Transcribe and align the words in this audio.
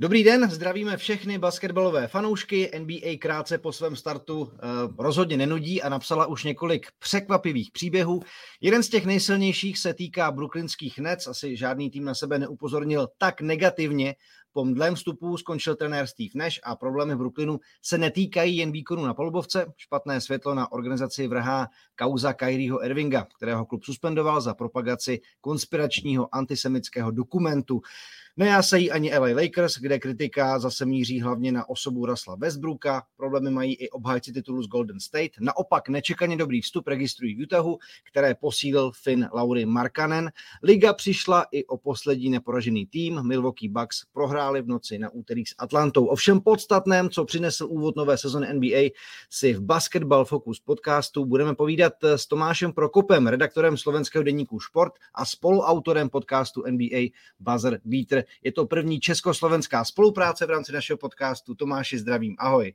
Dobrý 0.00 0.24
den, 0.24 0.50
zdravíme 0.50 0.96
všechny 0.96 1.38
basketbalové 1.38 2.08
fanoušky. 2.08 2.70
NBA 2.78 3.18
krátce 3.18 3.58
po 3.58 3.72
svém 3.72 3.96
startu 3.96 4.52
eh, 4.52 4.58
rozhodně 4.98 5.36
nenudí 5.36 5.82
a 5.82 5.88
napsala 5.88 6.26
už 6.26 6.44
několik 6.44 6.86
překvapivých 6.98 7.70
příběhů. 7.70 8.22
Jeden 8.60 8.82
z 8.82 8.88
těch 8.88 9.06
nejsilnějších 9.06 9.78
se 9.78 9.94
týká 9.94 10.30
brooklynských 10.30 10.98
Nets. 10.98 11.26
Asi 11.26 11.56
žádný 11.56 11.90
tým 11.90 12.04
na 12.04 12.14
sebe 12.14 12.38
neupozornil 12.38 13.08
tak 13.18 13.40
negativně. 13.40 14.14
Po 14.52 14.64
mdlém 14.64 14.94
vstupu 14.94 15.36
skončil 15.36 15.76
trenér 15.76 16.06
Steve 16.06 16.30
Nash 16.34 16.58
a 16.62 16.76
problémy 16.76 17.14
v 17.14 17.18
Brooklynu 17.18 17.60
se 17.82 17.98
netýkají 17.98 18.56
jen 18.56 18.72
výkonu 18.72 19.06
na 19.06 19.14
polubovce. 19.14 19.66
Špatné 19.76 20.20
světlo 20.20 20.54
na 20.54 20.72
organizaci 20.72 21.28
vrhá 21.28 21.68
kauza 21.96 22.32
Kyrieho 22.32 22.84
Irvinga, 22.84 23.26
kterého 23.36 23.66
klub 23.66 23.84
suspendoval 23.84 24.40
za 24.40 24.54
propagaci 24.54 25.20
konspiračního 25.40 26.34
antisemického 26.34 27.10
dokumentu. 27.10 27.82
Nejásají 28.40 28.90
ani 28.90 29.18
LA 29.18 29.28
Lakers, 29.42 29.78
kde 29.78 29.98
kritika 29.98 30.58
zase 30.58 30.86
míří 30.86 31.20
hlavně 31.20 31.52
na 31.52 31.68
osobu 31.68 32.06
Rasla 32.06 32.36
Westbrooka. 32.36 33.02
Problémy 33.16 33.50
mají 33.50 33.74
i 33.74 33.90
obhájci 33.90 34.32
titulu 34.32 34.62
z 34.62 34.66
Golden 34.66 35.00
State. 35.00 35.30
Naopak 35.40 35.88
nečekaně 35.88 36.36
dobrý 36.36 36.60
vstup 36.60 36.88
registrují 36.88 37.34
v 37.34 37.42
Utahu, 37.42 37.78
které 38.10 38.34
posílil 38.34 38.92
Finn 39.02 39.28
Laury 39.32 39.66
Markanen. 39.66 40.30
Liga 40.62 40.92
přišla 40.92 41.46
i 41.52 41.66
o 41.66 41.78
poslední 41.78 42.30
neporažený 42.30 42.86
tým. 42.86 43.22
Milwaukee 43.22 43.68
Bucks 43.68 44.04
prohráli 44.12 44.62
v 44.62 44.68
noci 44.68 44.98
na 44.98 45.10
úterý 45.10 45.46
s 45.46 45.54
Atlantou. 45.58 46.06
Ovšem 46.06 46.40
podstatném, 46.40 47.10
co 47.10 47.24
přinesl 47.24 47.66
úvod 47.70 47.96
nové 47.96 48.18
sezony 48.18 48.54
NBA, 48.54 48.90
si 49.30 49.52
v 49.52 49.60
Basketball 49.60 50.24
Focus 50.24 50.60
podcastu 50.60 51.24
budeme 51.24 51.54
povídat 51.54 51.92
s 52.02 52.26
Tomášem 52.26 52.72
Prokopem, 52.72 53.26
redaktorem 53.26 53.76
slovenského 53.76 54.24
deníku 54.24 54.60
Sport 54.60 54.92
a 55.14 55.24
spoluautorem 55.24 56.08
podcastu 56.08 56.62
NBA 56.70 57.00
Buzzer 57.40 57.80
Beater. 57.84 58.29
Je 58.44 58.52
to 58.52 58.66
první 58.66 59.00
československá 59.00 59.84
spolupráce 59.84 60.46
v 60.46 60.50
rámci 60.50 60.72
našeho 60.72 60.96
podcastu. 60.96 61.54
Tomáši, 61.54 61.98
zdravím, 61.98 62.36
ahoj. 62.38 62.72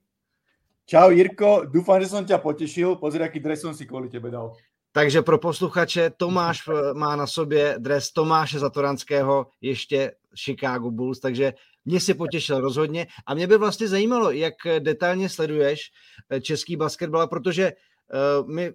Čau 0.85 1.09
Jirko, 1.09 1.65
dúfam, 1.65 1.97
že 1.97 2.13
som 2.13 2.21
ťa 2.21 2.37
potešil. 2.37 3.01
Pozri, 3.01 3.25
aký 3.25 3.41
dres 3.41 3.65
som 3.65 3.73
si 3.73 3.89
kvôli 3.89 4.05
tebe 4.05 4.29
dal. 4.29 4.53
Takže 4.95 5.21
pro 5.21 5.37
posluchače, 5.37 6.09
Tomáš 6.17 6.61
eh, 6.67 6.93
má 6.93 7.15
na 7.15 7.27
sobě 7.27 7.75
dres 7.77 8.11
Tomáše 8.11 8.59
Zatoranského, 8.59 9.47
ještě 9.61 10.11
Chicago 10.43 10.91
Bulls, 10.91 11.19
takže 11.19 11.53
mě 11.85 11.99
si 11.99 12.13
potěšil 12.13 12.61
rozhodně. 12.61 13.07
A 13.25 13.33
mě 13.33 13.47
by 13.47 13.57
vlastně 13.57 13.87
zajímalo, 13.87 14.31
jak 14.31 14.53
detailně 14.79 15.29
sleduješ 15.29 15.91
eh, 16.29 16.41
český 16.41 16.75
basketbal, 16.75 17.27
protože 17.27 17.73
uh, 17.73 18.49
my 18.49 18.73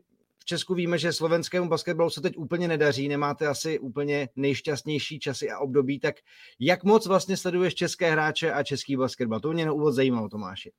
Česku 0.50 0.74
víme, 0.74 0.98
že 0.98 1.12
slovenskému 1.12 1.68
basketbalu 1.68 2.10
se 2.10 2.20
teď 2.20 2.36
úplně 2.36 2.68
nedaří, 2.68 3.08
nemáte 3.08 3.46
asi 3.46 3.78
úplně 3.78 4.28
nejšťastnější 4.36 5.18
časy 5.18 5.50
a 5.50 5.58
období, 5.58 6.00
tak 6.00 6.14
jak 6.58 6.84
moc 6.84 7.06
vlastně 7.06 7.36
sleduješ 7.36 7.74
české 7.74 8.10
hráče 8.10 8.52
a 8.52 8.62
český 8.62 8.96
basketbal? 8.96 9.40
To 9.40 9.52
mě 9.52 9.66
na 9.66 9.72
úvod 9.72 9.94
zajímalo, 9.94 10.28
Tomáši. 10.28 10.70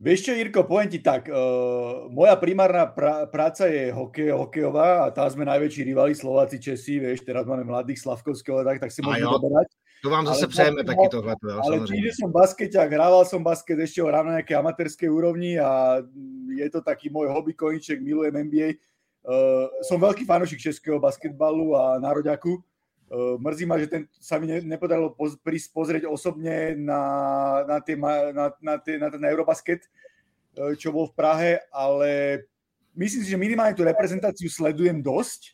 Vieš 0.00 0.24
čo, 0.24 0.32
Jirko, 0.32 0.64
poviem 0.64 0.88
ti 0.88 1.04
tak, 1.04 1.28
uh, 1.28 2.08
moja 2.08 2.32
primárna 2.40 2.88
pra- 2.88 3.28
práca 3.28 3.68
je 3.68 3.92
hokej, 3.92 4.32
hokejová 4.32 5.04
a 5.04 5.12
tam 5.12 5.28
sme 5.28 5.44
najväčší 5.44 5.84
rivali 5.84 6.16
Slováci, 6.16 6.56
Česi, 6.56 6.96
vieš, 6.96 7.20
teraz 7.20 7.44
máme 7.44 7.68
mladých 7.68 8.00
Slavkovského, 8.00 8.64
tak, 8.64 8.80
tak 8.80 8.88
si 8.96 9.04
môžeme 9.04 9.28
doberať. 9.28 9.68
To 10.00 10.08
vám 10.08 10.24
zase 10.26 10.48
přejeme 10.48 10.84
taky 10.84 11.08
tohle. 11.10 11.36
Ale 11.44 11.84
tým, 11.84 12.00
že 12.08 12.16
som 12.16 12.32
baskeťák, 12.32 12.88
hrával 12.88 13.28
som 13.28 13.44
basket 13.44 13.76
ešte 13.76 14.00
hrám 14.00 14.32
na 14.32 14.40
nejakej 14.40 14.56
amatérskej 14.56 15.08
úrovni 15.12 15.60
a 15.60 16.00
je 16.48 16.68
to 16.72 16.80
taký 16.80 17.12
môj 17.12 17.28
hobby 17.28 17.52
koníček, 17.52 18.00
milujem 18.00 18.32
NBA, 18.48 18.80
Uh, 19.20 19.68
som 19.84 20.00
veľký 20.00 20.24
fanúšik 20.24 20.64
českého 20.64 20.96
basketbalu 20.96 21.76
a 21.76 22.00
nároďaku. 22.00 22.56
Uh, 23.10 23.36
mrzí 23.36 23.68
ma, 23.68 23.76
že 23.76 23.90
ten, 23.90 24.02
sa 24.16 24.40
mi 24.40 24.48
ne, 24.48 24.64
nepodarilo 24.64 25.12
poz, 25.12 25.36
prísť 25.44 25.76
pozrieť 25.76 26.08
osobne 26.08 26.72
na, 26.80 27.02
na, 27.68 27.76
tie, 27.84 28.00
na, 28.00 28.48
na, 28.64 28.74
tie, 28.80 28.96
na 28.96 29.12
ten 29.12 29.20
Eurobasket, 29.20 29.84
uh, 30.56 30.72
čo 30.72 30.88
bol 30.88 31.12
v 31.12 31.16
Prahe, 31.20 31.52
ale 31.68 32.42
myslím 32.96 33.20
si, 33.20 33.28
že 33.28 33.36
minimálne 33.36 33.76
tú 33.76 33.84
reprezentáciu 33.84 34.48
sledujem 34.48 35.04
dosť 35.04 35.52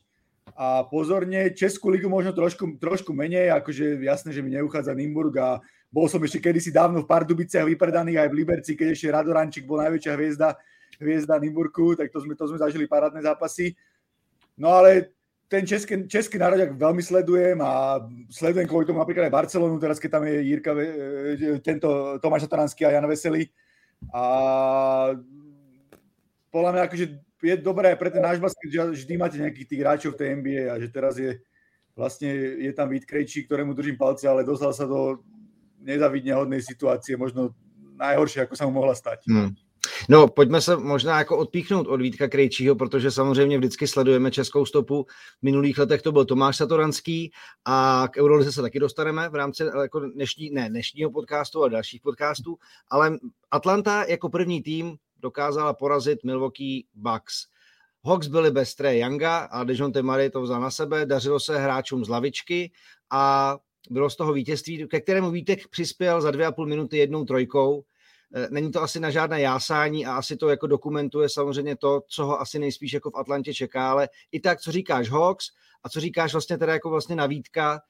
a 0.55 0.87
pozorne. 0.87 1.51
Českú 1.51 1.91
ligu 1.91 2.07
možno 2.07 2.31
trošku, 2.31 2.79
trošku 2.79 3.11
menej, 3.11 3.51
akože 3.51 3.99
jasné, 3.99 4.31
že 4.31 4.47
mi 4.47 4.55
neuchádza 4.55 4.95
Nimburg 4.95 5.35
a 5.43 5.59
bol 5.91 6.07
som 6.07 6.23
ešte 6.23 6.39
kedysi 6.39 6.71
dávno 6.71 7.03
v 7.03 7.11
Pardubiciach 7.11 7.67
vypredaný 7.67 8.15
aj 8.15 8.31
v 8.31 8.39
Liberci, 8.47 8.79
keď 8.79 8.95
ešte 8.95 9.11
Radorančík 9.11 9.67
bol 9.67 9.83
najväčšia 9.83 10.13
hviezda 10.15 10.55
hviezda 11.01 11.39
Nimburku, 11.39 11.97
tak 11.97 12.13
to 12.13 12.21
sme, 12.21 12.35
to 12.35 12.49
sme 12.49 12.59
zažili 12.59 12.89
parádne 12.89 13.23
zápasy. 13.23 13.77
No 14.57 14.73
ale 14.73 15.17
ten 15.47 15.63
český, 15.63 16.11
český 16.11 16.43
národ 16.43 16.59
veľmi 16.75 17.03
sledujem 17.03 17.59
a 17.63 18.03
sledujem 18.33 18.67
kvôli 18.67 18.87
tomu 18.87 18.99
napríklad 18.99 19.31
aj 19.31 19.37
Barcelonu, 19.37 19.79
teraz 19.79 20.03
keď 20.03 20.11
tam 20.19 20.25
je 20.27 20.37
Jirka, 20.43 20.73
e, 20.75 21.59
tento 21.63 22.19
Tomáš 22.19 22.51
Sataranský 22.51 22.83
a 22.83 22.95
Jan 22.99 23.07
Veselý. 23.07 23.47
A 24.11 24.23
podľa 26.51 26.71
mňa 26.75 26.83
akože 26.91 27.07
je 27.47 27.55
dobré 27.63 27.95
pre 27.95 28.11
ten 28.11 28.25
náš 28.25 28.43
basket, 28.43 28.67
že 28.67 28.81
vždy 28.83 29.15
máte 29.15 29.39
nejakých 29.39 29.69
tých 29.71 29.81
hráčov 29.81 30.11
v 30.17 30.19
tej 30.19 30.29
NBA 30.41 30.63
a 30.73 30.75
že 30.83 30.89
teraz 30.91 31.15
je 31.21 31.39
vlastne 31.97 32.29
je 32.61 32.73
tam 32.77 32.93
Vít 32.93 33.09
Krejčí, 33.09 33.49
ktorému 33.49 33.73
držím 33.73 33.97
palce, 33.97 34.29
ale 34.29 34.45
dostal 34.45 34.77
sa 34.77 34.85
do 34.85 35.25
nezavidne 35.81 36.37
hodnej 36.37 36.61
situácie, 36.61 37.17
možno 37.17 37.57
najhoršie, 37.97 38.45
ako 38.45 38.55
sa 38.55 38.69
mu 38.69 38.77
mohla 38.77 38.93
stať. 38.93 39.25
Hmm. 39.25 39.57
No, 40.09 40.29
pojďme 40.29 40.61
se 40.61 40.77
možná 40.77 41.19
jako 41.19 41.39
odpíchnout 41.39 41.87
od 41.87 42.01
Vítka 42.01 42.29
Krejčího, 42.29 42.77
protože 42.77 43.11
samozřejmě 43.11 43.59
vždycky 43.59 43.87
sledujeme 43.87 44.31
českou 44.31 44.67
stopu. 44.67 45.07
V 45.39 45.43
minulých 45.43 45.79
letech 45.79 46.03
to 46.03 46.13
byl 46.13 46.25
Tomáš 46.25 46.57
Satoranský 46.57 47.33
a 47.65 48.09
k 48.13 48.17
Eurolize 48.17 48.53
se 48.53 48.63
taky 48.63 48.81
dostaneme 48.81 49.29
v 49.29 49.35
rámci 49.35 49.65
jako 49.83 50.01
dnešní, 50.01 50.51
ne, 50.51 50.71
dnešního 50.71 51.11
podcastu 51.11 51.65
a 51.65 51.69
dalších 51.69 52.01
podcastů, 52.01 52.57
ale 52.91 53.19
Atlanta 53.51 54.05
jako 54.05 54.29
první 54.29 54.63
tým 54.63 54.97
dokázala 55.21 55.75
porazit 55.75 56.25
Milwaukee 56.25 56.85
Bucks. 56.95 57.47
Hawks 58.05 58.27
byli 58.27 58.51
bez 58.51 58.75
Trey 58.75 59.01
Younga 59.01 59.39
a 59.39 59.65
Dejounte 59.65 60.03
Murray 60.03 60.31
to 60.31 60.43
vzal 60.43 60.61
na 60.61 60.71
sebe, 60.71 61.07
dařilo 61.07 61.41
se 61.41 61.59
hráčům 61.59 62.05
z 62.05 62.09
lavičky 62.09 62.73
a 63.11 63.57
bylo 63.91 64.11
z 64.11 64.17
toho 64.17 64.33
vítězství, 64.33 64.87
ke 64.89 65.01
kterému 65.01 65.31
Vítek 65.31 65.69
přispěl 65.69 66.21
za 66.21 66.31
dvě 66.31 66.47
a 66.47 66.53
půl 66.53 66.67
minuty 66.67 66.99
jednou 66.99 67.25
trojkou, 67.25 67.85
není 68.51 68.73
to 68.73 68.83
asi 68.83 69.01
na 69.01 69.11
žádné 69.11 69.41
jásání 69.41 70.07
a 70.07 70.17
asi 70.17 70.37
to 70.37 70.49
jako 70.49 70.67
dokumentuje 70.67 71.29
samozřejmě 71.29 71.77
to, 71.77 72.03
co 72.09 72.27
ho 72.27 72.41
asi 72.41 72.59
nejspíš 72.59 72.93
jako 72.93 73.11
v 73.11 73.17
Atlantě 73.17 73.55
čeká, 73.55 73.91
ale 73.91 74.09
i 74.33 74.41
tak, 74.41 74.61
co 74.61 74.73
říkáš 74.73 75.11
Hawks 75.11 75.47
a 75.83 75.89
co 75.89 76.01
říkáš 76.01 76.33
vlastně 76.33 76.59
teda 76.59 76.73
jako 76.73 76.91
vlastně 76.91 77.17
navítka, 77.17 77.81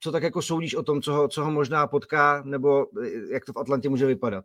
co 0.00 0.12
tak 0.12 0.22
jako 0.22 0.42
soudíš 0.42 0.74
o 0.74 0.82
tom, 0.82 1.02
co 1.02 1.12
ho, 1.12 1.28
co 1.28 1.44
ho 1.44 1.50
možná 1.50 1.86
potká, 1.86 2.42
nebo 2.44 2.86
eh, 3.02 3.32
jak 3.32 3.44
to 3.44 3.52
v 3.52 3.58
Atlantě 3.58 3.88
může 3.88 4.06
vypadat? 4.06 4.44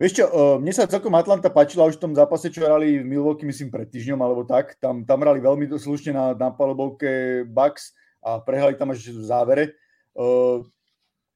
Vieš 0.00 0.18
čo, 0.18 0.26
uh, 0.26 0.58
mne 0.58 0.74
sa 0.74 0.90
celkom 0.90 1.14
Atlanta 1.14 1.46
páčila 1.46 1.86
už 1.86 1.94
v 1.94 2.10
tom 2.10 2.12
zápase, 2.18 2.50
čo 2.50 2.66
hrali 2.66 2.98
v 2.98 3.06
Milwaukee, 3.06 3.46
myslím, 3.46 3.70
pred 3.70 3.86
týždňom 3.86 4.18
alebo 4.18 4.42
tak. 4.42 4.74
Tam, 4.82 5.06
tam 5.06 5.22
hrali 5.22 5.38
veľmi 5.38 5.70
slušne 5.78 6.10
na, 6.10 6.34
na 6.34 6.50
palobovke 6.50 7.44
Bucks 7.46 7.94
a 8.18 8.42
prehrali 8.42 8.74
tam 8.74 8.90
až 8.90 9.14
v 9.14 9.22
závere. 9.22 9.78
Uh, 10.18 10.66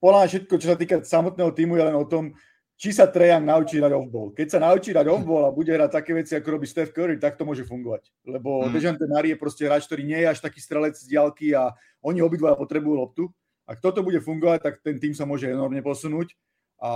Podľa 0.02 0.28
všetko, 0.28 0.54
čo 0.58 0.66
sa 0.66 0.76
týka 0.76 0.98
samotného 0.98 1.50
týmu, 1.54 1.78
je 1.78 1.84
len 1.86 1.96
o 1.96 2.04
tom, 2.04 2.34
či 2.76 2.92
sa 2.92 3.08
Trajan 3.08 3.40
naučí 3.40 3.80
hrať 3.80 3.92
off-ball. 3.96 4.36
Keď 4.36 4.46
sa 4.52 4.58
naučí 4.60 4.92
hrať 4.92 5.08
off-ball 5.08 5.48
a 5.48 5.50
bude 5.50 5.72
hrať 5.72 5.90
také 5.96 6.12
veci, 6.12 6.36
ako 6.36 6.60
robí 6.60 6.68
Steph 6.68 6.92
Curry, 6.92 7.16
tak 7.16 7.40
to 7.40 7.48
môže 7.48 7.64
fungovať. 7.64 8.12
Lebo 8.28 8.68
mm. 8.68 8.72
Dejante 8.76 9.08
Mari 9.08 9.32
je 9.32 9.40
proste 9.40 9.64
hráč, 9.64 9.88
ktorý 9.88 10.04
nie 10.04 10.20
je 10.20 10.28
až 10.28 10.44
taký 10.44 10.60
strelec 10.60 10.92
z 10.92 11.08
diálky 11.08 11.56
a 11.56 11.72
oni 12.04 12.20
obidva 12.20 12.52
potrebujú 12.52 12.94
loptu. 13.00 13.24
Ak 13.64 13.80
toto 13.80 14.04
bude 14.04 14.20
fungovať, 14.20 14.60
tak 14.60 14.74
ten 14.84 15.00
tým 15.00 15.16
sa 15.16 15.24
môže 15.24 15.48
enormne 15.48 15.80
posunúť 15.80 16.36
a 16.76 16.90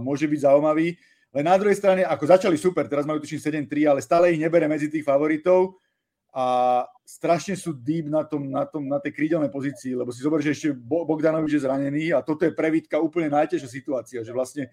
môže 0.00 0.24
byť 0.24 0.40
zaujímavý. 0.48 0.96
Len 1.36 1.44
na 1.44 1.60
druhej 1.60 1.76
strane, 1.76 2.08
ako 2.08 2.24
začali 2.24 2.56
super, 2.56 2.88
teraz 2.88 3.04
majú 3.04 3.20
tuším 3.20 3.68
7-3, 3.68 3.84
ale 3.84 4.00
stále 4.00 4.32
ich 4.32 4.40
nebere 4.40 4.64
medzi 4.64 4.88
tých 4.88 5.04
favoritov 5.04 5.76
a 6.32 6.84
strašne 7.04 7.52
sú 7.52 7.76
deep 7.76 8.08
na, 8.08 8.24
tom, 8.24 8.48
na, 8.48 8.64
tom, 8.64 8.88
na 8.88 8.96
tej 8.96 9.12
krídelnej 9.12 9.52
pozícii, 9.52 9.92
lebo 9.92 10.08
si 10.08 10.24
zober, 10.24 10.40
že 10.40 10.56
ešte 10.56 10.68
Bogdanovič 10.80 11.56
je 11.56 11.64
zranený 11.64 12.16
a 12.16 12.24
toto 12.24 12.48
je 12.48 12.56
prevítka 12.56 12.96
úplne 12.96 13.28
najtežšia 13.32 13.68
situácia, 13.68 14.20
že 14.24 14.32
vlastne 14.32 14.72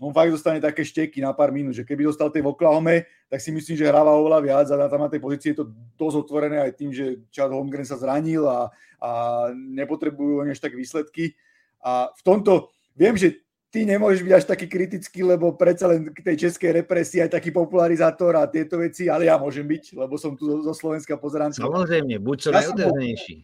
on 0.00 0.16
fakt 0.16 0.32
dostane 0.32 0.64
také 0.64 0.80
šteky 0.80 1.20
na 1.20 1.36
pár 1.36 1.52
minút, 1.52 1.76
že 1.76 1.84
keby 1.84 2.08
dostal 2.08 2.32
tej 2.32 2.40
v 2.40 2.56
Oklahome, 2.56 3.04
tak 3.28 3.44
si 3.44 3.52
myslím, 3.52 3.76
že 3.76 3.84
hráva 3.84 4.16
oveľa 4.16 4.40
viac 4.40 4.66
a 4.72 4.88
tam 4.88 5.04
na 5.04 5.12
tej 5.12 5.20
pozícii 5.20 5.52
je 5.52 5.60
to 5.60 5.68
dosť 6.00 6.16
otvorené 6.24 6.56
aj 6.56 6.72
tým, 6.72 6.90
že 6.90 7.20
Chad 7.28 7.52
Holmgren 7.52 7.84
sa 7.84 8.00
zranil 8.00 8.48
a, 8.48 8.72
a 8.96 9.10
nepotrebujú 9.52 10.40
oni 10.40 10.56
až 10.56 10.64
tak 10.64 10.72
výsledky. 10.72 11.36
A 11.84 12.08
v 12.16 12.22
tomto, 12.24 12.72
viem, 12.96 13.12
že 13.12 13.44
ty 13.68 13.84
nemôžeš 13.84 14.24
byť 14.24 14.34
až 14.34 14.44
taký 14.48 14.66
kritický, 14.66 15.20
lebo 15.20 15.52
predsa 15.54 15.86
len 15.86 16.08
k 16.10 16.24
tej 16.24 16.48
českej 16.48 16.82
represii 16.82 17.22
aj 17.22 17.36
taký 17.36 17.52
popularizátor 17.52 18.40
a 18.40 18.48
tieto 18.50 18.80
veci, 18.80 19.06
ale 19.06 19.28
ja 19.28 19.36
môžem 19.36 19.68
byť, 19.68 20.00
lebo 20.00 20.16
som 20.16 20.32
tu 20.32 20.48
zo, 20.48 20.64
zo 20.64 20.74
Slovenska 20.74 21.20
pozerám. 21.20 21.52
Samozrejme, 21.52 22.18
buď 22.18 22.36
čo 22.40 22.48
ja 22.50 22.64
najotevnejší. 22.64 23.36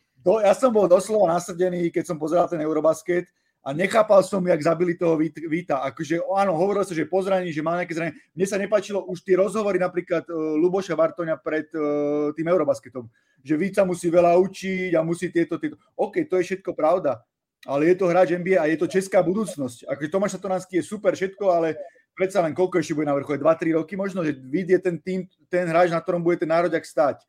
Ja 0.43 0.59
som 0.59 0.75
bol 0.75 0.91
doslova 0.91 1.39
nasrdený, 1.39 1.95
keď 1.95 2.11
som 2.11 2.17
pozeral 2.19 2.51
ten 2.51 2.59
Eurobasket, 2.59 3.31
a 3.67 3.75
nechápal 3.75 4.23
som, 4.23 4.39
jak 4.47 4.63
zabili 4.63 4.95
toho 4.95 5.19
Víta. 5.19 5.83
Akože, 5.83 6.23
áno, 6.39 6.55
hovorilo 6.55 6.87
sa, 6.87 6.95
že 6.95 7.03
pozraní, 7.03 7.51
že 7.51 7.67
má 7.67 7.75
nejaké 7.75 7.99
zranenie. 7.99 8.15
Mne 8.31 8.47
sa 8.47 8.63
nepačilo 8.63 9.03
už 9.11 9.27
tie 9.27 9.35
rozhovory 9.35 9.83
napríklad 9.83 10.23
uh, 10.31 10.55
Luboša 10.55 10.95
Vartoňa 10.95 11.35
pred 11.43 11.67
uh, 11.75 12.31
tým 12.39 12.47
Eurobasketom, 12.47 13.11
že 13.43 13.59
Víta 13.59 13.83
musí 13.83 14.07
veľa 14.07 14.39
učiť 14.39 14.95
a 14.95 15.03
musí 15.03 15.35
tieto, 15.35 15.59
tieto. 15.59 15.75
OK, 15.99 16.31
to 16.31 16.39
je 16.39 16.47
všetko 16.55 16.79
pravda, 16.79 17.19
ale 17.67 17.91
je 17.91 17.99
to 17.99 18.07
hráč 18.07 18.39
NBA 18.39 18.63
a 18.63 18.71
je 18.71 18.79
to 18.79 18.87
česká 18.87 19.19
budúcnosť. 19.27 19.91
Ako 19.91 20.15
Tomáš 20.15 20.39
Satonánsky 20.39 20.79
je 20.79 20.87
super 20.87 21.19
všetko, 21.19 21.51
ale 21.51 21.75
predsa 22.15 22.39
len 22.47 22.55
koľko 22.55 22.79
ešte 22.79 22.95
bude 22.95 23.11
na 23.11 23.19
vrchole? 23.19 23.43
2-3 23.43 23.83
roky 23.83 23.99
možno, 23.99 24.23
že 24.23 24.31
vidie 24.31 24.79
ten 24.79 24.95
tým, 25.03 25.27
ten 25.51 25.67
hráč, 25.67 25.91
na 25.91 25.99
ktorom 25.99 26.23
bude 26.23 26.39
ten 26.39 26.47
národiak 26.47 26.87
stať. 26.87 27.27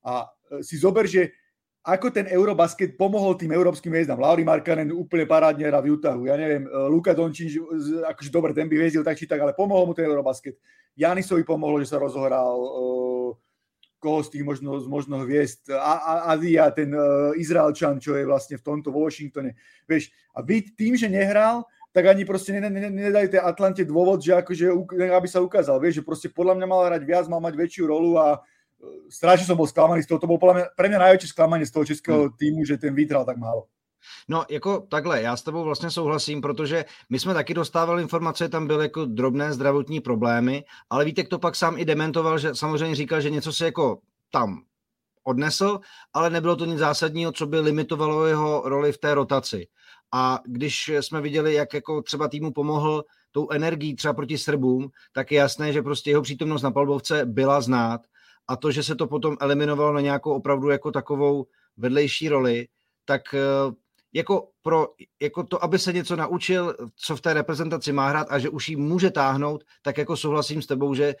A 0.00 0.32
e, 0.48 0.64
si 0.64 0.80
zober, 0.80 1.04
že 1.04 1.36
ako 1.84 2.08
ten 2.08 2.24
Eurobasket 2.32 2.96
pomohol 2.96 3.36
tým 3.36 3.52
európskym 3.52 3.92
hviezdám. 3.92 4.16
Lauri 4.16 4.40
Markanen 4.40 4.88
úplne 4.88 5.28
parádne 5.28 5.68
hra 5.68 5.84
v 5.84 6.00
Utahu. 6.00 6.24
Ja 6.24 6.40
neviem, 6.40 6.64
e, 6.64 6.70
Luka 6.88 7.12
Dončič, 7.12 7.60
akože 8.08 8.32
dobre, 8.32 8.56
ten 8.56 8.64
by 8.72 8.80
hviezdil 8.80 9.04
tak 9.04 9.20
či 9.20 9.28
tak, 9.28 9.44
ale 9.44 9.52
pomohol 9.52 9.84
mu 9.84 9.92
ten 9.92 10.08
Eurobasket. 10.08 10.56
Janisovi 10.96 11.44
pomohlo, 11.44 11.76
že 11.84 11.92
sa 11.92 12.00
rozohral. 12.00 12.56
Uh, 12.56 13.36
koho 14.04 14.20
z 14.20 14.36
tých 14.36 14.44
možno, 14.44 14.84
možno 14.84 15.24
hviezd, 15.24 15.72
Adia, 16.28 16.68
ten 16.76 16.92
Izraelčan, 17.40 17.96
čo 17.96 18.12
je 18.12 18.28
vlastne 18.28 18.60
v 18.60 18.64
tomto 18.68 18.92
vo 18.92 19.08
Washingtone. 19.08 19.56
Vieš, 19.88 20.12
a 20.36 20.44
vy 20.44 20.60
tým, 20.76 20.92
že 20.92 21.08
nehral, 21.08 21.64
tak 21.88 22.12
ani 22.12 22.28
proste 22.28 22.52
nedali 22.52 23.32
tej 23.32 23.40
Atlante 23.40 23.80
dôvod, 23.80 24.20
že 24.20 24.36
akože, 24.36 24.68
aby 25.08 25.28
sa 25.30 25.40
ukázal. 25.40 25.80
Vieš, 25.80 26.02
že 26.02 26.04
proste 26.04 26.28
podľa 26.28 26.60
mňa 26.60 26.66
mal 26.68 26.84
hrať 26.84 27.02
viac, 27.08 27.24
mal 27.32 27.40
mať 27.40 27.56
väčšiu 27.56 27.88
rolu 27.88 28.20
a 28.20 28.44
strašne 29.10 29.46
som 29.46 29.56
bol 29.56 29.66
sklamaný 29.66 30.02
z 30.02 30.10
toho. 30.10 30.18
To 30.18 30.26
bolo 30.26 30.54
mňa, 30.54 30.66
pre 30.76 30.88
mňa 30.88 30.98
najväčšie 30.98 31.32
sklamanie 31.32 31.66
z 31.66 31.72
toho 31.72 31.84
českého 31.84 32.20
hmm. 32.28 32.36
týmu, 32.38 32.60
že 32.64 32.78
ten 32.78 32.94
vytral 32.94 33.24
tak 33.24 33.36
málo. 33.36 33.66
No, 34.28 34.44
jako 34.50 34.80
takhle, 34.80 35.22
já 35.22 35.36
s 35.36 35.42
tebou 35.42 35.64
vlastně 35.64 35.90
souhlasím, 35.90 36.40
protože 36.40 36.84
my 37.10 37.18
jsme 37.18 37.34
taky 37.34 37.54
dostávali 37.54 38.02
informace, 38.02 38.48
tam 38.48 38.66
byly 38.66 38.84
jako 38.84 39.04
drobné 39.04 39.52
zdravotní 39.52 40.00
problémy, 40.00 40.64
ale 40.90 41.04
Vítek 41.04 41.28
to 41.28 41.38
pak 41.38 41.56
sám 41.56 41.78
i 41.78 41.84
dementoval, 41.84 42.38
že 42.38 42.54
samozřejmě 42.54 42.96
říkal, 42.96 43.20
že 43.20 43.30
něco 43.30 43.52
se 43.52 43.64
jako 43.64 43.98
tam 44.30 44.62
odnesl, 45.24 45.80
ale 46.12 46.30
nebylo 46.30 46.56
to 46.56 46.64
nic 46.64 46.78
zásadního, 46.78 47.32
co 47.32 47.46
by 47.46 47.60
limitovalo 47.60 48.26
jeho 48.26 48.62
roli 48.64 48.92
v 48.92 48.98
té 48.98 49.14
rotaci. 49.14 49.66
A 50.12 50.40
když 50.46 50.88
jsme 50.88 51.20
viděli, 51.20 51.54
jak 51.54 51.74
jako 51.74 52.02
třeba 52.02 52.28
týmu 52.28 52.52
pomohl 52.52 53.04
tou 53.32 53.50
energií 53.50 53.96
třeba 53.96 54.14
proti 54.14 54.38
Srbům, 54.38 54.88
tak 55.12 55.32
je 55.32 55.38
jasné, 55.38 55.72
že 55.72 55.82
prostě 55.82 56.10
jeho 56.10 56.22
přítomnost 56.22 56.62
na 56.62 56.70
palbovce 56.70 57.26
byla 57.26 57.60
znát 57.60 58.00
a 58.48 58.56
to, 58.56 58.70
že 58.70 58.82
se 58.82 58.94
to 58.94 59.06
potom 59.06 59.36
eliminovalo 59.40 59.92
na 59.92 60.00
nějakou 60.00 60.32
opravdu 60.32 60.68
jako 60.68 60.90
takovou 60.90 61.46
vedlejší 61.76 62.28
roli, 62.28 62.68
tak 63.04 63.22
jako, 64.12 64.48
pro, 64.62 64.88
jako 65.22 65.44
to, 65.44 65.64
aby 65.64 65.78
se 65.78 65.92
něco 65.92 66.16
naučil, 66.16 66.76
co 66.96 67.16
v 67.16 67.20
té 67.20 67.34
reprezentaci 67.34 67.92
má 67.92 68.08
hrát 68.08 68.26
a 68.30 68.38
že 68.38 68.48
už 68.48 68.68
jí 68.68 68.76
může 68.76 69.10
táhnout, 69.10 69.64
tak 69.82 69.98
jako 69.98 70.16
souhlasím 70.16 70.62
s 70.62 70.66
tebou, 70.66 70.94
že 70.94 71.14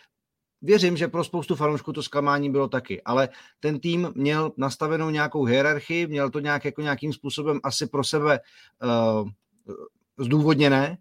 věřím, 0.62 0.96
že 0.96 1.08
pro 1.08 1.24
spoustu 1.24 1.54
fanoušků 1.54 1.92
to 1.92 2.02
zklamání 2.02 2.50
bylo 2.50 2.68
taky, 2.68 3.02
ale 3.02 3.28
ten 3.60 3.80
tým 3.80 4.12
měl 4.14 4.52
nastavenou 4.56 5.10
nějakou 5.10 5.44
hierarchii, 5.44 6.06
měl 6.06 6.30
to 6.30 6.40
nějak, 6.40 6.64
jako 6.64 6.82
nějakým 6.82 7.12
způsobem 7.12 7.60
asi 7.62 7.86
pro 7.86 8.04
sebe 8.04 8.40
uh, 8.82 9.28
zdůvodněné 10.18 10.98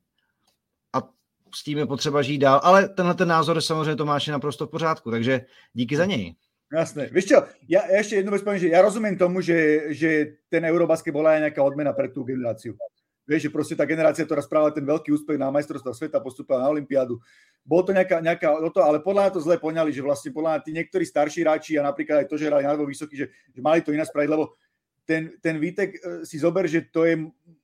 s 1.55 1.63
tím 1.63 1.77
je 1.77 1.85
potřeba 1.85 2.21
žít 2.21 2.37
dál, 2.37 2.61
ale 2.63 2.89
tenhle 2.89 3.15
ten 3.15 3.27
názor 3.27 3.61
samozřejmě 3.61 3.95
Tomáš 3.95 4.27
je 4.27 4.33
naprosto 4.33 4.67
v 4.67 4.69
pořádku, 4.69 5.11
takže 5.11 5.41
díky 5.73 5.97
za 5.97 6.05
něj. 6.05 6.35
Jasné. 6.73 7.05
Vieš 7.13 7.25
čo, 7.29 7.37
ja, 7.69 7.85
ja 7.85 8.01
ešte 8.01 8.17
jednu 8.17 8.33
vec 8.33 8.41
poviem, 8.41 8.57
že 8.65 8.73
ja 8.73 8.81
rozumiem 8.81 9.13
tomu, 9.13 9.45
že, 9.45 9.93
že 9.93 10.41
ten 10.49 10.65
Eurobasket 10.65 11.13
bola 11.13 11.37
aj 11.37 11.45
nejaká 11.45 11.61
odmena 11.61 11.93
pre 11.93 12.09
tú 12.09 12.25
generáciu. 12.25 12.73
Vieš, 13.29 13.45
že 13.45 13.53
proste 13.53 13.75
tá 13.77 13.85
generácia, 13.85 14.25
ktorá 14.25 14.41
spravila 14.41 14.73
ten 14.73 14.81
veľký 14.81 15.13
úspech 15.13 15.37
na 15.37 15.53
majstrovstvá 15.53 15.93
sveta, 15.93 16.17
postupila 16.17 16.65
na 16.65 16.73
Olympiádu. 16.73 17.21
Bolo 17.61 17.87
to 17.87 17.91
nejaká, 17.93 18.25
nejaká 18.25 18.57
to, 18.73 18.81
ale 18.81 19.05
podľa 19.05 19.29
mňa 19.29 19.35
to 19.37 19.45
zle 19.45 19.55
poňali, 19.61 19.93
že 19.93 20.01
vlastne 20.01 20.33
podľa 20.33 20.49
mňa 20.57 20.65
tí 20.65 20.71
niektorí 20.73 21.05
starší 21.05 21.45
hráči 21.45 21.77
a 21.77 21.85
napríklad 21.85 22.25
aj 22.25 22.27
to, 22.27 22.41
že 22.41 22.49
hrali 22.49 22.65
na 22.65 22.73
vysoký, 22.73 23.15
že, 23.21 23.29
že 23.53 23.61
mali 23.61 23.85
to 23.85 23.93
iná 23.93 24.03
spraviť, 24.03 24.29
lebo 24.33 24.57
ten, 25.05 25.29
ten 25.39 25.55
Vítek 25.61 25.89
e, 25.93 25.99
si 26.25 26.41
zober, 26.41 26.65
že 26.65 26.89
to 26.89 27.05
je 27.05 27.21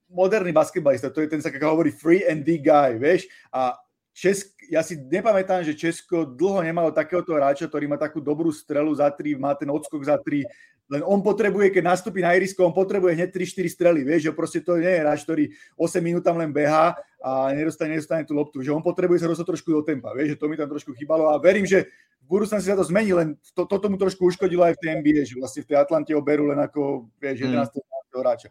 moderný 0.10 0.52
basketbalista, 0.52 1.14
to 1.14 1.22
je 1.22 1.30
ten 1.30 1.42
sa 1.42 1.54
hovorí 1.54 1.94
free 1.94 2.26
and 2.26 2.42
D 2.42 2.58
guy, 2.58 2.98
vieš, 2.98 3.30
a 3.54 3.78
Česk, 4.20 4.52
ja 4.68 4.84
si 4.84 5.00
nepamätám, 5.00 5.64
že 5.64 5.78
Česko 5.78 6.28
dlho 6.28 6.60
nemalo 6.60 6.92
takéhoto 6.92 7.32
hráča, 7.32 7.72
ktorý 7.72 7.88
má 7.88 7.96
takú 7.96 8.20
dobrú 8.20 8.52
strelu 8.52 8.92
za 8.92 9.08
tri, 9.16 9.38
má 9.38 9.56
ten 9.56 9.72
odskok 9.72 10.02
za 10.04 10.20
tri, 10.20 10.44
len 10.90 11.06
on 11.06 11.22
potrebuje, 11.22 11.70
keď 11.70 11.84
nastúpi 11.86 12.26
na 12.26 12.34
irisko, 12.34 12.66
on 12.66 12.74
potrebuje 12.74 13.14
hneď 13.14 13.30
3-4 13.30 13.70
strely, 13.70 14.02
vieš, 14.02 14.28
že 14.28 14.32
proste 14.34 14.60
to 14.60 14.82
nie 14.82 14.90
je 14.90 15.02
hráč, 15.06 15.22
ktorý 15.22 15.54
8 15.78 16.02
minút 16.02 16.26
tam 16.26 16.42
len 16.42 16.50
behá 16.50 16.98
a 17.22 17.54
nedostane, 17.54 17.94
nedostane 17.94 18.26
tú 18.26 18.34
loptu, 18.34 18.66
že 18.66 18.74
on 18.74 18.82
potrebuje 18.82 19.22
sa 19.22 19.30
dostať 19.30 19.46
trošku 19.56 19.70
do 19.70 19.86
tempa, 19.86 20.12
vieš, 20.18 20.34
že 20.34 20.40
to 20.42 20.50
mi 20.50 20.58
tam 20.58 20.66
trošku 20.66 20.98
chýbalo 20.98 21.30
a 21.30 21.38
verím, 21.38 21.70
že 21.70 21.86
v 22.26 22.26
budúcnosti 22.26 22.74
sa 22.74 22.76
to 22.76 22.90
zmení, 22.90 23.14
len 23.14 23.28
to, 23.54 23.70
toto 23.70 23.86
mu 23.88 24.02
trošku 24.02 24.26
uškodilo 24.26 24.66
aj 24.66 24.76
v 24.76 24.82
tej 24.82 24.90
NBA, 25.00 25.22
že 25.30 25.38
vlastne 25.38 25.62
v 25.62 25.70
tej 25.70 25.78
Atlante 25.78 26.12
oberú 26.18 26.50
len 26.50 26.58
ako, 26.58 27.08
vieš, 27.22 27.46
11. 27.46 27.56
Hmm. 27.56 28.20
hráča. 28.26 28.50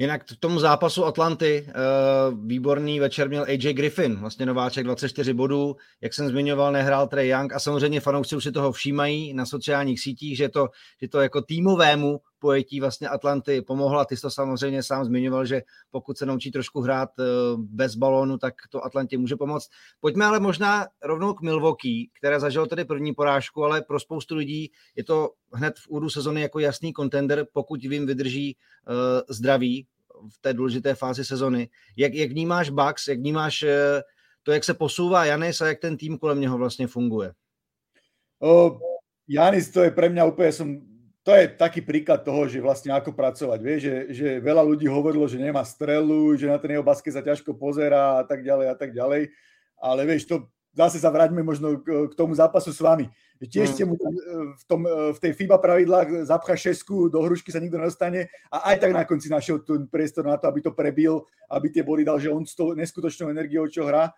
Jinak 0.00 0.24
k 0.24 0.36
tomu 0.40 0.60
zápasu 0.60 1.04
Atlanty 1.04 1.66
eh, 1.68 1.72
výborný 2.44 3.00
večer 3.00 3.28
měl 3.28 3.42
AJ 3.42 3.72
Griffin, 3.72 4.16
vlastně 4.16 4.46
nováček 4.46 4.84
24 4.84 5.34
bodů, 5.34 5.76
jak 6.00 6.14
jsem 6.14 6.28
zmiňoval, 6.28 6.72
nehrál 6.72 7.08
Trey 7.08 7.28
Young 7.28 7.52
a 7.52 7.58
samozřejmě 7.58 8.00
fanoušci 8.00 8.36
už 8.36 8.44
si 8.44 8.52
toho 8.52 8.72
všímají 8.72 9.34
na 9.34 9.46
sociálních 9.46 10.00
sítích, 10.00 10.36
že 10.36 10.48
to, 10.48 10.68
že 11.02 11.08
to 11.08 11.20
jako 11.20 11.42
týmovému 11.42 12.20
pojetí 12.40 12.80
vlastně 12.80 13.08
Atlanty 13.08 13.62
pomohla. 13.62 14.04
Ty 14.04 14.16
jsi 14.16 14.22
to 14.22 14.30
samozřejmě 14.30 14.82
sám 14.82 15.04
zmiňoval, 15.04 15.46
že 15.46 15.62
pokud 15.90 16.18
se 16.18 16.26
naučí 16.26 16.50
trošku 16.50 16.80
hrát 16.80 17.10
eh, 17.20 17.24
bez 17.56 17.94
balónu, 17.94 18.38
tak 18.38 18.54
to 18.70 18.84
Atlantě 18.84 19.18
může 19.18 19.36
pomoct. 19.36 19.68
Pojďme 20.00 20.24
ale 20.24 20.40
možná 20.40 20.86
rovnou 21.02 21.34
k 21.34 21.42
Milwaukee, 21.42 22.10
které 22.18 22.40
zažilo 22.40 22.66
tedy 22.66 22.84
první 22.84 23.14
porážku, 23.14 23.64
ale 23.64 23.82
pro 23.82 24.00
spoustu 24.00 24.34
lidí 24.34 24.70
je 24.96 25.04
to 25.04 25.30
hned 25.52 25.78
v 25.78 25.88
úru 25.88 26.10
sezony 26.10 26.40
jako 26.40 26.58
jasný 26.58 26.92
kontender, 26.92 27.46
pokud 27.52 27.80
vím 27.82 28.06
vydrží 28.06 28.56
uh, 28.56 28.94
zdraví 29.28 29.86
v 30.28 30.38
té 30.40 30.52
důležité 30.52 30.94
fázi 30.94 31.24
sezony. 31.24 31.68
Jak, 31.96 32.14
jak 32.14 32.30
vnímáš 32.30 32.70
Bucks, 32.70 33.08
jak 33.08 33.18
vnímáš 33.18 33.62
uh, 33.62 33.68
to, 34.42 34.52
jak 34.52 34.64
se 34.64 34.74
posouvá 34.74 35.24
Janis 35.24 35.60
a 35.60 35.66
jak 35.66 35.78
ten 35.78 35.96
tým 35.96 36.18
kolem 36.18 36.40
něho 36.40 36.58
vlastně 36.58 36.86
funguje? 36.86 37.32
Uh, 38.38 38.78
Janis, 39.30 39.70
to 39.70 39.86
je 39.86 39.94
pre 39.94 40.10
mňa 40.10 40.26
úplne, 40.26 40.50
som 40.50 40.89
to 41.30 41.38
je 41.38 41.46
taký 41.54 41.78
príklad 41.78 42.26
toho, 42.26 42.50
že 42.50 42.58
vlastne 42.58 42.90
ako 42.90 43.14
pracovať. 43.14 43.58
Vie, 43.62 43.78
že, 43.78 43.94
že 44.10 44.28
veľa 44.42 44.66
ľudí 44.66 44.90
hovorilo, 44.90 45.30
že 45.30 45.38
nemá 45.38 45.62
strelu, 45.62 46.34
že 46.34 46.50
na 46.50 46.58
ten 46.58 46.74
jeho 46.74 46.82
basket 46.82 47.14
sa 47.14 47.22
ťažko 47.22 47.54
pozerá 47.54 48.18
a 48.18 48.24
tak 48.26 48.42
ďalej 48.42 48.66
a 48.66 48.74
tak 48.74 48.90
ďalej. 48.90 49.30
Ale 49.78 50.00
vieš, 50.10 50.26
to 50.26 50.50
zase 50.74 50.98
sa 50.98 51.06
vráťme 51.14 51.46
možno 51.46 51.78
k, 51.78 52.10
k 52.10 52.18
tomu 52.18 52.34
zápasu 52.34 52.74
s 52.74 52.82
vami. 52.82 53.06
Tiež 53.38 53.70
mm. 53.70 53.74
ste 53.78 53.84
mu 53.86 53.94
e, 53.94 54.02
v, 54.58 54.64
tom, 54.66 54.82
e, 54.82 55.14
v 55.14 55.18
tej 55.22 55.32
FIBA 55.38 55.62
pravidlách 55.62 56.26
zapcha 56.26 56.58
šesku, 56.58 57.06
do 57.06 57.22
hrušky 57.22 57.54
sa 57.54 57.62
nikto 57.62 57.78
nedostane 57.78 58.26
a 58.50 58.74
aj 58.74 58.82
tak 58.82 58.90
na 58.90 59.06
konci 59.06 59.30
našiel 59.30 59.62
ten 59.62 59.86
priestor 59.86 60.26
na 60.26 60.34
to, 60.34 60.50
aby 60.50 60.66
to 60.66 60.74
prebil, 60.74 61.30
aby 61.46 61.70
tie 61.70 61.86
body 61.86 62.02
dal, 62.02 62.18
že 62.18 62.34
on 62.34 62.42
s 62.42 62.58
tou 62.58 62.74
neskutočnou 62.74 63.30
energiou, 63.30 63.70
čo 63.70 63.86
hrá. 63.86 64.10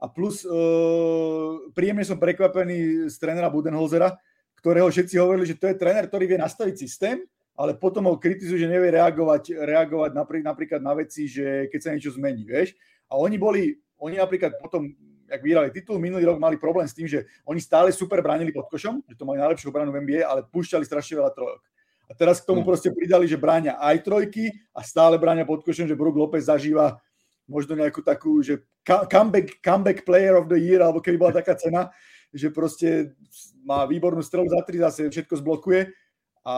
A 0.00 0.08
plus 0.08 0.48
uh, 0.48 1.60
príjemne 1.76 2.06
som 2.08 2.16
prekvapený 2.16 3.12
z 3.12 3.20
trénera 3.20 3.52
Budenholzera, 3.52 4.16
ktorého 4.60 4.92
všetci 4.92 5.16
hovorili, 5.16 5.48
že 5.48 5.56
to 5.56 5.72
je 5.72 5.80
tréner, 5.80 6.04
ktorý 6.06 6.28
vie 6.28 6.38
nastaviť 6.38 6.76
systém, 6.76 7.24
ale 7.56 7.76
potom 7.76 8.08
ho 8.08 8.16
kritizujú, 8.20 8.60
že 8.60 8.68
nevie 8.68 8.92
reagovať, 8.92 9.56
reagovať 9.56 10.10
napríklad 10.44 10.80
na 10.80 10.96
veci, 10.96 11.28
že 11.28 11.68
keď 11.68 11.80
sa 11.80 11.92
niečo 11.92 12.12
zmení, 12.16 12.44
vieš. 12.44 12.76
A 13.08 13.16
oni 13.20 13.36
boli, 13.36 13.76
oni 14.00 14.16
napríklad 14.16 14.56
potom, 14.60 14.92
ak 15.28 15.40
vyhrali 15.44 15.68
titul, 15.72 16.00
minulý 16.00 16.24
rok 16.24 16.40
mali 16.40 16.56
problém 16.56 16.88
s 16.88 16.96
tým, 16.96 17.04
že 17.04 17.28
oni 17.44 17.60
stále 17.60 17.92
super 17.92 18.24
bránili 18.24 18.52
pod 18.52 18.68
košom, 18.68 19.04
že 19.04 19.16
to 19.16 19.28
mali 19.28 19.40
najlepšiu 19.40 19.68
obranu 19.68 19.92
v 19.92 20.00
NBA, 20.04 20.24
ale 20.24 20.46
púšťali 20.48 20.84
strašne 20.88 21.20
veľa 21.20 21.32
trojok. 21.36 21.60
A 22.10 22.12
teraz 22.16 22.40
k 22.42 22.48
tomu 22.48 22.64
hm. 22.64 22.68
proste 22.68 22.88
pridali, 22.90 23.28
že 23.28 23.36
bráňa 23.36 23.76
aj 23.76 23.96
trojky 24.02 24.50
a 24.72 24.80
stále 24.80 25.20
bráňa 25.20 25.44
pod 25.44 25.60
košom, 25.60 25.84
že 25.84 25.98
Brook 25.98 26.16
Lopez 26.16 26.48
zažíva 26.48 26.98
možno 27.50 27.74
nejakú 27.74 28.00
takú, 28.00 28.38
že 28.40 28.62
comeback, 28.86 29.58
comeback 29.58 30.06
player 30.06 30.38
of 30.38 30.46
the 30.46 30.56
year, 30.56 30.80
alebo 30.80 31.02
keby 31.02 31.18
bola 31.18 31.34
taká 31.34 31.58
cena, 31.58 31.90
že 32.30 32.48
proste 32.50 33.14
má 33.66 33.84
výbornú 33.86 34.22
strelu 34.22 34.46
za 34.48 34.60
tri, 34.62 34.78
zase 34.78 35.10
všetko 35.10 35.34
zblokuje. 35.42 35.90
A 36.46 36.56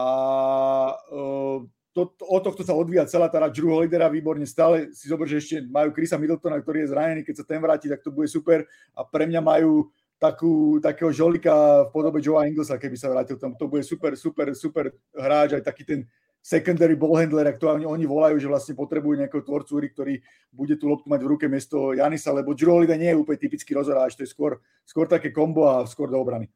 uh, 0.95 1.59
to, 1.93 2.09
o 2.25 2.37
tohto 2.41 2.65
sa 2.65 2.73
odvíja 2.73 3.05
celá 3.05 3.29
tá 3.29 3.45
Drew 3.51 3.69
Holidera 3.69 4.09
výborne. 4.09 4.49
Stále 4.49 4.89
si 4.95 5.05
zober, 5.05 5.29
že 5.29 5.37
ešte 5.37 5.55
majú 5.69 5.93
Chrisa 5.93 6.17
Middletona, 6.17 6.57
ktorý 6.57 6.83
je 6.83 6.91
zranený, 6.91 7.21
keď 7.21 7.35
sa 7.43 7.45
ten 7.45 7.61
vráti, 7.61 7.85
tak 7.85 8.01
to 8.01 8.09
bude 8.09 8.25
super. 8.25 8.65
A 8.97 9.05
pre 9.05 9.29
mňa 9.29 9.41
majú 9.45 9.93
takú, 10.17 10.79
takého 10.79 11.11
žolika 11.11 11.85
v 11.85 11.91
podobe 11.91 12.23
Joea 12.23 12.47
Inglesa, 12.47 12.79
keby 12.79 12.95
sa 12.95 13.11
vrátil 13.11 13.35
tam, 13.35 13.53
to 13.59 13.67
bude 13.67 13.83
super, 13.83 14.15
super, 14.15 14.55
super 14.55 14.95
hráč, 15.11 15.59
aj 15.59 15.63
taký 15.67 15.83
ten 15.83 15.99
secondary 16.43 16.99
ballhandler, 16.99 17.55
to 17.55 17.71
oni, 17.71 18.03
volajú, 18.03 18.35
že 18.35 18.51
vlastne 18.51 18.75
potrebujú 18.75 19.15
nejakého 19.15 19.47
tvorcu 19.47 19.79
ktorý 19.79 20.19
bude 20.51 20.75
tú 20.75 20.91
loptu 20.91 21.07
mať 21.07 21.23
v 21.23 21.31
ruke 21.31 21.45
miesto 21.47 21.95
Janisa, 21.95 22.35
lebo 22.35 22.51
Drew 22.51 22.75
Holiday 22.75 22.99
nie 22.99 23.15
je 23.15 23.19
úplne 23.23 23.39
typický 23.39 23.71
rozhoráč, 23.71 24.19
to 24.19 24.27
je 24.27 24.29
skôr, 24.29 24.59
skôr 24.83 25.07
také 25.07 25.31
kombo 25.31 25.71
a 25.71 25.87
skôr 25.87 26.11
do 26.11 26.19
obrany. 26.19 26.51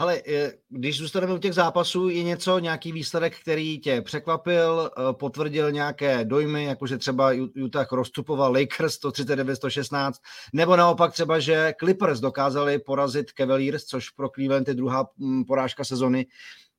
Ale 0.00 0.22
e, 0.26 0.52
když 0.68 0.98
zůstaneme 0.98 1.34
u 1.34 1.38
těch 1.38 1.54
zápasů, 1.54 2.08
je 2.08 2.22
něco, 2.22 2.58
nějaký 2.58 2.92
výsledek, 2.92 3.40
který 3.40 3.80
tě 3.80 4.02
překvapil, 4.02 4.90
e, 4.90 5.12
potvrdil 5.12 5.72
nějaké 5.72 6.24
dojmy, 6.24 6.64
jakože 6.64 6.98
třeba 6.98 7.32
Utah 7.54 7.92
rozstupoval 7.92 8.52
Lakers 8.52 8.98
139-116, 9.00 10.12
nebo 10.52 10.76
naopak 10.76 11.12
třeba, 11.12 11.38
že 11.38 11.74
Clippers 11.78 12.20
dokázali 12.20 12.78
porazit 12.78 13.30
Cavaliers, 13.30 13.84
což 13.84 14.10
pro 14.10 14.28
Cleveland 14.28 14.68
je 14.68 14.74
druhá 14.74 15.08
porážka 15.46 15.84
sezony 15.84 16.26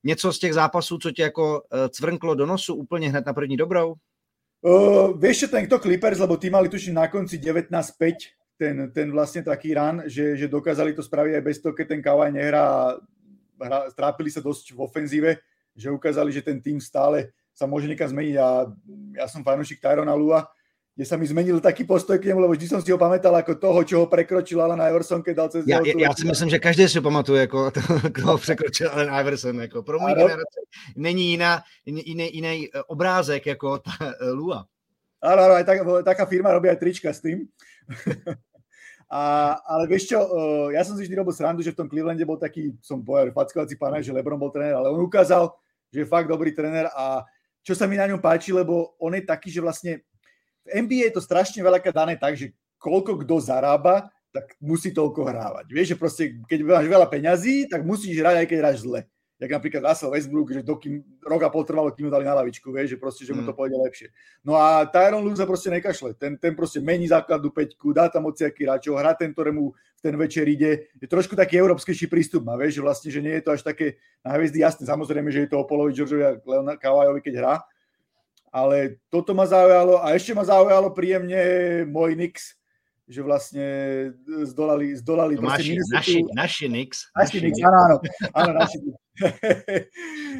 něco 0.04 0.32
z 0.32 0.38
těch 0.38 0.54
zápasů, 0.54 0.98
co 0.98 1.10
tě 1.10 1.22
jako 1.22 1.62
eh, 1.72 1.88
cvrnklo 1.88 2.34
do 2.34 2.46
nosu 2.46 2.74
úplně 2.74 3.10
hned 3.10 3.26
na 3.26 3.32
první 3.32 3.56
dobrou? 3.56 3.94
Uh, 4.62 5.18
vieš 5.18 5.38
čo, 5.38 5.48
ten 5.50 5.66
to 5.66 5.82
Clippers, 5.82 6.22
lebo 6.22 6.38
tí 6.38 6.46
mali 6.46 6.70
tuším 6.70 6.94
na 6.94 7.10
konci 7.10 7.34
19-5, 7.34 8.30
ten, 8.54 8.94
ten 8.94 9.10
vlastne 9.10 9.42
taký 9.42 9.74
ran, 9.74 10.06
že, 10.06 10.38
že 10.38 10.46
dokázali 10.46 10.94
to 10.94 11.02
spraviť 11.02 11.34
aj 11.34 11.42
bez 11.42 11.58
toho, 11.58 11.74
keď 11.74 11.86
ten 11.90 11.98
Kawhi 11.98 12.30
nehrá, 12.30 12.94
hra, 13.58 13.90
trápili 13.90 14.30
sa 14.30 14.38
dosť 14.38 14.70
v 14.70 14.86
ofenzíve, 14.86 15.30
že 15.74 15.90
ukázali, 15.90 16.30
že 16.30 16.46
ten 16.46 16.62
tým 16.62 16.78
stále 16.78 17.34
sa 17.50 17.66
môže 17.66 17.90
niekam 17.90 18.06
zmeniť 18.06 18.36
a 18.38 18.70
ja 19.18 19.26
som 19.26 19.42
fanúšik 19.42 19.82
Tyrona 19.82 20.14
Lua, 20.14 20.46
kde 20.92 21.04
sa 21.08 21.16
mi 21.16 21.24
zmenil 21.24 21.56
taký 21.64 21.88
postoj 21.88 22.20
k 22.20 22.28
nemu, 22.28 22.44
lebo 22.44 22.52
vždy 22.52 22.68
som 22.68 22.80
si 22.84 22.92
ho 22.92 23.00
pamätal 23.00 23.32
ako 23.32 23.56
toho, 23.56 23.80
čo 23.80 23.96
ho 24.04 24.06
prekročil 24.12 24.60
Alan 24.60 24.80
Iverson, 24.80 25.24
keď 25.24 25.34
dal 25.34 25.48
cez 25.48 25.64
ja, 25.64 25.80
ja, 25.80 25.96
ja 25.96 26.12
si 26.12 26.28
myslím, 26.28 26.52
že 26.52 26.60
každý 26.60 26.84
si 26.84 27.00
pamatuje, 27.00 27.48
ako 27.48 27.72
to, 27.72 27.80
ho 28.28 28.36
překročil 28.36 28.92
Alan 28.92 29.08
Iverson. 29.08 29.56
Jako 29.56 29.82
pro 29.82 29.98
můj 29.98 30.12
generaci 30.12 30.60
není 30.96 31.30
jiná, 31.30 31.62
jiný, 31.86 32.28
jiný 32.36 32.68
e, 32.68 32.82
obrázek 32.82 33.46
jako 33.46 33.78
ta 33.78 33.92
e, 34.00 34.30
Lua. 34.36 34.68
Áno, 35.22 35.38
áno, 35.38 35.54
aj 35.54 35.64
tak, 35.64 35.78
taká 36.02 36.26
firma 36.26 36.50
robí 36.50 36.66
aj 36.66 36.82
trička 36.82 37.14
s 37.14 37.22
tým. 37.22 37.46
A, 39.12 39.60
ale 39.68 39.84
vieš 39.92 40.08
čo, 40.08 40.24
uh, 40.24 40.72
ja 40.72 40.80
som 40.88 40.96
si 40.96 41.04
vždy 41.04 41.20
robil 41.20 41.36
srandu, 41.36 41.60
že 41.60 41.76
v 41.76 41.84
tom 41.84 41.88
Clevelande 41.92 42.24
bol 42.24 42.40
taký, 42.40 42.72
som 42.80 43.04
povedal, 43.04 43.28
fackovací 43.28 43.76
pán, 43.76 44.00
že 44.00 44.08
Lebron 44.08 44.40
bol 44.40 44.48
tréner, 44.48 44.72
ale 44.72 44.88
on 44.88 45.04
ukázal, 45.04 45.52
že 45.92 46.00
je 46.00 46.08
fakt 46.08 46.32
dobrý 46.32 46.56
tréner 46.56 46.88
a 46.96 47.20
čo 47.60 47.76
sa 47.76 47.84
mi 47.84 48.00
na 48.00 48.08
ňom 48.08 48.24
páči, 48.24 48.56
lebo 48.56 48.96
on 48.96 49.12
je 49.12 49.20
taký, 49.28 49.52
že 49.52 49.60
vlastne 49.60 50.00
v 50.66 50.68
NBA 50.86 51.10
je 51.10 51.14
to 51.18 51.22
strašne 51.22 51.58
veľa 51.58 51.82
dané 51.90 52.14
tak, 52.14 52.38
že 52.38 52.54
koľko 52.78 53.22
kto 53.22 53.38
zarába, 53.38 54.10
tak 54.32 54.56
musí 54.58 54.90
toľko 54.90 55.28
hrávať. 55.28 55.66
Vieš, 55.68 55.88
že 55.94 56.00
proste, 56.00 56.22
keď 56.48 56.58
máš 56.64 56.86
veľa 56.88 57.06
peňazí, 57.06 57.68
tak 57.68 57.84
musíš 57.84 58.16
hrať, 58.16 58.36
aj 58.42 58.46
keď 58.48 58.58
hráš 58.58 58.78
zle. 58.82 59.00
Jak 59.42 59.58
napríklad 59.58 59.82
Russell 59.82 60.14
Westbrook, 60.14 60.54
že 60.54 60.62
dokým 60.62 61.02
rok 61.26 61.42
a 61.42 61.50
pol 61.50 61.66
trvalo, 61.66 61.90
kým 61.90 62.06
mu 62.06 62.14
dali 62.14 62.22
na 62.22 62.38
lavičku, 62.38 62.70
vieš, 62.70 62.94
že 62.94 62.98
proste, 63.02 63.26
že 63.26 63.34
mu 63.34 63.42
to 63.42 63.50
mm. 63.50 63.58
pôjde 63.58 63.74
lepšie. 63.74 64.08
No 64.46 64.54
a 64.54 64.86
Tyron 64.86 65.18
Lue 65.18 65.34
sa 65.34 65.50
proste 65.50 65.66
nekašle. 65.66 66.14
Ten, 66.14 66.38
ten 66.38 66.54
proste 66.54 66.78
mení 66.78 67.10
základu 67.10 67.50
peťku, 67.50 67.90
dá 67.90 68.06
tam 68.06 68.30
ociaký 68.30 68.62
hráčov, 68.62 69.02
hrá 69.02 69.18
ten, 69.18 69.34
ktorému 69.34 69.74
v 69.74 70.00
ten 70.00 70.14
večer 70.14 70.46
ide. 70.46 70.86
Je 70.94 71.10
trošku 71.10 71.34
taký 71.34 71.58
európskejší 71.58 72.06
prístup 72.06 72.46
má, 72.46 72.54
vieš, 72.54 72.78
že 72.78 72.86
vlastne, 72.86 73.08
že 73.10 73.18
nie 73.18 73.34
je 73.34 73.42
to 73.42 73.50
až 73.50 73.66
také 73.66 73.98
na 74.22 74.38
hviezdy 74.38 74.62
jasné. 74.62 74.86
Samozrejme, 74.86 75.34
že 75.34 75.42
je 75.42 75.50
to 75.50 75.58
o 75.58 75.66
polovi 75.66 75.90
Georgeovi 75.90 76.22
a 76.22 76.38
Leona 76.38 76.78
Kawajovi, 76.78 77.20
keď 77.26 77.34
hrá, 77.42 77.54
ale 78.52 79.00
toto 79.08 79.34
ma 79.34 79.48
zaujalo 79.48 80.04
a 80.04 80.12
ešte 80.12 80.36
ma 80.36 80.44
zaujalo 80.44 80.92
príjemne 80.92 81.40
môj 81.88 82.14
Nix, 82.14 82.54
že 83.08 83.24
vlastne 83.24 83.66
zdolali, 84.44 84.92
zdolali 84.96 85.40
naši, 85.40 85.80
naši, 85.90 86.16
naši 86.36 86.66
Nix. 86.68 87.08
Naši 87.16 87.38
Nix, 87.40 87.56
áno, 87.64 87.78
áno, 87.80 87.96
áno 88.36 88.52
naši 88.60 88.78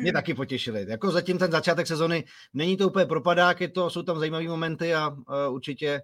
Mě 0.00 0.12
taky 0.12 0.34
potěšili. 0.34 0.86
Jako 0.88 1.10
zatím 1.10 1.38
ten 1.38 1.52
začátek 1.52 1.86
sezony 1.86 2.24
není 2.54 2.76
to 2.76 2.86
úplně 2.86 3.06
propadák, 3.06 3.60
je 3.60 3.68
to, 3.68 3.90
jsou 3.90 4.02
tam 4.02 4.18
zajímavé 4.18 4.48
momenty 4.48 4.94
a 4.94 5.08
uh, 5.08 5.54
určitě 5.54 6.02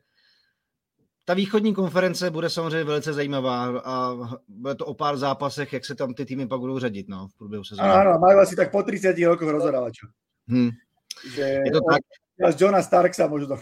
ta 1.25 1.35
východní 1.35 1.75
konference 1.75 2.31
bude 2.31 2.50
samozřejmě 2.50 2.85
velice 2.85 3.12
zajímavá 3.12 3.81
a 3.85 4.15
bude 4.49 4.75
to 4.75 4.87
o 4.87 4.95
pár 4.95 5.17
zápasech, 5.17 5.73
jak 5.73 5.85
se 5.85 5.95
tam 5.95 6.15
ty 6.15 6.25
týmy 6.25 6.47
pak 6.47 6.61
budou 6.61 6.79
řadit 6.79 7.09
no, 7.09 7.29
v 7.29 7.38
průběhu 7.38 7.65
sezóny. 7.65 7.88
Áno, 7.88 8.19
majú 8.19 8.41
asi 8.41 8.57
tak 8.57 8.73
po 8.73 8.83
30 8.83 9.12
rokoch 9.25 9.49
rozhodávača. 9.49 10.07
Hmm. 10.49 10.71
Že 11.34 11.40
je 11.40 11.70
to 11.72 11.80
tak. 11.90 12.00
Z 12.52 12.60
Johna 12.60 12.82
Starksa 12.82 13.26
možno. 13.26 13.56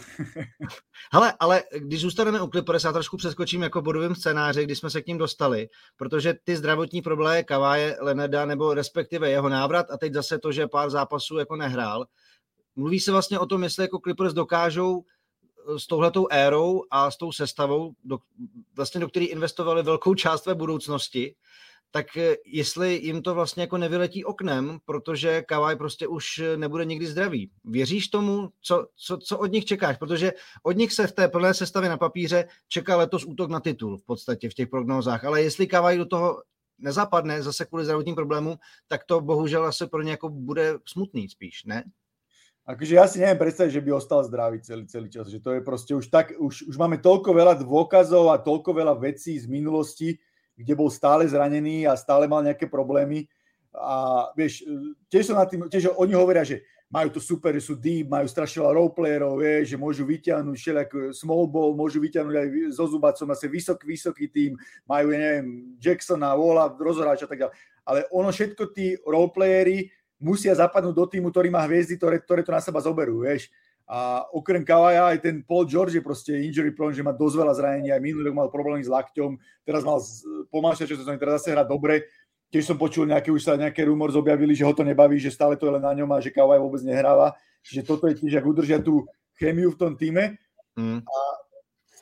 Hele, 1.13 1.33
ale 1.39 1.63
když 1.77 2.01
zůstaneme 2.01 2.41
u 2.41 2.47
Clippers, 2.47 2.83
já 2.83 2.91
trošku 2.91 3.17
přeskočím 3.17 3.61
jako 3.61 3.81
bodovým 3.81 4.15
scénáři, 4.15 4.63
kdy 4.63 4.75
jsme 4.75 4.89
se 4.89 5.01
k 5.01 5.07
ním 5.07 5.17
dostali, 5.17 5.69
protože 5.97 6.33
ty 6.43 6.55
zdravotní 6.55 7.01
problémy 7.01 7.43
Kaváje 7.43 7.97
Leneda, 7.99 8.45
nebo 8.45 8.73
respektive 8.73 9.29
jeho 9.29 9.49
návrat 9.49 9.91
a 9.91 9.97
teď 9.97 10.13
zase 10.13 10.39
to, 10.39 10.51
že 10.51 10.67
pár 10.67 10.89
zápasů 10.89 11.37
jako 11.37 11.55
nehrál, 11.55 12.05
mluví 12.75 12.99
se 12.99 13.11
vlastně 13.11 13.39
o 13.39 13.45
tom, 13.45 13.63
jestli 13.63 13.83
jako 13.83 13.99
Clippers 13.99 14.33
dokážou 14.33 15.03
s 15.77 15.87
touhletou 15.87 16.27
érou 16.31 16.83
a 16.91 17.11
s 17.11 17.17
tou 17.17 17.31
sestavou, 17.31 17.93
do, 18.03 18.17
vlastně 18.75 19.01
do 19.01 19.07
které 19.07 19.25
investovali 19.25 19.83
velkou 19.83 20.15
část 20.15 20.43
své 20.43 20.55
budoucnosti, 20.55 21.35
tak 21.91 22.17
eh, 22.17 22.35
jestli 22.45 22.95
jim 22.95 23.21
to 23.21 23.35
vlastně 23.35 23.63
jako 23.63 23.77
nevyletí 23.77 24.25
oknem, 24.25 24.79
protože 24.85 25.41
Kavaj 25.41 25.75
prostě 25.75 26.07
už 26.07 26.39
eh, 26.39 26.57
nebude 26.57 26.85
nikdy 26.85 27.07
zdravý. 27.07 27.51
Věříš 27.65 28.07
tomu, 28.07 28.49
co, 28.61 28.87
co, 28.95 29.17
co 29.17 29.37
od 29.37 29.51
nich 29.51 29.65
čekáš? 29.65 29.97
Protože 29.97 30.33
od 30.63 30.77
nich 30.77 30.93
se 30.93 31.07
v 31.07 31.11
té 31.11 31.27
plné 31.27 31.53
sestavě 31.53 31.89
na 31.89 31.97
papíře 31.97 32.47
čeká 32.67 32.97
letos 32.97 33.25
útok 33.25 33.49
na 33.49 33.59
titul 33.59 33.97
v 33.97 34.03
podstatě 34.05 34.49
v 34.49 34.53
těch 34.53 34.67
prognózách, 34.67 35.25
ale 35.25 35.41
jestli 35.41 35.67
Kavaj 35.67 35.97
do 35.97 36.05
toho 36.05 36.43
nezapadne 36.79 37.43
zase 37.43 37.65
kvůli 37.65 37.83
zdravotním 37.83 38.15
problémům, 38.15 38.57
tak 38.87 39.03
to 39.03 39.21
bohužel 39.21 39.65
asi 39.65 39.87
pro 39.87 40.01
ně 40.01 40.11
jako 40.11 40.29
bude 40.29 40.73
smutný 40.85 41.29
spíš, 41.29 41.63
ne? 41.65 41.83
Akože 42.67 42.99
ja 42.99 43.07
si 43.07 43.23
neviem 43.23 43.39
predstaviť, 43.39 43.79
že 43.79 43.85
by 43.87 43.91
ostal 43.95 44.27
zdravý 44.27 44.59
celý, 44.59 44.83
celý 44.91 45.07
čas. 45.07 45.31
Že 45.31 45.39
to 45.39 45.51
je 45.55 45.61
proste 45.63 45.95
už 45.95 46.11
tak, 46.11 46.35
už, 46.35 46.67
už 46.67 46.75
máme 46.75 46.99
toľko 46.99 47.31
veľa 47.31 47.63
dôkazov 47.63 48.27
a 48.27 48.43
toľko 48.43 48.75
veľa 48.75 48.99
vecí 48.99 49.39
z 49.39 49.47
minulosti, 49.47 50.19
kde 50.57 50.73
bol 50.73 50.89
stále 50.89 51.29
zranený 51.29 51.85
a 51.85 51.93
stále 51.93 52.25
mal 52.25 52.41
nejaké 52.41 52.65
problémy. 52.65 53.29
A 53.77 54.27
vieš, 54.33 54.65
tiež 55.07 55.29
som 55.29 55.37
na 55.37 55.45
tým, 55.45 55.69
tiež 55.69 55.93
oni 55.93 56.17
hovoria, 56.17 56.41
že 56.41 56.65
majú 56.87 57.11
to 57.11 57.19
super, 57.19 57.51
že 57.51 57.67
sú 57.67 57.75
deep, 57.75 58.07
majú 58.07 58.25
strašne 58.31 58.63
veľa 58.63 58.79
roleplayerov, 58.79 59.43
vieš, 59.43 59.75
že 59.75 59.77
môžu 59.77 60.07
vyťahnuť 60.07 60.55
všelijak 60.55 60.89
small 61.11 61.45
ball, 61.45 61.75
môžu 61.75 61.99
vyťahnuť 61.99 62.35
aj 62.35 62.47
so 62.71 62.87
Zubacom, 62.87 63.27
asi 63.35 63.45
vysoký, 63.51 63.83
vysoký 63.85 64.25
tým, 64.31 64.51
majú, 64.87 65.11
ja 65.11 65.19
neviem, 65.19 65.77
Jacksona, 65.83 66.31
Walla, 66.33 66.71
rozhoráča 66.71 67.27
a 67.27 67.29
tak 67.29 67.39
ďalej. 67.43 67.53
Ale 67.83 67.99
ono 68.07 68.31
všetko 68.31 68.63
tí 68.71 68.95
roleplayery 69.03 69.91
musia 70.17 70.55
zapadnúť 70.55 70.95
do 70.95 71.05
týmu, 71.05 71.27
ktorý 71.29 71.51
má 71.51 71.67
hviezdy, 71.67 71.99
ktoré, 71.99 72.23
ktoré 72.23 72.41
to 72.41 72.55
na 72.55 72.63
seba 72.63 72.79
zoberú, 72.79 73.27
vieš. 73.27 73.51
A 73.87 74.27
okrem 74.35 74.67
Kavaja 74.67 75.15
aj 75.15 75.23
ten 75.23 75.39
Paul 75.39 75.63
George 75.63 75.95
je 75.95 76.03
proste 76.03 76.35
injury 76.35 76.75
prone, 76.75 76.91
že 76.91 76.99
má 76.99 77.15
dosť 77.15 77.35
veľa 77.39 77.53
zranení, 77.55 77.87
aj 77.87 78.03
minulý 78.03 78.27
rok 78.27 78.35
mal 78.35 78.49
problémy 78.51 78.83
s 78.83 78.91
lakťom, 78.91 79.39
teraz 79.63 79.87
mal 79.87 80.03
pomalšie, 80.51 80.91
čo 80.91 80.99
sa 80.99 81.15
teraz 81.15 81.39
zase 81.39 81.55
hrá 81.55 81.63
dobre. 81.63 82.03
Tiež 82.51 82.67
som 82.67 82.75
počul 82.75 83.07
nejaké, 83.07 83.31
už 83.31 83.47
sa 83.47 83.55
nejaké 83.55 83.87
rumor 83.87 84.11
zobjavili, 84.11 84.51
že 84.51 84.67
ho 84.67 84.75
to 84.75 84.83
nebaví, 84.83 85.15
že 85.19 85.31
stále 85.31 85.55
to 85.55 85.71
je 85.71 85.79
len 85.79 85.83
na 85.83 85.95
ňom 85.95 86.07
a 86.11 86.19
že 86.19 86.35
Kavaj 86.35 86.59
vôbec 86.59 86.83
nehráva. 86.83 87.35
Čiže 87.63 87.87
toto 87.87 88.11
je 88.11 88.19
tiež, 88.19 88.39
ak 88.39 88.45
udržia 88.47 88.79
tú 88.83 89.07
chemiu 89.39 89.71
v 89.71 89.79
tom 89.79 89.95
týme. 89.95 90.35
Mm. 90.75 91.03
A 91.03 91.17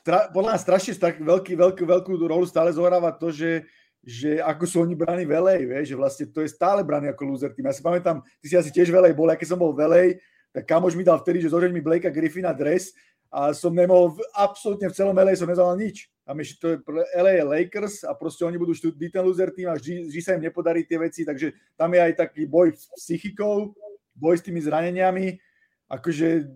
stra, 0.02 0.18
podľa 0.30 0.54
mňa 0.54 0.62
strašne 0.62 0.92
stra, 0.94 1.14
veľký, 1.14 1.54
veľkú, 1.54 1.82
veľkú 1.82 2.12
rolu 2.26 2.46
stále 2.46 2.70
zohráva 2.74 3.14
to, 3.14 3.30
že 3.30 3.66
že 4.06 4.38
ako 4.38 4.64
sú 4.70 4.76
oni 4.86 4.94
braní 4.94 5.26
velej, 5.26 5.66
vieš, 5.66 5.90
že 5.90 5.96
vlastne 5.98 6.26
to 6.30 6.38
je 6.38 6.54
stále 6.54 6.86
braný 6.86 7.10
ako 7.10 7.26
loser 7.26 7.50
tým. 7.50 7.66
Ja 7.66 7.74
si 7.74 7.82
pamätám, 7.82 8.22
ty 8.38 8.46
si 8.46 8.54
asi 8.54 8.70
tiež 8.70 8.86
velej 8.94 9.18
bol, 9.18 9.26
keď 9.34 9.50
som 9.50 9.58
bol 9.58 9.74
velej, 9.74 10.22
tak 10.52 10.66
kamoš 10.66 10.94
mi 10.94 11.04
dal 11.04 11.18
vtedy, 11.20 11.42
že 11.42 11.52
zožeň 11.52 11.72
mi 11.72 11.84
Blakea 11.84 12.10
Griffina 12.10 12.52
dres 12.52 12.92
a 13.30 13.52
som 13.52 13.74
nemohol, 13.74 14.16
absolútne 14.32 14.88
v 14.88 14.96
celom 14.96 15.16
LA 15.16 15.36
som 15.36 15.50
nezal 15.50 15.74
nič. 15.76 16.08
A 16.26 16.34
myš, 16.34 16.58
to 16.58 16.74
je 16.74 16.78
LA 17.14 17.38
je 17.38 17.44
Lakers 17.46 18.02
a 18.02 18.10
proste 18.10 18.42
oni 18.42 18.58
budú 18.58 18.74
byť 18.74 19.10
ten 19.14 19.22
loser 19.22 19.54
tým 19.54 19.70
a 19.70 19.78
vždy, 19.78 20.10
vždy 20.10 20.20
sa 20.22 20.34
im 20.34 20.42
nepodarí 20.42 20.82
tie 20.82 20.98
veci, 20.98 21.22
takže 21.22 21.54
tam 21.78 21.94
je 21.94 22.00
aj 22.02 22.12
taký 22.18 22.50
boj 22.50 22.74
s 22.74 22.90
psychikou, 22.98 23.78
boj 24.18 24.34
s 24.34 24.42
tými 24.42 24.58
zraneniami, 24.58 25.38
akože 25.86 26.50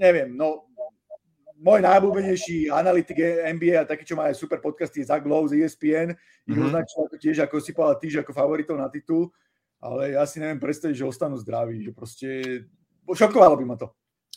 neviem, 0.00 0.32
no 0.32 0.64
môj 1.62 1.78
najobľúbenejší 1.84 2.72
analytik 2.72 3.20
NBA 3.52 3.84
a 3.84 3.88
taký, 3.88 4.02
čo 4.02 4.18
má 4.18 4.32
aj 4.32 4.40
super 4.40 4.58
podcasty, 4.58 5.04
Zach 5.04 5.22
Lowe 5.22 5.46
z 5.52 5.62
ESPN, 5.62 6.10
ich 6.10 6.56
mm-hmm. 6.56 6.66
označil 6.72 6.98
ako 7.06 7.16
tiež, 7.20 7.36
ako 7.46 7.56
si 7.62 7.70
povedal, 7.70 8.00
týž 8.02 8.14
ako 8.24 8.32
favoritov 8.34 8.80
na 8.80 8.90
titul, 8.90 9.30
ale 9.78 10.18
ja 10.18 10.24
si 10.26 10.42
neviem 10.42 10.58
predstaviť, 10.58 10.94
že 10.98 11.06
ostanú 11.06 11.38
zdraví, 11.38 11.84
že 11.84 11.94
proste 11.94 12.28
šokovalo 13.14 13.56
by 13.56 13.64
ma 13.64 13.76
to. 13.76 13.90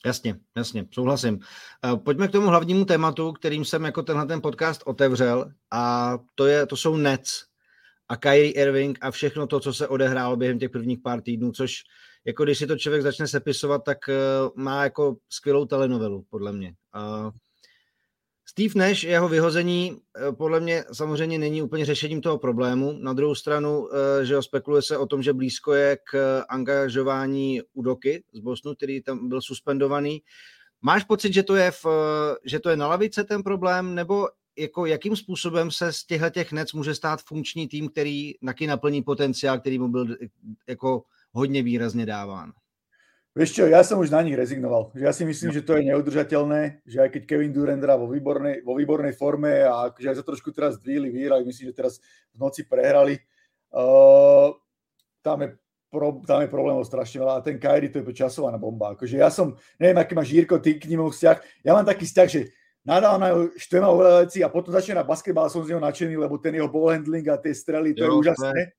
Jasně, 0.05 0.39
jasně, 0.57 0.85
souhlasím. 0.91 1.39
Eh, 1.85 1.97
pojďme 1.97 2.27
k 2.27 2.31
tomu 2.31 2.47
hlavnímu 2.47 2.85
tématu, 2.85 3.31
kterým 3.31 3.65
jsem 3.65 3.83
jako 3.83 4.03
tenhle 4.03 4.25
ten 4.25 4.41
podcast 4.41 4.81
otevřel 4.85 5.51
a 5.71 6.13
to, 6.35 6.45
je, 6.45 6.65
to 6.65 6.77
jsou 6.77 6.97
Nets 6.97 7.45
a 8.09 8.17
Kyrie 8.17 8.51
Irving 8.51 8.97
a 9.01 9.11
všechno 9.11 9.47
to, 9.47 9.59
co 9.59 9.73
se 9.73 9.87
odehrálo 9.87 10.35
během 10.35 10.59
těch 10.59 10.71
prvních 10.71 10.99
pár 10.99 11.21
týdnů, 11.21 11.51
což 11.51 11.73
jako 12.25 12.43
když 12.43 12.57
si 12.57 12.67
to 12.67 12.77
člověk 12.77 13.03
začne 13.03 13.27
sepisovat, 13.27 13.83
tak 13.83 14.09
eh, 14.09 14.13
má 14.55 14.83
jako 14.83 15.17
skvělou 15.29 15.65
telenovelu, 15.65 16.25
podle 16.29 16.51
mě. 16.51 16.73
Steve 18.47 18.73
Nash, 18.75 19.03
jeho 19.03 19.29
vyhození 19.29 19.97
eh, 20.17 20.31
podle 20.31 20.59
mě 20.59 20.83
samozřejmě 20.91 21.39
není 21.39 21.61
úplně 21.61 21.85
řešením 21.85 22.21
toho 22.21 22.37
problému. 22.37 22.93
Na 22.99 23.13
druhou 23.13 23.35
stranu, 23.35 23.89
eh, 23.89 24.25
že 24.25 24.41
spekuluje 24.41 24.81
se 24.81 24.97
o 24.97 25.05
tom, 25.05 25.23
že 25.23 25.33
blízko 25.33 25.73
je 25.73 25.97
k 26.03 26.41
angažování 26.49 27.61
Udoky 27.73 28.23
z 28.33 28.39
Bosnu, 28.39 28.75
který 28.75 29.01
tam 29.01 29.29
byl 29.29 29.41
suspendovaný. 29.41 30.21
Máš 30.81 31.03
pocit, 31.03 31.33
že 31.33 31.43
to 31.43 31.55
je, 31.55 31.71
v, 31.71 31.85
že 32.45 32.59
to 32.59 32.69
je 32.69 32.77
na 32.77 32.87
lavice 32.87 33.23
ten 33.23 33.43
problém, 33.43 33.95
nebo 33.95 34.27
jako 34.57 34.85
jakým 34.85 35.15
způsobem 35.15 35.71
se 35.71 35.93
z 35.93 36.05
těchto 36.05 36.29
těch 36.29 36.51
nec 36.51 36.73
může 36.73 36.95
stát 36.95 37.21
funkční 37.21 37.67
tým, 37.67 37.89
který 37.89 38.33
taky 38.45 38.67
naplní 38.67 39.03
potenciál, 39.03 39.59
který 39.59 39.79
mu 39.79 39.87
byl 39.87 40.15
jako 40.67 41.03
hodně 41.31 41.63
výrazně 41.63 42.05
dáván? 42.05 42.51
Vieš 43.35 43.51
čo, 43.51 43.63
ja 43.67 43.83
som 43.83 43.99
už 43.99 44.15
na 44.15 44.23
nich 44.23 44.31
rezignoval. 44.31 44.95
Ja 44.95 45.11
si 45.11 45.27
myslím, 45.27 45.51
no. 45.51 45.55
že 45.59 45.67
to 45.67 45.75
je 45.75 45.91
neudržateľné, 45.91 46.87
že 46.87 47.03
aj 47.03 47.09
keď 47.11 47.21
Kevin 47.27 47.51
Durant 47.51 47.83
hrá 47.83 47.99
vo 47.99 48.07
výbornej, 48.07 48.63
vo 48.63 48.79
výbornej 48.79 49.11
forme 49.11 49.59
a 49.59 49.91
že 49.91 50.07
aj 50.07 50.23
sa 50.23 50.25
trošku 50.25 50.55
teraz 50.55 50.79
dvíli 50.79 51.11
výhrali, 51.11 51.43
myslím, 51.43 51.67
že 51.67 51.75
teraz 51.75 51.99
v 52.31 52.37
noci 52.39 52.63
prehrali, 52.63 53.19
uh, 53.75 54.55
tam 55.19 55.43
je 55.43 55.49
pro, 55.91 56.23
tam 56.23 56.47
je 56.47 56.49
problémov 56.49 56.87
strašne 56.87 57.19
veľa 57.19 57.33
a 57.35 57.43
ten 57.43 57.59
Kyrie 57.59 57.91
to 57.91 57.99
je 57.99 58.15
časovaná 58.15 58.55
bomba. 58.55 58.95
Akože 58.95 59.19
ja 59.19 59.27
som, 59.27 59.59
neviem, 59.83 59.99
aký 59.99 60.15
máš 60.15 60.31
Jirko, 60.31 60.63
ty 60.63 60.79
k 60.79 60.87
ním 60.87 61.03
vzťah, 61.03 61.67
ja 61.67 61.71
mám 61.75 61.83
taký 61.83 62.07
vzťah, 62.07 62.27
že 62.31 62.55
nadávam 62.87 63.19
na 63.19 63.29
štve 63.59 63.77
oveľa 63.83 64.31
vecí 64.31 64.39
a 64.43 64.47
potom 64.47 64.71
začne 64.71 64.95
na 64.95 65.03
basketbal 65.03 65.47
a 65.47 65.51
som 65.51 65.59
z 65.59 65.75
neho 65.75 65.83
nadšený, 65.83 66.15
lebo 66.15 66.39
ten 66.39 66.55
jeho 66.55 66.71
ball 66.71 66.95
handling 66.95 67.27
a 67.27 67.35
tie 67.35 67.51
strely, 67.51 67.91
to 67.91 68.07
jo, 68.07 68.15
je 68.15 68.31
úžasné. 68.31 68.71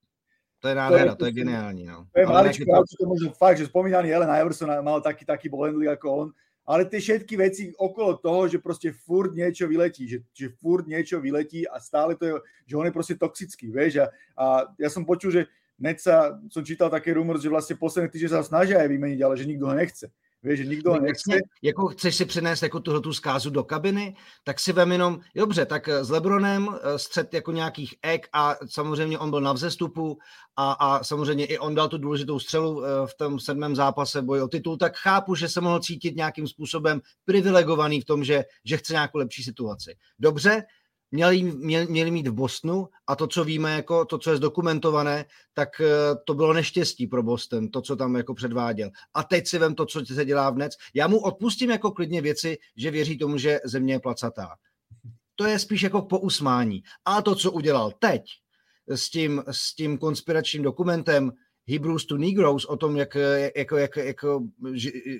To 0.60 0.68
je 0.68 0.74
nádhera, 0.74 1.04
to 1.04 1.10
je, 1.10 1.16
to 1.16 1.26
je 1.26 1.32
geniální. 1.32 1.84
No. 1.84 2.06
To 2.12 2.20
je 2.20 2.26
maličko, 2.26 2.64
to... 2.64 2.96
to 2.98 3.06
možno 3.06 3.30
fakt, 3.30 3.58
že 3.58 3.66
spomínaný 3.66 4.10
Ellen 4.10 4.30
Iverson 4.40 4.72
mal 4.82 5.00
taký, 5.00 5.24
taký 5.24 5.48
handling 5.52 5.88
ako 5.92 6.06
on, 6.12 6.28
ale 6.66 6.84
tie 6.84 6.98
všetky 6.98 7.36
veci 7.36 7.62
okolo 7.78 8.18
toho, 8.18 8.48
že 8.48 8.58
proste 8.58 8.90
furt 8.90 9.30
niečo 9.36 9.68
vyletí, 9.68 10.08
že, 10.08 10.18
že 10.34 10.50
furt 10.58 10.88
niečo 10.88 11.20
vyletí 11.20 11.68
a 11.68 11.78
stále 11.78 12.16
to 12.16 12.24
je, 12.24 12.32
že 12.66 12.74
on 12.76 12.86
je 12.88 12.92
proste 12.92 13.14
toxický, 13.14 13.70
vieš, 13.70 14.02
a, 14.02 14.06
a 14.34 14.44
ja 14.80 14.88
som 14.90 15.06
počul, 15.06 15.30
že 15.30 15.42
Net 15.76 16.00
sa, 16.00 16.40
som 16.48 16.64
čítal 16.64 16.88
také 16.88 17.12
rumor, 17.12 17.36
že 17.36 17.52
vlastne 17.52 17.76
posledné 17.76 18.08
týždne 18.08 18.32
sa 18.32 18.40
ho 18.40 18.48
snažia 18.48 18.80
aj 18.80 18.88
vymeniť, 18.88 19.20
ale 19.20 19.36
že 19.36 19.44
nikto 19.44 19.68
ho 19.68 19.76
nechce. 19.76 20.08
Víš, 20.42 20.58
že 20.58 20.64
nikdo 20.64 20.90
ho 20.90 21.00
nechce. 21.00 21.38
Jako 21.62 21.86
chceš 21.86 22.16
si 22.16 22.24
přinést 22.24 22.62
jako 22.62 22.80
tuhle 22.80 23.00
tu 23.00 23.12
zkázu 23.12 23.50
do 23.50 23.64
kabiny, 23.64 24.16
tak 24.44 24.60
si 24.60 24.72
vem 24.72 24.92
jenom, 24.92 25.20
dobře, 25.36 25.66
tak 25.66 25.88
s 25.88 26.10
Lebronem 26.10 26.68
eh, 26.68 26.98
střed 26.98 27.34
jako 27.34 27.52
nějakých 27.52 27.94
ek 28.02 28.28
a 28.32 28.56
samozřejmě 28.68 29.18
on 29.18 29.30
byl 29.30 29.40
na 29.40 29.52
vzestupu 29.52 30.18
a, 30.56 30.72
a 30.72 31.04
samozřejmě 31.04 31.46
i 31.46 31.58
on 31.58 31.74
dal 31.74 31.88
tu 31.88 31.98
důležitou 31.98 32.38
střelu 32.38 32.84
eh, 32.84 32.88
v 33.06 33.14
tom 33.14 33.40
sedmém 33.40 33.76
zápase 33.76 34.22
boji 34.22 34.42
o 34.42 34.48
titul, 34.48 34.76
tak 34.76 34.96
chápu, 34.96 35.34
že 35.34 35.48
se 35.48 35.60
mohl 35.60 35.80
cítit 35.80 36.16
nějakým 36.16 36.48
způsobem 36.48 37.00
privilegovaný 37.24 38.00
v 38.00 38.04
tom, 38.04 38.24
že, 38.24 38.44
že 38.64 38.76
chce 38.76 38.92
nějakou 38.92 39.18
lepší 39.18 39.42
situaci. 39.42 39.96
Dobře, 40.18 40.62
měli, 41.10 41.42
měli, 41.42 41.86
měli 41.86 42.10
mít 42.10 42.26
v 42.26 42.32
Bostonu 42.32 42.88
a 43.06 43.16
to, 43.16 43.26
co 43.26 43.44
víme, 43.44 43.72
jako 43.72 44.04
to, 44.04 44.18
co 44.18 44.30
je 44.30 44.36
zdokumentované, 44.36 45.24
tak 45.54 45.80
eh, 45.80 45.86
to 46.26 46.34
bylo 46.34 46.52
neštěstí 46.52 47.06
pro 47.06 47.22
Boston, 47.22 47.68
to, 47.68 47.82
co 47.82 47.96
tam 47.96 48.16
jako 48.16 48.34
předváděl. 48.34 48.90
A 49.14 49.22
teď 49.22 49.46
si 49.46 49.58
vem 49.58 49.74
to, 49.74 49.86
co 49.86 50.06
se 50.06 50.24
dělá 50.24 50.50
v 50.50 50.56
Nec. 50.56 50.72
Já 50.94 51.08
mu 51.08 51.18
odpustím 51.18 51.70
jako 51.70 51.90
klidně 51.90 52.22
věci, 52.22 52.58
že 52.76 52.90
věří 52.90 53.18
tomu, 53.18 53.38
že 53.38 53.60
země 53.64 53.94
je 53.94 54.00
placatá. 54.00 54.48
To 55.36 55.44
je 55.44 55.58
spíš 55.58 55.82
jako 55.82 56.02
po 56.02 56.18
usmání. 56.18 56.82
A 57.04 57.22
to, 57.22 57.34
co 57.34 57.52
udělal 57.52 57.92
teď 57.98 58.22
s 58.88 59.10
tím, 59.10 59.42
s 59.50 59.74
tím 59.74 59.98
konspiračním 59.98 60.62
dokumentem, 60.62 61.32
Hebrews 61.68 62.06
to 62.06 62.16
Negroes, 62.16 62.64
o 62.64 62.76
tom, 62.76 62.96
jak 62.96 63.16
jako, 63.56 63.76
jak, 63.76 63.96
jako 63.96 64.42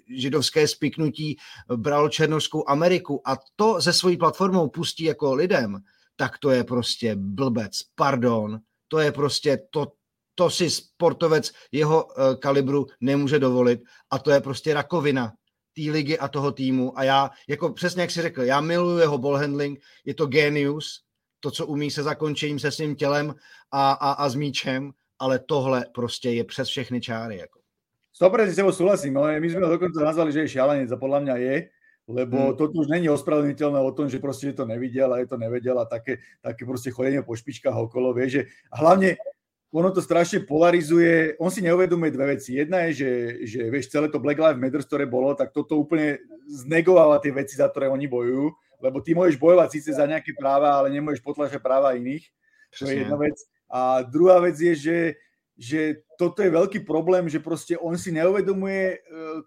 židovské 0.06 0.68
spiknutí 0.68 1.36
bral 1.76 2.08
Černožskou 2.08 2.68
Ameriku 2.68 3.28
a 3.28 3.36
to 3.56 3.80
ze 3.80 3.92
svojí 3.92 4.16
platformou 4.16 4.68
pustí 4.68 5.04
jako 5.04 5.34
lidem, 5.34 5.78
tak 6.16 6.38
to 6.38 6.50
je 6.50 6.64
prostě 6.64 7.16
blbec, 7.16 7.72
pardon, 7.94 8.60
to 8.88 8.98
je 8.98 9.12
prostě, 9.12 9.58
to, 9.70 9.92
to 10.34 10.50
si 10.50 10.70
sportovec 10.70 11.52
jeho 11.72 12.04
uh, 12.04 12.12
kalibru 12.34 12.86
nemůže 13.00 13.38
dovolit 13.38 13.80
a 14.10 14.18
to 14.18 14.30
je 14.30 14.40
prostě 14.40 14.74
rakovina 14.74 15.32
té 15.76 15.90
ligy 15.90 16.18
a 16.18 16.28
toho 16.28 16.52
týmu. 16.52 16.98
A 16.98 17.04
já, 17.04 17.30
jako 17.48 17.72
přesně 17.72 18.02
jak 18.02 18.10
si 18.10 18.22
řekl, 18.22 18.42
já 18.42 18.60
miluji 18.60 18.98
jeho 18.98 19.18
ball 19.18 19.36
handling, 19.36 19.80
je 20.04 20.14
to 20.14 20.26
genius, 20.26 21.02
to, 21.40 21.50
co 21.50 21.66
umí 21.66 21.90
se 21.90 22.02
zakončením 22.02 22.58
se 22.58 22.70
svým 22.70 22.96
tělem 22.96 23.34
a, 23.70 23.92
a, 23.92 24.12
a 24.12 24.28
s 24.28 24.34
míčem 24.34 24.92
ale 25.18 25.38
tohle 25.38 25.86
prostě 25.94 26.30
je 26.30 26.44
přes 26.44 26.68
všechny 26.68 27.00
čáry. 27.00 27.36
Jako. 27.36 27.60
100% 28.20 28.48
s 28.48 28.56
tebou 28.56 28.72
súhlasím, 28.72 29.16
ale 29.20 29.40
my 29.40 29.48
sme 29.52 29.60
ho 29.60 29.76
dokonca 29.76 30.00
nazvali, 30.00 30.32
že 30.32 30.48
je 30.48 30.52
šialenec 30.56 30.88
a 30.88 30.96
podľa 30.96 31.20
mňa 31.20 31.36
je, 31.36 31.56
lebo 32.08 32.38
hmm. 32.38 32.56
toto 32.56 32.80
už 32.80 32.88
není 32.88 33.12
ospravedlniteľné 33.12 33.76
o 33.76 33.92
tom, 33.92 34.08
že 34.08 34.22
proste 34.22 34.56
to 34.56 34.64
nevidel 34.64 35.12
a 35.12 35.20
je 35.20 35.28
to 35.28 35.36
nevedel 35.36 35.76
a 35.76 35.84
také, 35.84 36.24
také 36.40 36.64
proste 36.64 36.88
chodenie 36.88 37.20
po 37.20 37.36
špičkách 37.36 37.76
okolo, 37.76 38.16
vie, 38.16 38.30
že 38.30 38.42
a 38.72 38.80
hlavne 38.80 39.20
ono 39.68 39.92
to 39.92 40.00
strašne 40.00 40.48
polarizuje, 40.48 41.36
on 41.36 41.52
si 41.52 41.60
neuvedomuje 41.60 42.08
dve 42.08 42.38
veci. 42.38 42.56
Jedna 42.56 42.88
je, 42.88 43.04
že, 43.04 43.10
že 43.44 43.60
vieš, 43.68 43.92
celé 43.92 44.08
to 44.08 44.22
Black 44.22 44.40
Lives 44.40 44.56
Matter, 44.56 44.80
ktoré 44.80 45.04
bolo, 45.04 45.36
tak 45.36 45.52
toto 45.52 45.76
úplne 45.76 46.16
znegováva 46.48 47.20
tie 47.20 47.34
veci, 47.34 47.60
za 47.60 47.68
ktoré 47.68 47.92
oni 47.92 48.08
bojujú, 48.08 48.48
lebo 48.80 49.04
ty 49.04 49.12
môžeš 49.12 49.36
bojovať 49.36 49.68
síce 49.76 49.90
za 49.92 50.08
nejaké 50.08 50.32
práva, 50.32 50.80
ale 50.80 50.88
nemôžeš 50.94 51.20
potlačať 51.20 51.60
práva 51.60 51.92
iných. 51.92 52.24
To 52.80 52.88
je 52.88 53.04
jedna 53.04 53.20
vec. 53.20 53.36
A 53.70 54.02
druhá 54.02 54.38
vec 54.38 54.54
je, 54.58 54.74
že, 54.74 54.98
že 55.56 55.80
toto 56.16 56.40
je 56.40 56.48
veľký 56.48 56.84
problém, 56.84 57.28
že 57.28 57.42
proste 57.42 57.76
on 57.76 57.96
si 57.96 58.12
neuvedomuje, 58.12 58.82
e, 58.94 58.98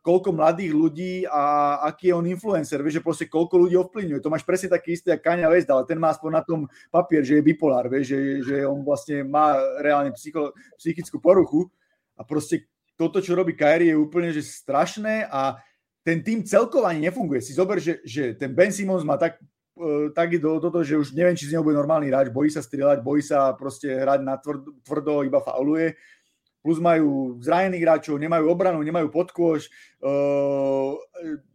koľko 0.06 0.34
mladých 0.34 0.74
ľudí 0.74 1.14
a 1.26 1.76
aký 1.90 2.12
je 2.12 2.18
on 2.18 2.28
influencer, 2.30 2.82
vieš, 2.84 3.02
že 3.02 3.06
proste 3.06 3.26
koľko 3.26 3.56
ľudí 3.66 3.76
ovplyvňuje. 3.80 4.22
To 4.22 4.34
máš 4.34 4.46
presne 4.46 4.70
taký 4.70 4.98
istý, 4.98 5.14
ako 5.14 5.26
Kanye 5.26 5.48
West, 5.50 5.70
ale 5.70 5.88
ten 5.90 5.98
má 5.98 6.14
aspoň 6.14 6.30
na 6.30 6.44
tom 6.46 6.70
papier, 6.94 7.26
že 7.26 7.40
je 7.40 7.48
bipolár, 7.48 7.88
vieš, 7.88 8.14
že, 8.14 8.20
že 8.46 8.56
on 8.70 8.86
vlastne 8.86 9.26
má 9.26 9.58
reálne 9.82 10.14
psycho, 10.14 10.54
psychickú 10.78 11.18
poruchu 11.18 11.70
a 12.20 12.22
proste 12.22 12.70
toto, 13.00 13.24
čo 13.24 13.32
robí 13.32 13.56
Kyrie, 13.56 13.96
je 13.96 13.98
úplne 13.98 14.36
že 14.36 14.44
strašné 14.44 15.32
a 15.32 15.56
ten 16.04 16.20
tým 16.20 16.44
celkovo 16.44 16.84
ani 16.84 17.08
nefunguje. 17.08 17.40
Si 17.40 17.56
zober, 17.56 17.80
že, 17.80 18.04
že 18.04 18.36
ten 18.36 18.52
Ben 18.52 18.76
Simmons 18.76 19.08
má 19.08 19.16
tak 19.16 19.40
tak 20.12 20.36
do 20.44 20.60
toto, 20.60 20.84
že 20.84 21.00
už 21.00 21.16
neviem, 21.16 21.36
či 21.36 21.48
z 21.48 21.56
neho 21.56 21.64
bude 21.64 21.80
normálny 21.80 22.12
hráč, 22.12 22.28
bojí 22.28 22.52
sa 22.52 22.60
strieľať, 22.60 23.00
bojí 23.00 23.24
sa 23.24 23.56
proste 23.56 23.88
hrať 23.88 24.20
na 24.22 24.36
tvrdo, 24.36 24.76
tvrdo 24.84 25.24
iba 25.24 25.40
fauluje. 25.40 25.96
Plus 26.60 26.76
majú 26.76 27.40
zranených 27.40 27.84
hráčov, 27.88 28.20
nemajú 28.20 28.52
obranu, 28.52 28.84
nemajú 28.84 29.08
podkôž, 29.08 29.72
uh, 30.04 30.92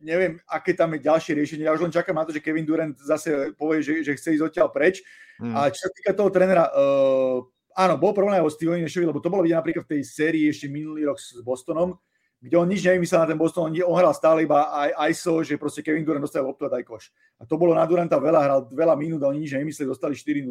neviem, 0.01 0.41
aké 0.49 0.73
tam 0.73 0.97
je 0.97 1.05
ďalšie 1.05 1.37
riešenie. 1.37 1.69
Ja 1.69 1.77
už 1.77 1.85
len 1.85 1.93
čakám 1.93 2.17
na 2.17 2.25
to, 2.25 2.33
že 2.33 2.41
Kevin 2.41 2.65
Durant 2.65 2.97
zase 2.97 3.53
povie, 3.53 3.85
že, 3.85 4.01
že 4.01 4.17
chce 4.17 4.41
ísť 4.41 4.45
odtiaľ 4.49 4.73
preč. 4.73 5.05
Hmm. 5.37 5.53
A 5.53 5.69
čo 5.69 5.85
sa 5.85 5.91
týka 5.93 6.17
toho 6.17 6.33
trénera, 6.33 6.73
uh, 6.73 7.45
áno, 7.77 8.01
bol 8.01 8.17
problém 8.17 8.41
aj 8.41 8.49
o 8.49 8.55
Steve 8.57 8.81
Nešovi, 8.81 9.05
lebo 9.05 9.21
to 9.21 9.29
bolo 9.29 9.45
vidieť 9.45 9.61
napríklad 9.61 9.85
v 9.85 9.93
tej 9.93 10.03
sérii 10.09 10.49
ešte 10.49 10.73
minulý 10.73 11.05
rok 11.05 11.21
s 11.21 11.37
Bostonom, 11.45 12.01
kde 12.45 12.61
on 12.61 12.69
nič 12.69 12.85
nevymyslel 12.85 13.25
na 13.25 13.29
ten 13.33 13.41
Boston, 13.41 13.73
on, 13.73 13.73
on 13.73 13.97
hral 13.97 14.13
stále 14.13 14.45
iba 14.45 14.69
aj 14.69 15.09
ISO, 15.09 15.41
že 15.41 15.57
proste 15.57 15.81
Kevin 15.81 16.05
Durant 16.05 16.21
dostal 16.21 16.45
loptu 16.45 16.69
a 16.69 16.71
daj 16.77 16.85
koš. 16.85 17.09
A 17.41 17.49
to 17.49 17.57
bolo 17.57 17.73
na 17.73 17.89
Duranta 17.89 18.21
veľa, 18.21 18.41
hral 18.45 18.61
veľa 18.69 18.93
minút 19.01 19.25
a 19.25 19.33
oni 19.33 19.49
nič 19.49 19.57
nevymysleli, 19.57 19.89
dostali 19.89 20.13
4-0, 20.13 20.45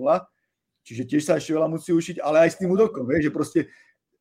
čiže 0.82 1.03
tiež 1.06 1.21
sa 1.21 1.38
ešte 1.38 1.53
veľa 1.53 1.69
musí 1.69 1.93
učiť, 1.93 2.17
ale 2.17 2.49
aj 2.49 2.58
s 2.58 2.58
tým 2.58 2.73
údokom, 2.73 3.06
vie, 3.06 3.21
že 3.21 3.29
proste 3.29 3.69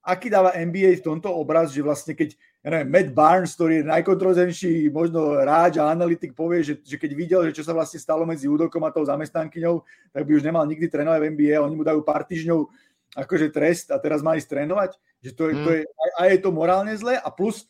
aký 0.04 0.28
dáva 0.28 0.52
NBA 0.52 1.00
v 1.00 1.06
tomto 1.06 1.30
obraz, 1.32 1.72
že 1.72 1.80
vlastne 1.80 2.12
keď, 2.12 2.34
ja 2.60 2.68
neviem, 2.74 2.90
Matt 2.90 3.08
Barnes, 3.14 3.54
ktorý 3.54 3.80
je 3.80 3.88
najkontrozenší 3.88 4.72
možno 4.90 5.38
hráč 5.38 5.78
a 5.78 5.88
analytik, 5.88 6.34
povie, 6.34 6.66
že, 6.66 6.74
že 6.82 6.98
keď 6.98 7.10
videl, 7.14 7.40
že 7.48 7.56
čo 7.56 7.64
sa 7.64 7.72
vlastne 7.72 8.02
stalo 8.02 8.26
medzi 8.26 8.50
údokom 8.50 8.82
a 8.82 8.90
tou 8.90 9.06
zamestnankyňou, 9.06 9.80
tak 10.10 10.22
by 10.26 10.32
už 10.36 10.44
nemal 10.44 10.66
nikdy 10.66 10.90
trénovať 10.90 11.18
v 11.22 11.28
NBA, 11.38 11.56
oni 11.62 11.74
mu 11.78 11.86
dajú 11.86 12.02
pár 12.02 12.26
týždňov 12.26 12.66
akože 13.12 13.52
trest 13.52 13.92
a 13.92 14.00
teraz 14.00 14.24
má 14.24 14.36
ísť 14.36 14.48
trénovať, 14.56 14.96
že 15.20 15.30
to 15.36 15.52
je, 15.52 15.54
mm. 15.54 15.62
to 15.64 15.70
je, 15.76 15.80
a, 15.84 16.04
a 16.16 16.22
je 16.32 16.38
to 16.40 16.50
morálne 16.50 16.92
zlé 16.96 17.20
a 17.20 17.28
plus, 17.28 17.68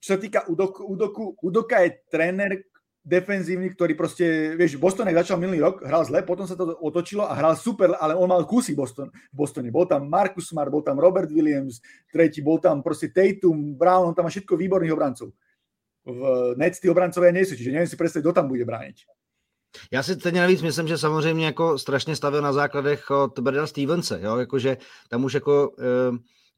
čo 0.00 0.16
sa 0.16 0.18
týka 0.18 0.48
Udoku, 0.48 0.82
Udoku, 0.82 1.24
Udoka 1.44 1.84
je 1.84 2.00
tréner 2.08 2.70
defenzívny, 3.00 3.72
ktorý 3.72 3.96
proste, 3.96 4.52
vieš, 4.60 4.76
Boston 4.76 5.08
začal 5.08 5.40
minulý 5.40 5.64
rok, 5.64 5.80
hral 5.88 6.04
zle, 6.04 6.20
potom 6.20 6.44
sa 6.44 6.52
to 6.52 6.76
otočilo 6.84 7.24
a 7.24 7.32
hral 7.32 7.56
super, 7.56 7.96
ale 7.96 8.12
on 8.12 8.28
mal 8.28 8.44
kusy 8.44 8.76
Boston, 8.76 9.08
v 9.08 9.36
Bostone. 9.36 9.72
Bol 9.72 9.88
tam 9.88 10.04
Marcus 10.04 10.52
Smart, 10.52 10.68
bol 10.68 10.84
tam 10.84 11.00
Robert 11.00 11.32
Williams, 11.32 11.80
tretí, 12.12 12.44
bol 12.44 12.60
tam 12.60 12.84
proste 12.84 13.08
Tatum, 13.08 13.72
Brown, 13.72 14.12
on 14.12 14.14
tam 14.14 14.28
má 14.28 14.30
všetko 14.30 14.52
výborných 14.52 14.92
obrancov. 14.92 15.32
V 16.04 16.20
Nets 16.60 16.80
tí 16.80 16.92
obrancovia 16.92 17.32
nie 17.32 17.44
sú, 17.44 17.56
čiže 17.56 17.72
neviem 17.72 17.88
si 17.88 17.96
predstaviť, 17.96 18.24
kto 18.24 18.36
tam 18.36 18.48
bude 18.52 18.64
brániť. 18.68 19.08
Já 19.90 20.02
si 20.02 20.16
teď 20.16 20.34
navíc 20.34 20.62
myslím, 20.62 20.88
že 20.88 20.98
samozřejmě 20.98 21.46
jako 21.46 21.78
strašně 21.78 22.16
stavil 22.16 22.42
na 22.42 22.52
základech 22.52 23.10
od 23.10 23.38
Breda 23.38 23.66
Stevense, 23.66 24.20
jo? 24.22 24.36
Jakože 24.36 24.76
tam 25.08 25.24
už 25.24 25.34
jako 25.34 25.72
e, 25.78 25.84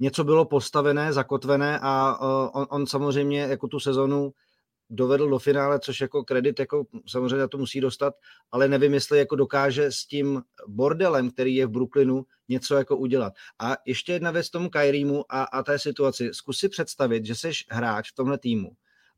něco 0.00 0.24
bylo 0.24 0.44
postavené, 0.44 1.12
zakotvené 1.12 1.78
a 1.82 2.18
e, 2.20 2.24
on, 2.52 2.66
on 2.70 2.86
samozřejmě 2.86 3.40
jako 3.40 3.68
tu 3.68 3.80
sezonu 3.80 4.32
dovedl 4.90 5.28
do 5.28 5.38
finále, 5.38 5.80
což 5.80 6.00
jako 6.00 6.24
kredit 6.24 6.60
jako 6.60 6.84
samozřejmě 7.06 7.48
to 7.48 7.58
musí 7.58 7.80
dostat, 7.80 8.14
ale 8.50 8.68
nevím, 8.68 8.94
jestli 8.94 9.18
jako 9.18 9.36
dokáže 9.36 9.92
s 9.92 10.06
tím 10.06 10.42
bordelem, 10.68 11.30
který 11.30 11.56
je 11.56 11.66
v 11.66 11.70
Brooklynu, 11.70 12.24
něco 12.48 12.74
jako 12.74 12.96
udělat. 12.96 13.32
A 13.58 13.76
ještě 13.86 14.12
jedna 14.12 14.30
věc 14.30 14.50
tomu 14.50 14.70
Kyriemu 14.70 15.24
a, 15.28 15.42
a 15.42 15.62
té 15.62 15.78
situaci. 15.78 16.30
Zkus 16.32 16.58
si 16.58 16.68
představit, 16.68 17.26
že 17.26 17.34
jsi 17.34 17.50
hráč 17.70 18.10
v 18.10 18.14
tomhle 18.14 18.38
týmu 18.38 18.70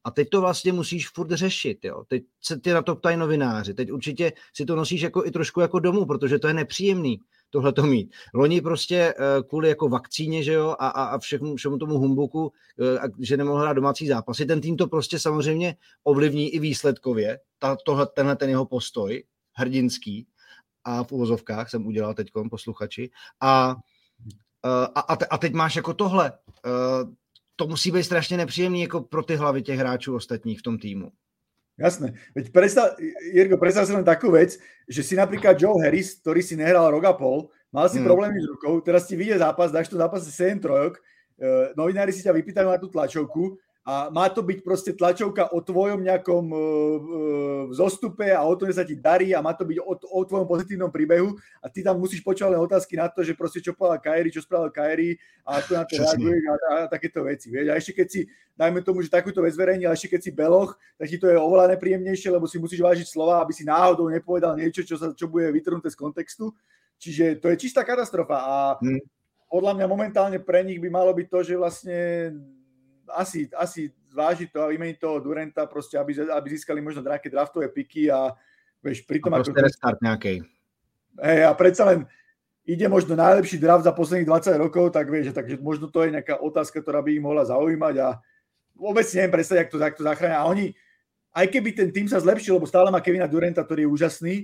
a 0.05 0.11
teď 0.11 0.29
to 0.29 0.41
vlastně 0.41 0.73
musíš 0.73 1.09
furt 1.09 1.31
řešit, 1.31 1.85
jo. 1.85 2.05
Teď 2.09 2.23
se 2.41 2.61
ty 2.61 2.73
na 2.73 2.83
to 2.83 2.97
ptají 2.97 3.17
novináři. 3.17 3.75
Teď 3.75 3.93
určitě 3.93 4.33
si 4.55 4.65
to 4.65 4.77
nosíš 4.77 5.01
jako 5.01 5.27
i 5.27 5.31
trošku 5.31 5.61
jako 5.61 5.79
domů, 5.79 6.07
protože 6.07 6.39
to 6.39 6.49
je 6.49 6.55
nepříjemný 6.55 7.21
tohle 7.55 7.73
to 7.73 7.83
mít. 7.83 8.15
Loni 8.35 8.61
prostě 8.61 9.15
uh, 9.15 9.49
kvůli 9.49 9.69
jako 9.69 9.89
vakcíně, 9.89 10.43
že 10.43 10.53
jo, 10.53 10.77
a, 10.79 10.89
a, 10.89 11.05
a 11.05 11.19
všemu, 11.19 11.57
všemu 11.57 11.79
tomu 11.79 11.99
humbuku, 11.99 12.43
uh, 12.43 13.09
že 13.21 13.37
nemohl 13.37 13.61
hrát 13.61 13.73
domácí 13.73 14.07
zápasy, 14.07 14.47
ten 14.47 14.61
tým 14.61 14.77
to 14.77 14.87
prostě 14.87 15.19
samozřejmě 15.19 15.77
ovlivní 16.05 16.55
i 16.55 16.59
výsledkově, 16.59 17.39
ta, 17.59 17.77
tohle, 17.87 18.07
tenhle 18.07 18.37
ten 18.37 18.51
jeho 18.51 18.67
postoj, 18.67 19.25
hrdinský, 19.53 20.27
a 20.85 21.05
v 21.05 21.13
uvozovkách 21.13 21.71
jsem 21.71 21.87
udělal 21.87 22.15
teď 22.15 22.29
posluchači, 22.51 23.11
a, 23.41 23.77
uh, 24.65 24.87
a, 24.95 25.17
a 25.31 25.39
teď 25.39 25.53
máš 25.53 25.77
jako 25.77 25.95
tohle, 25.95 26.33
to 27.57 27.67
musí 27.67 27.91
být 27.91 28.05
strašně 28.05 28.37
nepříjemný 28.37 28.83
jako 28.83 29.01
pro 29.01 29.23
ty 29.23 29.37
hlavy 29.37 29.63
těch 29.63 29.79
hráčů 29.79 30.15
ostatních 30.15 30.59
v 30.59 30.63
tom 30.63 30.79
týmu. 30.79 31.13
Jasné. 31.79 32.15
Veď 32.35 32.53
predstav, 32.53 32.95
Jirko, 33.35 33.59
predstav 33.59 33.87
si 33.87 33.93
len 33.93 34.07
takú 34.07 34.31
vec, 34.31 34.55
že 34.87 35.03
si 35.03 35.19
napríklad 35.19 35.59
Joe 35.59 35.75
Harris, 35.83 36.23
ktorý 36.23 36.39
si 36.39 36.55
nehral 36.55 36.87
rok 36.87 37.03
a 37.03 37.13
pol, 37.19 37.51
mal 37.75 37.91
si 37.91 37.99
hmm. 37.99 38.07
problémy 38.07 38.39
s 38.39 38.47
rukou, 38.47 38.79
teraz 38.79 39.11
ti 39.11 39.19
vyjde 39.19 39.43
zápas, 39.43 39.75
dáš 39.75 39.91
to 39.91 39.99
zápas 39.99 40.23
7 40.23 40.63
trojok, 40.63 41.03
novinári 41.75 42.15
si 42.15 42.23
ťa 42.23 42.31
vypýtajú 42.31 42.69
na 42.71 42.79
tú 42.79 42.87
tlačovku 42.87 43.59
a 43.85 44.09
má 44.09 44.33
to 44.33 44.41
byť 44.41 44.65
proste 44.65 44.97
tlačovka 44.97 45.53
o 45.53 45.61
tvojom 45.61 46.01
nejakom 46.01 46.45
uh, 46.49 46.59
uh, 46.59 47.63
zostupe 47.69 48.33
a 48.33 48.41
o 48.41 48.57
tom, 48.57 48.73
že 48.73 48.81
sa 48.81 48.85
ti 48.89 48.97
darí 48.97 49.37
a 49.37 49.45
má 49.45 49.53
to 49.53 49.69
byť 49.69 49.77
o, 49.77 49.93
o 49.93 50.21
tvojom 50.25 50.49
pozitívnom 50.49 50.89
príbehu 50.89 51.37
a 51.61 51.69
ty 51.69 51.85
tam 51.85 52.01
musíš 52.01 52.25
počúvať 52.25 52.57
len 52.57 52.65
otázky 52.65 52.97
na 52.97 53.13
to, 53.13 53.21
že 53.21 53.37
proste 53.37 53.61
čo 53.61 53.77
povedal 53.77 54.01
Kairi, 54.01 54.33
čo 54.33 54.41
spravil 54.41 54.73
Kairi 54.73 55.21
a 55.45 55.61
ako 55.61 55.71
na 55.77 55.85
to 55.85 56.01
reaguje 56.01 56.39
a, 56.41 56.49
a, 56.49 56.57
a, 56.57 56.77
takéto 56.89 57.29
veci. 57.29 57.53
Vieš? 57.53 57.67
A 57.69 57.75
ešte 57.77 57.93
keď 57.93 58.07
si, 58.09 58.21
dajme 58.57 58.81
tomu, 58.81 59.05
že 59.05 59.13
takúto 59.13 59.45
vec 59.45 59.53
zverejnil, 59.53 59.93
a 59.93 59.97
ešte 60.01 60.17
keď 60.17 60.21
si 60.25 60.31
beloch, 60.33 60.81
tak 60.97 61.07
ti 61.13 61.21
to 61.21 61.29
je 61.29 61.37
oveľa 61.37 61.77
nepríjemnejšie, 61.77 62.33
lebo 62.33 62.49
si 62.49 62.57
musíš 62.57 62.81
vážiť 62.81 63.05
slova, 63.05 63.45
aby 63.45 63.53
si 63.53 63.69
náhodou 63.69 64.09
nepovedal 64.09 64.57
niečo, 64.57 64.81
čo, 64.81 64.97
sa, 64.97 65.13
čo 65.13 65.29
bude 65.29 65.53
vytrhnuté 65.53 65.93
z 65.93 66.01
kontextu. 66.01 66.57
Čiže 66.97 67.37
to 67.37 67.53
je 67.53 67.61
čistá 67.61 67.85
katastrofa 67.85 68.39
a 68.41 68.57
hmm. 68.81 69.05
podľa 69.53 69.77
mňa 69.77 69.87
momentálne 69.93 70.39
pre 70.41 70.65
nich 70.65 70.81
by 70.81 70.89
malo 70.89 71.13
byť 71.13 71.27
to, 71.29 71.39
že 71.45 71.61
vlastne 71.61 71.99
asi, 73.13 73.51
asi 73.53 73.93
zvážiť 74.15 74.49
to 74.55 74.59
a 74.65 74.71
vymeniť 74.71 74.97
toho 74.97 75.19
Durenta, 75.21 75.67
proste, 75.67 75.99
aby, 75.99 76.15
aby 76.23 76.47
získali 76.55 76.79
možno 76.79 77.03
nejaké 77.03 77.29
draftové 77.29 77.69
piky 77.69 78.09
a 78.09 78.33
vieš, 78.81 79.05
pritom... 79.05 79.35
A 79.35 79.43
ako... 79.43 79.57
restart 79.59 79.99
nejakej. 80.01 80.47
Hej, 81.19 81.41
a 81.47 81.53
predsa 81.55 81.83
len 81.91 82.07
ide 82.65 82.87
možno 82.89 83.15
najlepší 83.15 83.61
draft 83.61 83.85
za 83.85 83.93
posledných 83.93 84.29
20 84.29 84.57
rokov, 84.57 84.95
tak 84.95 85.13
vieš, 85.13 85.37
takže 85.37 85.61
možno 85.61 85.93
to 85.93 86.07
je 86.07 86.15
nejaká 86.17 86.41
otázka, 86.41 86.81
ktorá 86.81 87.05
by 87.05 87.11
ich 87.13 87.23
mohla 87.23 87.45
zaujímať 87.45 87.95
a 88.01 88.09
vôbec 88.75 89.05
si 89.07 89.21
neviem 89.21 89.37
predstaviť, 89.37 89.61
ako 89.69 89.77
to, 89.77 89.85
jak 89.85 89.99
to 90.01 90.05
zachránia. 90.09 90.39
A 90.41 90.49
oni, 90.49 90.73
aj 91.37 91.47
keby 91.53 91.71
ten 91.77 91.91
tým 91.93 92.09
sa 92.09 92.19
zlepšil, 92.19 92.57
lebo 92.57 92.67
stále 92.67 92.89
má 92.89 93.05
Kevina 93.05 93.29
Durenta, 93.29 93.63
ktorý 93.63 93.87
je 93.87 93.93
úžasný, 93.93 94.35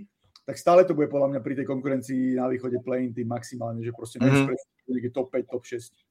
tak 0.44 0.58
stále 0.58 0.82
to 0.82 0.98
bude 0.98 1.08
podľa 1.08 1.36
mňa 1.36 1.40
pri 1.46 1.54
tej 1.62 1.66
konkurencii 1.68 2.34
na 2.36 2.50
východe 2.50 2.82
play-in 2.82 3.14
tým 3.14 3.28
maximálne, 3.28 3.80
že 3.86 3.94
proste 3.94 4.18
mm-hmm. 4.18 5.14
top 5.14 5.30
5, 5.30 5.46
top 5.46 5.62
6. 5.62 6.09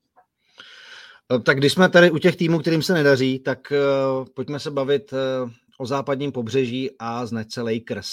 Eh, 1.33 1.39
tak 1.39 1.57
když 1.57 1.73
jsme 1.73 1.89
tady 1.89 2.11
u 2.11 2.17
těch 2.17 2.35
týmů, 2.35 2.59
kterým 2.59 2.81
se 2.81 2.93
nedaří, 2.93 3.39
tak 3.39 3.71
uh, 3.71 4.25
pojďme 4.35 4.59
se 4.59 4.71
bavit 4.71 5.13
uh, 5.13 5.51
o 5.77 5.85
západním 5.85 6.31
pobřeží 6.31 6.89
a 6.99 7.25
značce 7.25 7.61
Lakers. 7.61 8.09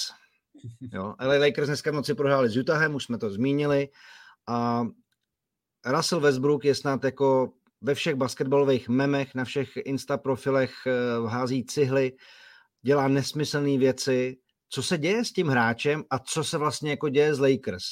Jo, 0.92 1.14
LA 1.20 1.34
Lakers 1.34 1.66
dneska 1.66 1.90
v 1.90 1.94
noci 1.94 2.14
prohráli 2.14 2.48
s 2.48 2.56
Utahem, 2.56 2.94
už 2.94 3.04
jsme 3.04 3.18
to 3.18 3.30
zmínili. 3.30 3.88
A 4.48 4.86
Russell 5.86 6.20
Westbrook 6.20 6.64
je 6.64 6.74
snad 6.74 7.04
jako 7.04 7.52
ve 7.80 7.94
všech 7.94 8.14
basketbalových 8.14 8.88
memech, 8.88 9.34
na 9.34 9.44
všech 9.44 9.76
Insta 9.76 10.16
profilech 10.18 10.72
uh, 10.86 11.30
hází 11.30 11.64
cihly, 11.64 12.12
dělá 12.82 13.08
nesmyslné 13.08 13.78
věci. 13.78 14.36
Co 14.68 14.82
se 14.82 14.98
děje 14.98 15.24
s 15.24 15.32
tím 15.32 15.46
hráčem 15.46 16.04
a 16.10 16.18
co 16.18 16.44
se 16.44 16.58
vlastně 16.58 16.90
jako 16.90 17.08
děje 17.08 17.34
s 17.34 17.40
Lakers? 17.40 17.84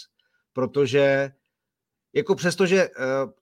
Protože 0.52 1.32
jako 2.14 2.34
přesto, 2.34 2.66
že 2.66 2.88
uh, 2.88 2.94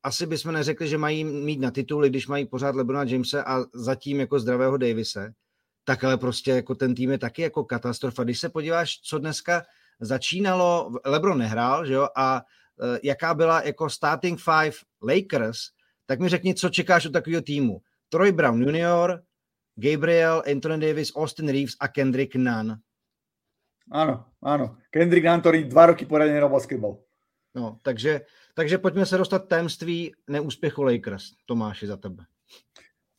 asi 0.03 0.27
bychom 0.27 0.53
neřekli, 0.53 0.89
že 0.89 0.99
mají 0.99 1.25
mít 1.25 1.61
na 1.61 1.71
tituly, 1.71 2.11
když 2.11 2.27
mají 2.27 2.47
pořád 2.47 2.75
Lebrona 2.75 3.05
Jamesa 3.05 3.43
a 3.43 3.65
zatím 3.75 4.21
jako 4.21 4.39
zdravého 4.39 4.77
Davise, 4.77 5.33
tak 5.85 6.05
ale 6.05 6.17
prostě 6.17 6.51
jako 6.51 6.75
ten 6.75 6.95
tým 6.95 7.11
je 7.11 7.19
taky 7.19 7.43
jako 7.43 7.65
katastrofa. 7.65 8.25
Když 8.25 8.41
se 8.41 8.49
podíváš, 8.49 9.01
co 9.01 9.19
dneska 9.19 9.63
začínalo, 10.01 10.93
Lebron 11.05 11.39
nehrál, 11.39 11.87
že 11.87 11.93
jo, 11.93 12.09
a 12.17 12.43
uh, 12.43 12.97
jaká 13.03 13.35
byla 13.35 13.63
jako 13.63 13.91
starting 13.91 14.41
five 14.41 14.77
Lakers, 15.03 15.59
tak 16.07 16.21
mi 16.21 16.29
řekni, 16.29 16.55
co 16.55 16.69
čekáš 16.69 17.07
od 17.07 17.13
takového 17.13 17.43
týmu. 17.43 17.83
Troy 18.09 18.33
Brown 18.33 18.63
Jr., 18.63 19.23
Gabriel, 19.77 20.43
Anthony 20.53 20.87
Davis, 20.87 21.13
Austin 21.17 21.49
Reeves 21.49 21.75
a 21.81 21.89
Kendrick 21.89 22.35
Nunn. 22.35 22.77
Áno, 23.91 24.25
áno. 24.45 24.77
Kendrick 24.93 25.25
Nunn, 25.27 25.41
ktorý 25.41 25.69
dva 25.69 25.93
roky 25.93 26.05
poradne 26.05 26.37
nehral 26.37 26.53
basketbal. 26.53 27.01
No, 27.53 27.81
takže 27.85 28.25
takže 28.55 28.79
pojďme 28.79 29.07
se 29.07 29.19
dostat 29.19 29.49
tajemství 29.49 30.13
neúspěchu 30.29 30.83
Lakers. 30.83 31.25
Tomáši, 31.47 31.87
za 31.87 31.97
tebe. 31.97 32.25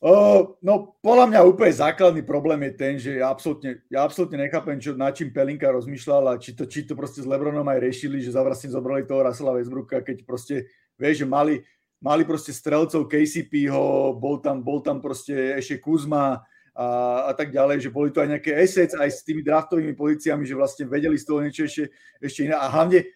Uh, 0.04 0.60
no, 0.60 1.00
podľa 1.00 1.32
mňa 1.32 1.48
úplne 1.48 1.72
základný 1.72 2.20
problém 2.28 2.60
je 2.68 2.72
ten, 2.76 2.94
že 3.00 3.24
ja 3.24 3.32
absolútne, 3.32 3.80
ja 3.88 4.04
absolútne 4.04 4.36
nechápem, 4.36 4.76
čo, 4.76 4.92
na 4.92 5.08
čím 5.08 5.32
Pelinka 5.32 5.64
rozmýšľal 5.72 6.28
a 6.28 6.36
či 6.36 6.52
to, 6.52 6.68
či 6.68 6.84
to 6.84 6.92
proste 6.92 7.24
s 7.24 7.30
Lebronom 7.30 7.64
aj 7.64 7.80
riešili, 7.80 8.20
že 8.20 8.36
zavraste 8.36 8.68
zobrali 8.68 9.08
toho 9.08 9.24
Russella 9.24 9.56
Westbrooka, 9.56 10.04
keď 10.04 10.28
proste, 10.28 10.68
vieš, 11.00 11.24
že 11.24 11.26
mali, 11.32 11.64
mali 12.04 12.20
proste 12.28 12.52
strelcov 12.52 13.08
KCP-ho, 13.08 14.12
bol 14.12 14.44
tam, 14.44 14.60
bol 14.60 14.84
tam 14.84 15.00
proste 15.00 15.56
ešte 15.56 15.80
Kuzma 15.80 16.44
a, 16.76 16.86
a 17.30 17.32
tak 17.32 17.48
ďalej, 17.48 17.88
že 17.88 17.88
boli 17.88 18.12
tu 18.12 18.20
aj 18.20 18.28
nejaké 18.28 18.60
assets 18.60 18.92
aj 18.92 19.08
s 19.08 19.24
tými 19.24 19.40
draftovými 19.40 19.96
pozíciami, 19.96 20.44
že 20.44 20.52
vlastne 20.52 20.84
vedeli 20.84 21.16
z 21.16 21.24
toho 21.24 21.40
niečo 21.40 21.64
ešte, 21.64 21.88
ešte 22.20 22.44
iné. 22.44 22.60
A 22.60 22.68
hlavne, 22.68 23.08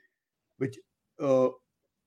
veď 0.57 0.81
uh, 1.21 1.53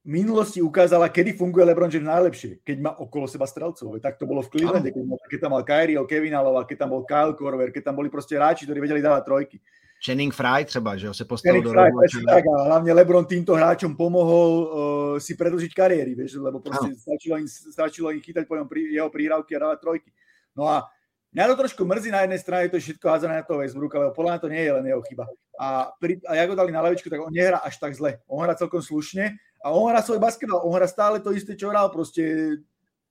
minulosti 0.02 0.62
ukázala, 0.62 1.10
kedy 1.10 1.38
funguje 1.38 1.62
LeBron 1.62 1.92
James 1.94 2.10
najlepšie, 2.10 2.66
keď 2.66 2.78
má 2.82 2.92
okolo 2.98 3.30
seba 3.30 3.46
strelcov. 3.46 4.02
Tak 4.02 4.18
to 4.18 4.26
bolo 4.26 4.42
v 4.42 4.50
Clevelande, 4.50 4.90
keď, 4.90 5.04
keď 5.30 5.40
tam 5.42 5.52
mal 5.54 5.64
Kyrie, 5.64 6.02
Kevin 6.10 6.34
Love, 6.42 6.66
keď 6.66 6.78
tam 6.86 6.90
bol 6.90 7.06
Kyle 7.06 7.38
Korver, 7.38 7.70
keď 7.70 7.94
tam 7.94 7.96
boli 8.02 8.10
proste 8.10 8.34
hráči, 8.34 8.66
ktorí 8.66 8.82
vedeli 8.82 9.02
dávať 9.02 9.24
trojky. 9.26 9.58
Channing 10.02 10.34
Fry 10.34 10.66
třeba, 10.66 10.98
že 10.98 11.08
ho 11.08 11.14
se 11.14 11.26
postavil 11.26 11.62
do 11.62 11.74
rohu. 11.74 12.02
Tak, 12.26 12.44
a 12.48 12.64
hlavne 12.64 12.94
LeBron 12.94 13.26
týmto 13.26 13.54
hráčom 13.54 13.94
pomohol 13.94 14.52
uh, 14.58 14.68
si 15.22 15.38
predlžiť 15.38 15.78
kariéry, 15.78 16.18
vieš, 16.18 16.42
lebo 16.42 16.58
proste 16.58 16.98
stačilo 16.98 17.38
im, 17.38 17.46
stačilo 17.46 18.10
im 18.10 18.18
chytať 18.18 18.50
po 18.50 18.58
jeho 18.74 19.10
príravky 19.14 19.54
a 19.54 19.60
dávať 19.62 19.78
trojky. 19.78 20.10
No 20.58 20.66
a 20.66 20.90
mňa 21.38 21.54
to 21.54 21.62
trošku 21.62 21.86
mrzí 21.86 22.10
na 22.10 22.26
jednej 22.26 22.42
strane, 22.42 22.66
to 22.74 22.82
je 22.82 22.90
všetko 22.90 23.06
házané 23.14 23.34
na 23.40 23.46
toho 23.46 23.62
Westbrooka, 23.62 24.02
lebo 24.02 24.18
podľa 24.18 24.30
mňa 24.34 24.42
to 24.42 24.50
nie 24.50 24.64
je 24.66 24.74
len 24.74 24.86
jeho 24.90 25.02
chyba. 25.06 25.26
A, 25.62 25.94
pri, 26.02 26.18
a 26.26 26.34
jak 26.34 26.50
ho 26.50 26.56
dali 26.58 26.74
na 26.74 26.82
lavičku, 26.82 27.06
tak 27.06 27.22
on 27.22 27.30
nehrá 27.30 27.62
až 27.62 27.78
tak 27.78 27.94
zle. 27.94 28.18
On 28.26 28.42
hrá 28.42 28.58
celkom 28.58 28.82
slušne 28.82 29.38
a 29.62 29.69
on 29.69 29.93
hrá 29.93 30.02
svoj 30.02 30.17
basketbal, 30.17 30.65
on 30.65 30.74
hrá 30.74 30.89
stále 30.89 31.21
to 31.21 31.32
isté, 31.32 31.54
čo 31.54 31.69
hral, 31.69 31.93
proste 31.93 32.58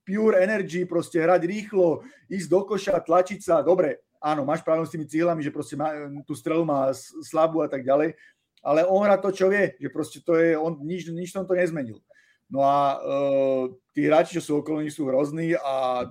pure 0.02 0.42
energy, 0.42 0.82
proste 0.82 1.22
hrať 1.22 1.46
rýchlo, 1.46 2.02
ísť 2.26 2.48
do 2.50 2.60
koša, 2.66 2.98
tlačiť 2.98 3.38
sa, 3.38 3.62
dobre, 3.62 4.02
áno, 4.18 4.42
máš 4.42 4.66
pravdu 4.66 4.82
s 4.84 4.92
tými 4.92 5.06
cílami, 5.06 5.40
že 5.40 5.54
proste 5.54 5.78
má, 5.78 5.94
tú 6.26 6.34
strelu 6.34 6.66
má 6.66 6.90
slabú 7.22 7.62
a 7.62 7.70
tak 7.70 7.86
ďalej, 7.86 8.18
ale 8.60 8.84
on 8.84 9.00
hrá 9.06 9.16
to, 9.16 9.32
čo 9.32 9.48
vie, 9.48 9.78
že 9.78 9.88
proste 9.88 10.18
to 10.20 10.36
je, 10.36 10.58
on 10.58 10.82
nič, 10.84 11.08
nič 11.08 11.32
tom 11.32 11.48
to 11.48 11.56
nezmenil. 11.56 12.02
No 12.50 12.66
a 12.66 12.98
uh, 12.98 13.64
tí 13.94 14.04
hráči, 14.04 14.36
čo 14.36 14.42
sú 14.42 14.52
okolo 14.58 14.82
nich, 14.82 14.92
sú 14.92 15.06
hrozní 15.06 15.54
a 15.54 16.04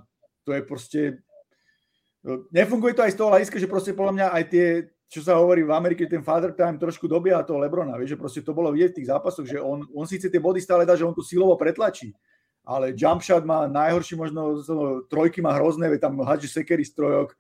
to 0.48 0.56
je 0.56 0.62
proste... 0.64 1.02
Uh, 2.24 2.48
nefunguje 2.50 2.96
to 2.96 3.04
aj 3.04 3.12
z 3.12 3.20
toho 3.20 3.30
hľadiska, 3.36 3.60
že 3.60 3.68
proste 3.68 3.92
podľa 3.92 4.14
mňa 4.16 4.28
aj 4.32 4.44
tie, 4.48 4.68
čo 5.10 5.26
sa 5.26 5.42
hovorí 5.42 5.66
v 5.66 5.74
Amerike, 5.74 6.06
ten 6.06 6.22
father 6.22 6.54
time 6.54 6.78
trošku 6.78 7.10
dobieha 7.10 7.42
toho 7.42 7.58
Lebrona, 7.58 7.98
vieš, 7.98 8.14
že 8.14 8.22
proste 8.22 8.42
to 8.46 8.54
bolo 8.54 8.70
vidieť 8.70 8.94
v 8.94 8.98
tých 9.02 9.10
zápasoch, 9.10 9.46
že 9.50 9.58
on, 9.58 9.82
on 9.90 10.06
síce 10.06 10.30
tie 10.30 10.38
body 10.38 10.62
stále 10.62 10.86
dá, 10.86 10.94
že 10.94 11.02
on 11.02 11.18
tu 11.18 11.26
silovo 11.26 11.58
pretlačí, 11.58 12.14
ale 12.62 12.94
jump 12.94 13.26
shot 13.26 13.42
má 13.42 13.66
najhorší 13.66 14.14
možno, 14.14 14.62
trojky 15.10 15.42
má 15.42 15.58
hrozné, 15.58 15.90
tam 15.98 16.22
hadže 16.22 16.54
sekery 16.54 16.86
z 16.86 16.94
trojok, 16.94 17.34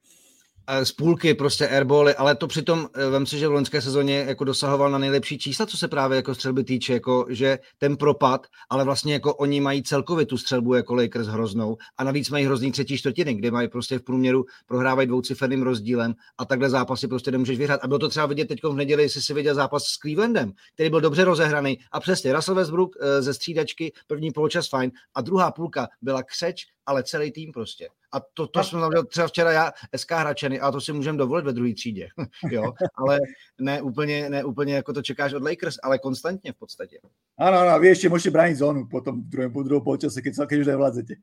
z 0.83 0.91
půlky 0.91 1.33
prostě 1.33 1.67
airbally, 1.67 2.15
ale 2.15 2.35
to 2.35 2.47
přitom, 2.47 2.89
eh, 2.93 3.09
vem 3.09 3.25
si, 3.25 3.39
že 3.39 3.47
v 3.47 3.51
loňské 3.51 3.81
sezóně 3.81 4.25
jako 4.27 4.43
dosahoval 4.43 4.91
na 4.91 4.97
nejlepší 4.97 5.37
čísla, 5.37 5.65
co 5.65 5.77
se 5.77 5.87
právě 5.87 6.15
jako 6.15 6.35
střelby 6.35 6.63
týče, 6.63 6.93
jako, 6.93 7.25
že 7.29 7.59
ten 7.77 7.97
propad, 7.97 8.47
ale 8.69 8.83
vlastně 8.83 9.13
jako 9.13 9.35
oni 9.35 9.61
mají 9.61 9.83
celkově 9.83 10.25
tu 10.25 10.37
střelbu 10.37 10.73
jako 10.73 10.95
Lakers 10.95 11.27
hroznou 11.27 11.77
a 11.97 12.03
navíc 12.03 12.29
mají 12.29 12.45
hrozný 12.45 12.71
třetí 12.71 12.97
čtvrtiny, 12.97 13.33
kde 13.33 13.51
mají 13.51 13.67
prostě 13.67 13.99
v 13.99 14.03
průměru 14.03 14.45
prohrávají 14.65 15.07
dvouciferným 15.07 15.61
rozdílem 15.61 16.13
a 16.37 16.45
takhle 16.45 16.69
zápasy 16.69 17.07
prostě 17.07 17.31
nemůžeš 17.31 17.57
vyhrát. 17.57 17.79
A 17.83 17.87
bylo 17.87 17.99
to 17.99 18.09
třeba 18.09 18.25
vidět 18.25 18.47
teď 18.47 18.59
v 18.63 18.75
neděli, 18.75 19.03
jestli 19.03 19.21
si 19.21 19.33
viděl 19.33 19.55
zápas 19.55 19.83
s 19.83 19.97
Clevelandem, 19.97 20.53
který 20.73 20.89
byl 20.89 21.01
dobře 21.01 21.23
rozehraný 21.23 21.79
a 21.91 21.99
přesně 21.99 22.33
Russell 22.33 22.55
Westbrook 22.55 22.95
eh, 23.01 23.21
ze 23.21 23.33
střídačky, 23.33 23.93
první 24.07 24.31
poločas 24.31 24.69
fajn 24.69 24.91
a 25.15 25.21
druhá 25.21 25.51
půlka 25.51 25.87
byla 26.01 26.23
křeč, 26.23 26.65
ale 26.85 27.03
celý 27.03 27.31
tým 27.31 27.51
prostě. 27.51 27.87
A 28.11 28.19
to, 28.33 28.47
to 28.47 28.63
jsem 28.63 28.79
zavěl 28.79 29.05
třeba 29.05 29.27
včera 29.27 29.51
já, 29.51 29.71
SK 29.95 30.11
Hračeny, 30.11 30.59
a 30.59 30.71
to 30.71 30.81
si 30.81 30.93
můžeme 30.93 31.17
dovolit 31.17 31.45
ve 31.45 31.53
druhé 31.53 31.73
třídě, 31.73 32.07
jo, 32.51 32.73
ale 32.95 33.19
ne 33.61 33.81
úplně, 33.81 34.29
ne 34.29 34.43
úplně 34.43 34.73
jako 34.75 34.93
to 34.93 35.01
čekáš 35.01 35.33
od 35.33 35.43
Lakers, 35.43 35.75
ale 35.83 35.99
konstantně 35.99 36.53
v 36.53 36.55
podstatě. 36.55 36.99
Ano, 37.39 37.57
ano, 37.59 37.79
vy 37.79 37.87
ještě 37.87 38.09
můžete 38.09 38.31
bránit 38.31 38.55
zónu 38.55 38.87
potom 38.87 39.21
v 39.21 39.29
druhém, 39.29 39.53
po 39.53 39.63
druhém 39.63 39.83
polčase, 39.83 40.21
keď, 40.21 40.33
keď 40.49 40.59
už 40.59 40.67
nevládzete. 40.67 41.13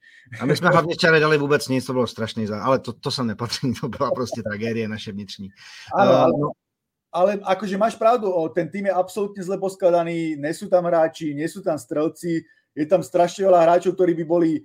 A 0.40 0.46
my 0.46 0.57
jsme 0.57 0.68
hlavně 0.68 0.94
včera 0.94 1.12
nedali 1.12 1.38
vůbec 1.38 1.68
nic, 1.68 1.87
to 1.87 1.92
bylo 1.92 2.07
strašný, 2.07 2.49
ale 2.49 2.79
to, 2.79 2.92
to 2.92 3.11
sem 3.11 3.27
nepatří, 3.27 3.72
to 3.81 3.88
byla 3.88 4.11
prostě 4.11 4.42
tragédie 4.42 4.88
naše 4.88 5.12
vnitřní. 5.12 5.49
Ano, 5.94 6.11
uh, 6.11 6.18
ale, 6.18 6.33
no, 6.40 6.51
ale 7.12 7.40
akože 7.40 7.81
máš 7.81 7.96
pravdu, 7.96 8.29
o, 8.29 8.49
ten 8.49 8.68
tým 8.68 8.87
je 8.87 8.92
absolútne 8.92 9.40
zle 9.40 9.57
poskladaný, 9.57 10.37
nie 10.37 10.53
sú 10.53 10.68
tam 10.68 10.85
hráči, 10.85 11.33
nie 11.33 11.49
sú 11.49 11.64
tam 11.64 11.81
strelci, 11.81 12.44
je 12.77 12.85
tam 12.85 13.01
strašne 13.01 13.49
veľa 13.49 13.64
hráčov, 13.64 13.96
ktorí 13.96 14.12
by 14.20 14.25
boli 14.29 14.61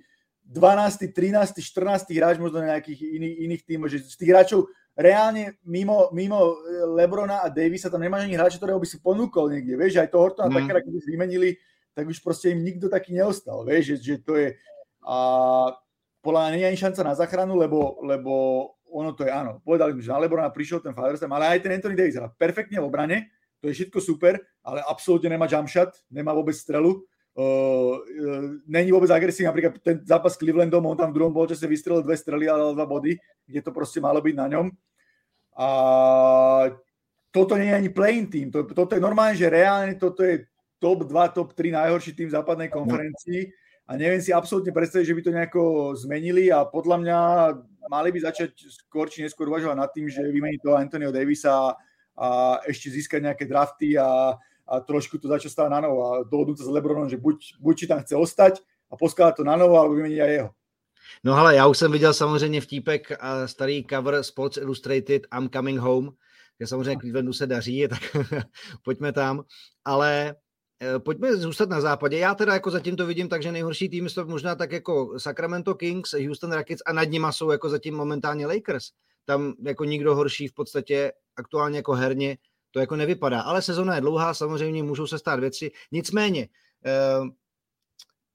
12., 0.47 1.13
13., 1.13 1.61
14. 1.61 2.17
hráč 2.17 2.37
možno 2.41 2.63
nejakých 2.63 2.99
iných, 3.01 3.35
iných 3.47 3.61
tímoch, 3.63 3.89
že 3.89 4.03
z 4.03 4.15
tých 4.17 4.31
hráčov 4.31 4.67
reálne 4.97 5.55
mimo, 5.63 6.11
mimo 6.11 6.59
eh, 6.59 6.85
Lebrona 6.85 7.45
a 7.45 7.47
Davisa 7.47 7.87
tam 7.87 8.03
nemáš 8.03 8.27
ani 8.27 8.35
hráča, 8.35 8.59
ktorého 8.59 8.81
by 8.81 8.87
si 8.87 8.99
ponúkol 8.99 9.53
niekde, 9.53 9.79
vieš, 9.79 10.01
aj 10.01 10.11
to 10.11 10.19
Hortona 10.19 10.51
mm. 10.51 10.55
Takera, 10.59 10.79
keď 10.83 10.91
si 10.99 11.09
vymenili, 11.11 11.49
tak 11.91 12.07
už 12.07 12.19
proste 12.23 12.51
im 12.51 12.63
nikto 12.63 12.91
taký 12.91 13.15
neostal, 13.15 13.63
vieš, 13.63 13.95
že, 13.95 14.15
že 14.15 14.15
to 14.23 14.35
je 14.35 14.55
a 15.01 15.17
podľa 16.21 16.39
mňa 16.45 16.51
nie 16.53 16.61
je 16.61 16.69
ani 16.69 16.79
šanca 16.79 17.01
na 17.01 17.13
záchranu, 17.17 17.57
lebo, 17.57 17.97
lebo 18.05 18.33
ono 18.85 19.17
to 19.17 19.25
je 19.25 19.31
áno, 19.33 19.57
povedali 19.65 19.97
mi, 19.97 20.05
že 20.05 20.13
na 20.13 20.21
Lebrona 20.21 20.53
prišiel 20.53 20.83
ten 20.83 20.93
Faderstam, 20.93 21.31
ale 21.33 21.57
aj 21.57 21.65
ten 21.65 21.73
Anthony 21.73 21.97
Davis 21.97 22.19
hrá 22.19 22.29
perfektne 22.29 22.77
v 22.77 22.85
obrane, 22.85 23.17
to 23.61 23.69
je 23.69 23.77
všetko 23.81 23.97
super, 24.01 24.37
ale 24.61 24.85
absolútne 24.85 25.33
nemá 25.33 25.49
jump 25.49 25.69
shot, 25.69 25.93
nemá 26.13 26.33
vôbec 26.33 26.53
strelu, 26.53 27.01
uh, 27.37 27.95
není 28.67 28.89
vôbec 28.91 29.11
agresívny. 29.11 29.47
Napríklad 29.51 29.73
ten 29.79 29.97
zápas 30.03 30.35
s 30.35 30.39
Clevelandom, 30.41 30.83
on 30.85 30.97
tam 30.97 31.11
v 31.11 31.17
druhom 31.21 31.33
polčase 31.33 31.67
vystrelil 31.67 32.03
dve 32.03 32.17
strely 32.17 32.49
a 32.49 32.57
dal 32.57 32.75
dva 32.75 32.87
body, 32.87 33.15
kde 33.47 33.61
to 33.61 33.71
proste 33.71 33.99
malo 34.03 34.19
byť 34.19 34.35
na 34.35 34.47
ňom. 34.51 34.65
A 35.59 35.67
toto 37.31 37.55
nie 37.55 37.71
je 37.71 37.79
ani 37.79 37.89
playing 37.89 38.27
team. 38.27 38.47
To, 38.51 38.67
toto 38.67 38.95
je 38.95 39.03
normálne, 39.03 39.39
že 39.39 39.47
reálne 39.47 39.95
toto 39.95 40.23
je 40.23 40.47
top 40.81 41.05
2, 41.05 41.37
top 41.37 41.53
3 41.53 41.77
najhorší 41.77 42.11
tým 42.17 42.27
v 42.27 42.35
západnej 42.35 42.69
no. 42.73 42.83
konferencii 42.83 43.53
a 43.87 43.99
neviem 43.99 44.23
si 44.23 44.31
absolútne 44.33 44.71
predstaviť, 44.71 45.05
že 45.05 45.15
by 45.15 45.21
to 45.21 45.35
nejako 45.35 45.61
zmenili 45.99 46.47
a 46.47 46.63
podľa 46.63 46.97
mňa 47.03 47.19
mali 47.91 48.09
by 48.15 48.19
začať 48.23 48.55
skôr 48.71 49.11
či 49.11 49.21
neskôr 49.21 49.51
uvažovať 49.51 49.77
nad 49.77 49.91
tým, 49.91 50.07
že 50.07 50.23
vymení 50.23 50.57
to 50.63 50.79
Antonio 50.79 51.11
Davisa 51.11 51.75
a 52.15 52.27
ešte 52.63 52.87
získať 52.87 53.19
nejaké 53.27 53.45
drafty 53.47 53.99
a, 53.99 54.35
a 54.71 54.79
trošku 54.79 55.19
to 55.19 55.27
začať 55.27 55.51
stáť 55.51 55.69
na 55.69 55.83
novo 55.83 55.99
a 56.07 56.23
dohodnúť 56.23 56.63
sa 56.63 56.65
s 56.65 56.71
Lebronom, 56.71 57.11
že 57.11 57.19
buď, 57.19 57.59
buď 57.59 57.75
či 57.75 57.85
tam 57.91 57.99
chce 57.99 58.15
ostať 58.15 58.53
a 58.87 58.95
poskladať 58.95 59.33
to 59.35 59.43
na 59.43 59.59
novo, 59.59 59.75
alebo 59.75 59.99
vymeniť 59.99 60.19
aj 60.23 60.31
jeho. 60.31 60.49
No 61.23 61.33
ale 61.35 61.55
já 61.55 61.67
už 61.67 61.77
jsem 61.77 61.91
viděl 61.91 62.13
samozřejmě 62.13 62.61
vtípek 62.61 63.11
a 63.19 63.47
starý 63.47 63.85
cover 63.89 64.23
Sports 64.23 64.57
Illustrated 64.57 65.27
I'm 65.37 65.49
Coming 65.49 65.79
Home, 65.79 66.11
že 66.59 66.67
samozřejmě 66.67 66.97
Clevelandu 66.99 67.33
se 67.33 67.47
daří, 67.47 67.87
tak 67.87 67.99
pojďme 68.83 69.11
tam, 69.11 69.43
ale 69.85 70.35
eh, 70.81 70.99
pojďme 70.99 71.35
zůstat 71.35 71.69
na 71.69 71.81
západě. 71.81 72.17
Já 72.17 72.35
teda 72.35 72.53
jako 72.53 72.71
zatím 72.71 72.95
to 72.95 73.05
vidím 73.05 73.29
tak, 73.29 73.43
že 73.43 73.51
nejhorší 73.51 73.89
tým 73.89 74.09
jsou 74.09 74.25
možná 74.25 74.55
tak 74.55 74.71
jako 74.71 75.19
Sacramento 75.19 75.75
Kings, 75.75 76.13
Houston 76.27 76.51
Rockets 76.51 76.81
a 76.85 76.93
nad 76.93 77.09
nima 77.09 77.31
jsou 77.31 77.51
jako 77.51 77.69
zatím 77.69 77.95
momentálně 77.95 78.47
Lakers. 78.47 78.85
Tam 79.25 79.53
jako 79.65 79.83
nikdo 79.83 80.15
horší 80.15 80.47
v 80.47 80.53
podstatě 80.53 81.11
aktuálně 81.35 81.77
jako 81.77 81.93
herně 81.93 82.37
to 82.71 82.79
jako 82.79 82.95
nevypadá. 82.95 83.41
Ale 83.41 83.61
sezona 83.61 83.95
je 83.95 84.01
dlouhá, 84.01 84.33
samozřejmě 84.33 84.83
můžou 84.83 85.07
se 85.07 85.19
stát 85.19 85.39
věci. 85.39 85.71
Nicméně, 85.91 86.47
eh, 86.85 87.29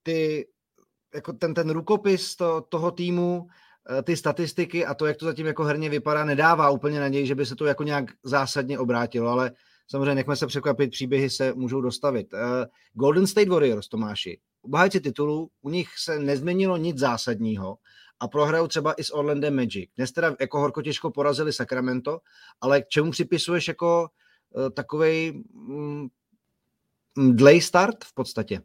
ty, 0.03 0.49
jako 1.15 1.33
ten, 1.33 1.55
ten 1.55 1.71
rukopis 1.71 2.37
to, 2.37 2.61
toho 2.69 2.91
týmu, 2.91 3.47
eh, 3.99 4.03
ty 4.03 4.17
statistiky 4.17 4.87
a 4.87 4.95
to, 4.95 5.07
jak 5.07 5.17
to 5.17 5.25
zatím 5.25 5.47
jako 5.47 5.65
herně 5.65 5.91
vypadá, 5.91 6.25
nedává 6.25 6.71
úplně 6.71 7.01
naději, 7.01 7.27
že 7.27 7.35
by 7.35 7.47
se 7.47 7.57
to 7.57 7.67
jako 7.67 7.83
nějak 7.83 8.05
zásadně 8.23 8.79
obrátilo, 8.79 9.31
ale 9.31 9.53
samozřejmě 9.91 10.15
nechme 10.15 10.37
se 10.37 10.47
překvapit, 10.47 10.91
příběhy 10.91 11.31
se 11.31 11.53
můžou 11.53 11.81
dostavit. 11.81 12.35
Eh, 12.35 12.67
Golden 12.93 13.27
State 13.27 13.49
Warriors, 13.49 13.89
Tomáši, 13.89 14.41
obhájci 14.63 15.01
titulu, 15.01 15.51
u 15.63 15.71
nich 15.71 15.89
se 15.99 16.19
nezměnilo 16.19 16.77
nic 16.77 16.99
zásadního 16.99 17.79
a 18.21 18.29
prohrajou 18.29 18.67
třeba 18.67 18.93
i 18.93 19.05
s 19.05 19.15
Orlando 19.15 19.51
Magic. 19.51 19.91
Dnes 19.97 20.13
teda 20.13 20.37
jako 20.41 20.61
horko 20.61 20.83
těžko 20.83 21.11
porazili 21.11 21.53
Sacramento, 21.53 22.19
ale 22.61 22.83
k 22.83 22.89
čemu 22.89 23.11
připisuješ 23.11 23.69
jako 23.69 24.09
takovej 24.75 25.43
um, 25.55 26.09
dlej 27.17 27.61
start 27.61 28.05
v 28.05 28.15
podstatě? 28.15 28.61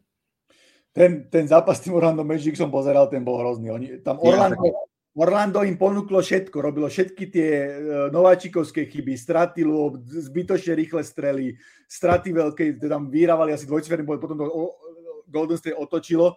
Ten, 0.92 1.24
ten 1.30 1.48
zápas 1.48 1.78
s 1.78 1.88
tým 1.88 1.94
Orlando 1.94 2.24
Magic 2.24 2.56
som 2.56 2.70
pozeral, 2.70 3.08
ten 3.08 3.24
bol 3.24 3.40
hrozný. 3.40 3.72
Oni, 3.72 3.88
tam 4.04 4.20
Orlando, 4.20 4.60
ja, 4.60 4.76
Orlando 5.16 5.64
im 5.64 5.80
ponúklo 5.80 6.20
všetko, 6.20 6.60
robilo 6.60 6.88
všetky 6.88 7.24
tie 7.32 7.48
uh, 7.48 7.72
nováčikovské 8.12 8.84
chyby, 8.84 9.16
straty 9.16 9.64
lob, 9.64 10.04
zbytočne 10.04 10.76
rýchle 10.76 11.00
strely, 11.00 11.56
straty 11.88 12.36
veľké, 12.36 12.76
tam 12.76 13.08
vyrávali 13.08 13.56
asi 13.56 13.64
dvojciferný 13.64 14.04
boj, 14.04 14.20
potom 14.20 14.36
to 14.36 14.52
Golden 15.32 15.56
State 15.56 15.80
otočilo. 15.80 16.36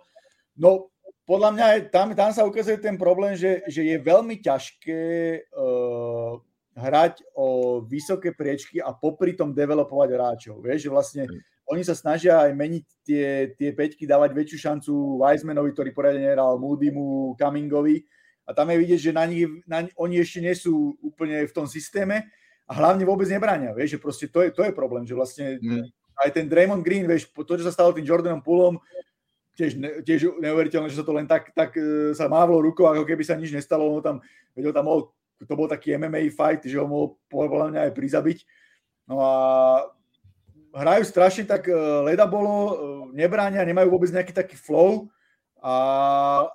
No, 0.56 0.88
podľa 1.28 1.50
mňa 1.52 1.66
je, 1.76 1.80
tam, 1.92 2.08
tam 2.16 2.32
sa 2.32 2.48
ukazuje 2.48 2.80
ten 2.80 2.96
problém, 2.96 3.36
že, 3.36 3.60
že 3.68 3.84
je 3.84 3.98
veľmi 4.00 4.40
ťažké 4.40 5.04
uh, 5.52 6.40
hrať 6.76 7.24
o 7.40 7.80
vysoké 7.88 8.36
priečky 8.36 8.84
a 8.84 8.92
popri 8.92 9.32
tom 9.32 9.56
developovať 9.56 10.10
hráčov. 10.12 10.60
Vieš, 10.60 10.88
že 10.88 10.92
vlastne 10.92 11.24
oni 11.66 11.82
sa 11.82 11.96
snažia 11.98 12.46
aj 12.46 12.52
meniť 12.54 12.86
tie, 13.02 13.26
tie 13.58 13.70
peťky, 13.74 14.06
dávať 14.06 14.36
väčšiu 14.36 14.58
šancu 14.60 14.92
Wisemanovi, 15.18 15.72
ktorý 15.74 15.90
poriadne 15.96 16.22
nehral, 16.22 16.62
Moodymu, 16.62 17.34
Cummingovi. 17.40 18.06
A 18.46 18.54
tam 18.54 18.70
je 18.70 18.78
vidieť, 18.78 19.00
že 19.10 19.12
na 19.16 19.26
nich, 19.26 19.50
na, 19.66 19.90
oni 19.98 20.22
ešte 20.22 20.44
nie 20.44 20.54
sú 20.54 20.94
úplne 21.02 21.50
v 21.50 21.56
tom 21.56 21.66
systéme 21.66 22.30
a 22.70 22.72
hlavne 22.78 23.02
vôbec 23.02 23.26
nebránia. 23.26 23.74
Vieš, 23.74 23.98
že 23.98 24.00
proste 24.04 24.26
to 24.30 24.46
je, 24.46 24.54
to 24.54 24.62
je 24.62 24.76
problém, 24.76 25.02
že 25.08 25.18
vlastne 25.18 25.58
mm. 25.58 25.90
aj 26.22 26.30
ten 26.30 26.46
Draymond 26.46 26.86
Green, 26.86 27.10
vieš, 27.10 27.34
to, 27.34 27.58
čo 27.58 27.66
sa 27.66 27.74
stalo 27.74 27.90
tým 27.98 28.06
Jordanom 28.06 28.46
Poolom, 28.46 28.78
tiež, 29.58 29.80
ne, 29.82 30.06
tiež 30.06 30.38
neuveriteľné, 30.38 30.94
že 30.94 31.02
sa 31.02 31.08
to 31.08 31.18
len 31.18 31.26
tak, 31.26 31.50
tak 31.58 31.74
uh, 31.74 32.14
sa 32.14 32.30
mávlo 32.30 32.62
rukou, 32.62 32.86
ako 32.86 33.08
keby 33.08 33.24
sa 33.26 33.34
nič 33.34 33.50
nestalo, 33.50 33.90
on 33.90 34.04
tam, 34.04 34.18
vedel 34.54 34.76
tam 34.76 34.86
mohol, 34.86 35.10
to 35.44 35.54
bol 35.58 35.68
taký 35.68 36.00
MMA 36.00 36.32
fight, 36.32 36.64
že 36.64 36.80
ho 36.80 36.88
mohol 36.88 37.20
podľa 37.28 37.68
mňa 37.76 37.82
aj 37.90 37.92
prizabiť. 37.92 38.38
No 39.12 39.20
a 39.20 39.34
hrajú 40.72 41.04
strašne 41.04 41.44
tak 41.44 41.68
uh, 41.68 42.04
leda 42.08 42.24
bolo, 42.24 42.52
uh, 42.52 42.72
nebránia, 43.12 43.68
nemajú 43.68 43.92
vôbec 43.92 44.12
nejaký 44.12 44.32
taký 44.32 44.56
flow, 44.56 45.12
a, 45.66 45.74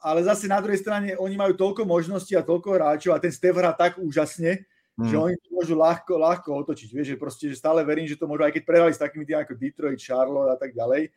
ale 0.07 0.23
zase 0.23 0.47
na 0.47 0.63
druhej 0.63 0.79
strane 0.79 1.19
oni 1.19 1.35
majú 1.35 1.51
toľko 1.59 1.83
možností 1.83 2.39
a 2.39 2.47
toľko 2.47 2.79
hráčov 2.79 3.11
a 3.11 3.19
ten 3.19 3.35
Steph 3.35 3.59
hrá 3.59 3.75
tak 3.75 3.99
úžasne, 3.99 4.63
mm. 4.95 5.11
že 5.11 5.17
oni 5.19 5.35
to 5.35 5.51
môžu 5.51 5.75
ľahko, 5.75 6.15
ľahko 6.15 6.55
otočiť. 6.63 6.95
Vieš, 6.95 7.09
že 7.11 7.19
proste 7.19 7.45
že 7.51 7.59
stále 7.59 7.83
verím, 7.83 8.07
že 8.07 8.15
to 8.15 8.31
môžu, 8.31 8.47
aj 8.47 8.55
keď 8.55 8.63
prehrali 8.63 8.95
s 8.95 9.03
takými 9.03 9.27
tým 9.27 9.43
ako 9.43 9.59
Detroit, 9.59 9.99
Charlotte 9.99 10.55
a 10.55 10.57
tak 10.63 10.79
ďalej, 10.79 11.11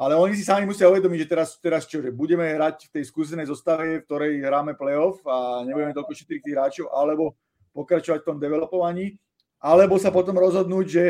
ale 0.00 0.16
oni 0.16 0.32
si 0.32 0.48
sami 0.48 0.64
musia 0.64 0.88
uvedomiť, 0.88 1.28
že 1.28 1.28
teraz, 1.28 1.48
teraz 1.60 1.84
čo, 1.84 2.00
že 2.00 2.08
budeme 2.08 2.48
hrať 2.48 2.88
v 2.88 2.92
tej 2.96 3.04
skúsenej 3.12 3.44
zostave, 3.52 4.00
v 4.00 4.04
ktorej 4.08 4.40
hráme 4.40 4.72
playoff 4.72 5.20
a 5.28 5.60
nebudeme 5.68 5.92
toľko 5.92 6.16
šetriť 6.16 6.40
tých 6.40 6.54
hráčov, 6.56 6.86
alebo 6.88 7.36
pokračovať 7.76 8.24
v 8.24 8.28
tom 8.32 8.40
developovaní, 8.40 9.20
alebo 9.60 10.00
sa 10.00 10.08
potom 10.08 10.40
rozhodnúť, 10.40 10.86
že 10.88 11.04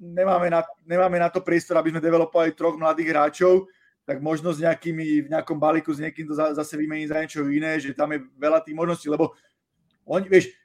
nemáme 0.00 0.48
na, 0.48 0.64
nemáme 0.88 1.20
na 1.20 1.28
to 1.28 1.44
priestor, 1.44 1.76
aby 1.76 1.92
sme 1.92 2.00
developovali 2.00 2.56
troch 2.56 2.80
mladých 2.80 3.12
hráčov, 3.12 3.68
tak 4.08 4.24
možno 4.24 4.48
s 4.56 4.64
nejakými, 4.64 5.28
v 5.28 5.30
nejakom 5.36 5.60
balíku 5.60 5.92
s 5.92 6.00
niekým 6.00 6.24
to 6.24 6.32
zase 6.32 6.72
vymeniť 6.80 7.06
za 7.12 7.20
niečo 7.20 7.40
iné, 7.52 7.76
že 7.84 7.92
tam 7.92 8.16
je 8.16 8.24
veľa 8.40 8.64
tých 8.64 8.80
možností, 8.80 9.12
lebo 9.12 9.36
oni, 10.08 10.24
vieš, 10.24 10.56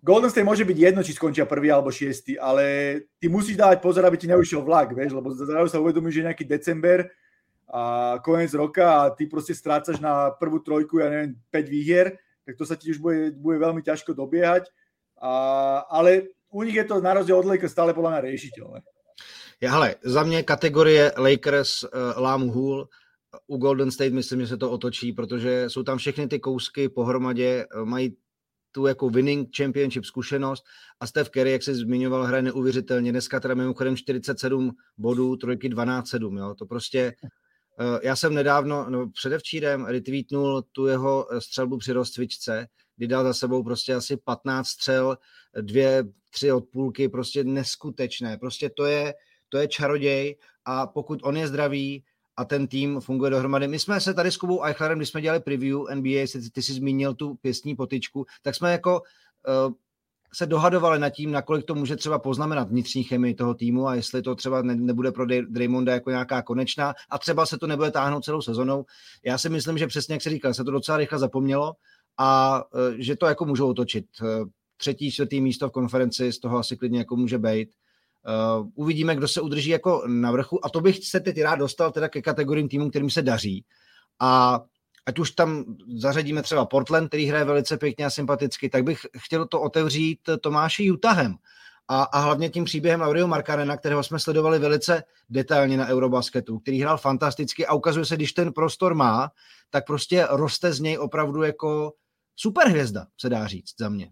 Golden 0.00 0.32
State 0.32 0.48
môže 0.48 0.64
byť 0.64 0.78
jedno, 0.80 1.04
či 1.04 1.12
skončia 1.12 1.44
prvý 1.44 1.68
alebo 1.68 1.92
šiestý, 1.92 2.40
ale 2.40 2.96
ty 3.20 3.28
musíš 3.28 3.60
dávať 3.60 3.84
pozor, 3.84 4.08
aby 4.08 4.16
ti 4.16 4.24
neušiel 4.32 4.64
vlak, 4.64 4.96
vieš, 4.96 5.12
lebo 5.12 5.28
zrazu 5.36 5.68
sa 5.68 5.80
uvedomí, 5.80 6.08
že 6.08 6.24
je 6.24 6.28
nejaký 6.32 6.44
december 6.48 7.12
a 7.68 8.16
koniec 8.24 8.50
roka 8.56 8.84
a 8.88 9.00
ty 9.12 9.28
proste 9.28 9.54
strácaš 9.54 10.00
na 10.00 10.32
prvú 10.32 10.58
trojku, 10.64 10.98
ja 10.98 11.12
neviem, 11.12 11.36
5 11.52 11.68
výhier, 11.68 12.16
tak 12.48 12.56
to 12.56 12.64
sa 12.64 12.74
ti 12.80 12.90
už 12.90 12.98
bude, 12.98 13.36
bude 13.36 13.60
veľmi 13.60 13.84
ťažko 13.84 14.16
dobiehať. 14.16 14.72
A, 15.20 15.84
ale 15.92 16.32
u 16.48 16.64
nich 16.64 16.74
je 16.74 16.84
to 16.88 16.98
na 17.04 17.14
rozdiel 17.14 17.38
od 17.38 17.46
Lakers 17.46 17.70
stále 17.70 17.94
podľa 17.94 18.10
mňa 18.10 18.26
riešiteľné. 18.26 18.78
Ja, 19.60 19.76
hele, 19.76 19.94
za 20.02 20.22
mě 20.22 20.42
kategorie 20.42 21.12
Lakers 21.16 21.84
uh, 21.84 21.90
lámu 22.16 22.50
hůl, 22.50 22.88
u 23.46 23.56
Golden 23.56 23.90
State 23.90 24.12
myslím, 24.12 24.40
že 24.40 24.46
se 24.46 24.56
to 24.56 24.70
otočí, 24.70 25.12
protože 25.12 25.70
jsou 25.70 25.82
tam 25.82 25.98
všechny 25.98 26.28
ty 26.28 26.40
kousky 26.40 26.88
pohromadě, 26.88 27.66
mají 27.84 28.16
tu 28.72 28.86
jako 28.86 29.10
winning 29.10 29.56
championship 29.56 30.04
zkušenost 30.04 30.64
a 31.00 31.06
Steph 31.06 31.30
Curry, 31.30 31.52
jak 31.52 31.62
se 31.62 31.74
zmiňoval, 31.74 32.24
hraje 32.24 32.42
neuvěřitelně. 32.42 33.12
Dneska 33.12 33.40
teda 33.40 33.54
mimochodem 33.54 33.96
47 33.96 34.76
bodů, 34.98 35.36
trojky 35.36 35.68
12-7, 35.68 36.38
jo. 36.38 36.54
To 36.54 36.66
prostě, 36.66 37.12
uh, 37.80 37.98
já 38.02 38.16
jsem 38.16 38.34
nedávno, 38.34 38.90
no 38.90 39.10
předevčírem 39.10 39.84
retweetnul 39.84 40.62
tu 40.72 40.86
jeho 40.86 41.32
eh, 41.32 41.40
střelbu 41.40 41.78
při 41.78 41.92
rozcvičce, 41.92 42.66
kdy 42.96 43.06
dal 43.06 43.24
za 43.24 43.34
sebou 43.34 43.64
prostě 43.64 43.94
asi 43.94 44.16
15 44.16 44.68
střel, 44.68 45.18
dvě, 45.60 46.04
tři 46.30 46.52
od 46.52 46.64
půlky, 46.72 47.08
prostě 47.08 47.44
neskutečné. 47.44 48.38
Prostě 48.38 48.70
to 48.76 48.84
je, 48.84 49.14
to 49.48 49.58
je 49.58 49.68
čaroděj 49.68 50.36
a 50.64 50.86
pokud 50.86 51.20
on 51.22 51.36
je 51.36 51.48
zdravý, 51.48 52.04
a 52.40 52.44
ten 52.44 52.66
tým 52.66 53.00
funguje 53.00 53.30
dohromady. 53.30 53.68
My 53.68 53.78
jsme 53.78 54.00
se 54.00 54.14
tady 54.14 54.32
s 54.32 54.36
Kubou 54.36 54.64
Eichlerem, 54.64 54.98
když 54.98 55.08
jsme 55.08 55.20
dělali 55.20 55.40
preview 55.40 55.78
NBA, 55.94 56.26
ty, 56.32 56.50
ty 56.50 56.62
jsi 56.62 56.72
zmínil 56.72 57.14
tu 57.14 57.34
pěstní 57.34 57.76
potyčku, 57.76 58.26
tak 58.42 58.54
jsme 58.54 58.72
jako 58.72 59.00
uh, 59.00 59.72
se 60.32 60.46
dohadovali 60.46 60.98
nad 60.98 61.10
tím, 61.10 61.32
nakolik 61.32 61.64
to 61.64 61.74
může 61.74 61.96
třeba 61.96 62.18
poznamenat 62.18 62.68
vnitřní 62.68 63.02
chemii 63.02 63.34
toho 63.34 63.54
týmu 63.54 63.88
a 63.88 63.94
jestli 63.94 64.22
to 64.22 64.34
třeba 64.34 64.62
ne, 64.62 64.74
nebude 64.74 65.12
pro 65.12 65.26
Draymonda 65.26 65.92
jako 65.92 66.10
nějaká 66.10 66.42
konečná 66.42 66.94
a 67.10 67.18
třeba 67.18 67.46
se 67.46 67.58
to 67.58 67.66
nebude 67.66 67.90
táhnout 67.90 68.24
celou 68.24 68.42
sezonou. 68.42 68.84
Já 69.24 69.38
si 69.38 69.48
myslím, 69.48 69.78
že 69.78 69.86
přesně 69.86 70.14
jak 70.14 70.22
se 70.22 70.30
říkal, 70.30 70.54
se 70.54 70.64
to 70.64 70.70
docela 70.70 70.98
rychle 70.98 71.18
zapomnělo 71.18 71.72
a 72.18 72.62
uh, 72.74 72.80
že 72.98 73.16
to 73.16 73.26
jako 73.26 73.44
můžou 73.44 73.68
otočit. 73.68 74.06
Uh, 74.22 74.48
třetí, 74.76 75.10
čtvrtý 75.10 75.40
místo 75.40 75.68
v 75.68 75.72
konferenci 75.72 76.32
z 76.32 76.38
toho 76.38 76.58
asi 76.58 76.76
klidně 76.76 76.98
jako 76.98 77.16
může 77.16 77.38
být. 77.38 77.68
Uh, 78.60 78.66
uvidíme, 78.74 79.16
kdo 79.16 79.28
se 79.28 79.40
udrží 79.40 79.70
jako 79.70 80.02
na 80.06 80.32
vrchu 80.32 80.66
a 80.66 80.68
to 80.68 80.80
bych 80.80 81.06
se 81.06 81.20
teď 81.20 81.40
rád 81.40 81.56
dostal 81.56 81.92
teda 81.92 82.08
ke 82.08 82.22
kategoriím 82.22 82.68
týmů, 82.68 82.90
kterým 82.90 83.10
se 83.10 83.22
daří. 83.22 83.64
A 84.20 84.60
ať 85.06 85.18
už 85.18 85.30
tam 85.30 85.64
zařadíme 85.96 86.42
třeba 86.42 86.66
Portland, 86.66 87.08
který 87.08 87.26
hraje 87.26 87.44
velice 87.44 87.76
pěkně 87.76 88.06
a 88.06 88.10
sympaticky, 88.10 88.68
tak 88.68 88.84
bych 88.84 89.06
chtěl 89.18 89.46
to 89.46 89.60
otevřít 89.60 90.20
Tomáši 90.40 90.90
Utahem. 90.90 91.36
A, 91.88 92.02
a 92.02 92.18
hlavně 92.18 92.50
tím 92.50 92.64
příběhem 92.64 93.02
Aureo 93.02 93.26
Markarena, 93.26 93.76
kterého 93.76 94.02
jsme 94.02 94.18
sledovali 94.18 94.58
velice 94.58 95.02
detailně 95.30 95.76
na 95.76 95.88
Eurobasketu, 95.88 96.58
který 96.58 96.80
hrál 96.80 96.98
fantasticky 96.98 97.66
a 97.66 97.74
ukazuje 97.74 98.04
se, 98.04 98.16
když 98.16 98.32
ten 98.32 98.52
prostor 98.52 98.94
má, 98.94 99.30
tak 99.70 99.86
prostě 99.86 100.26
roste 100.30 100.72
z 100.72 100.80
něj 100.80 100.98
opravdu 100.98 101.42
jako 101.42 101.92
superhvězda, 102.36 103.06
se 103.20 103.28
dá 103.28 103.46
říct 103.46 103.74
za 103.78 103.88
mě. 103.88 104.10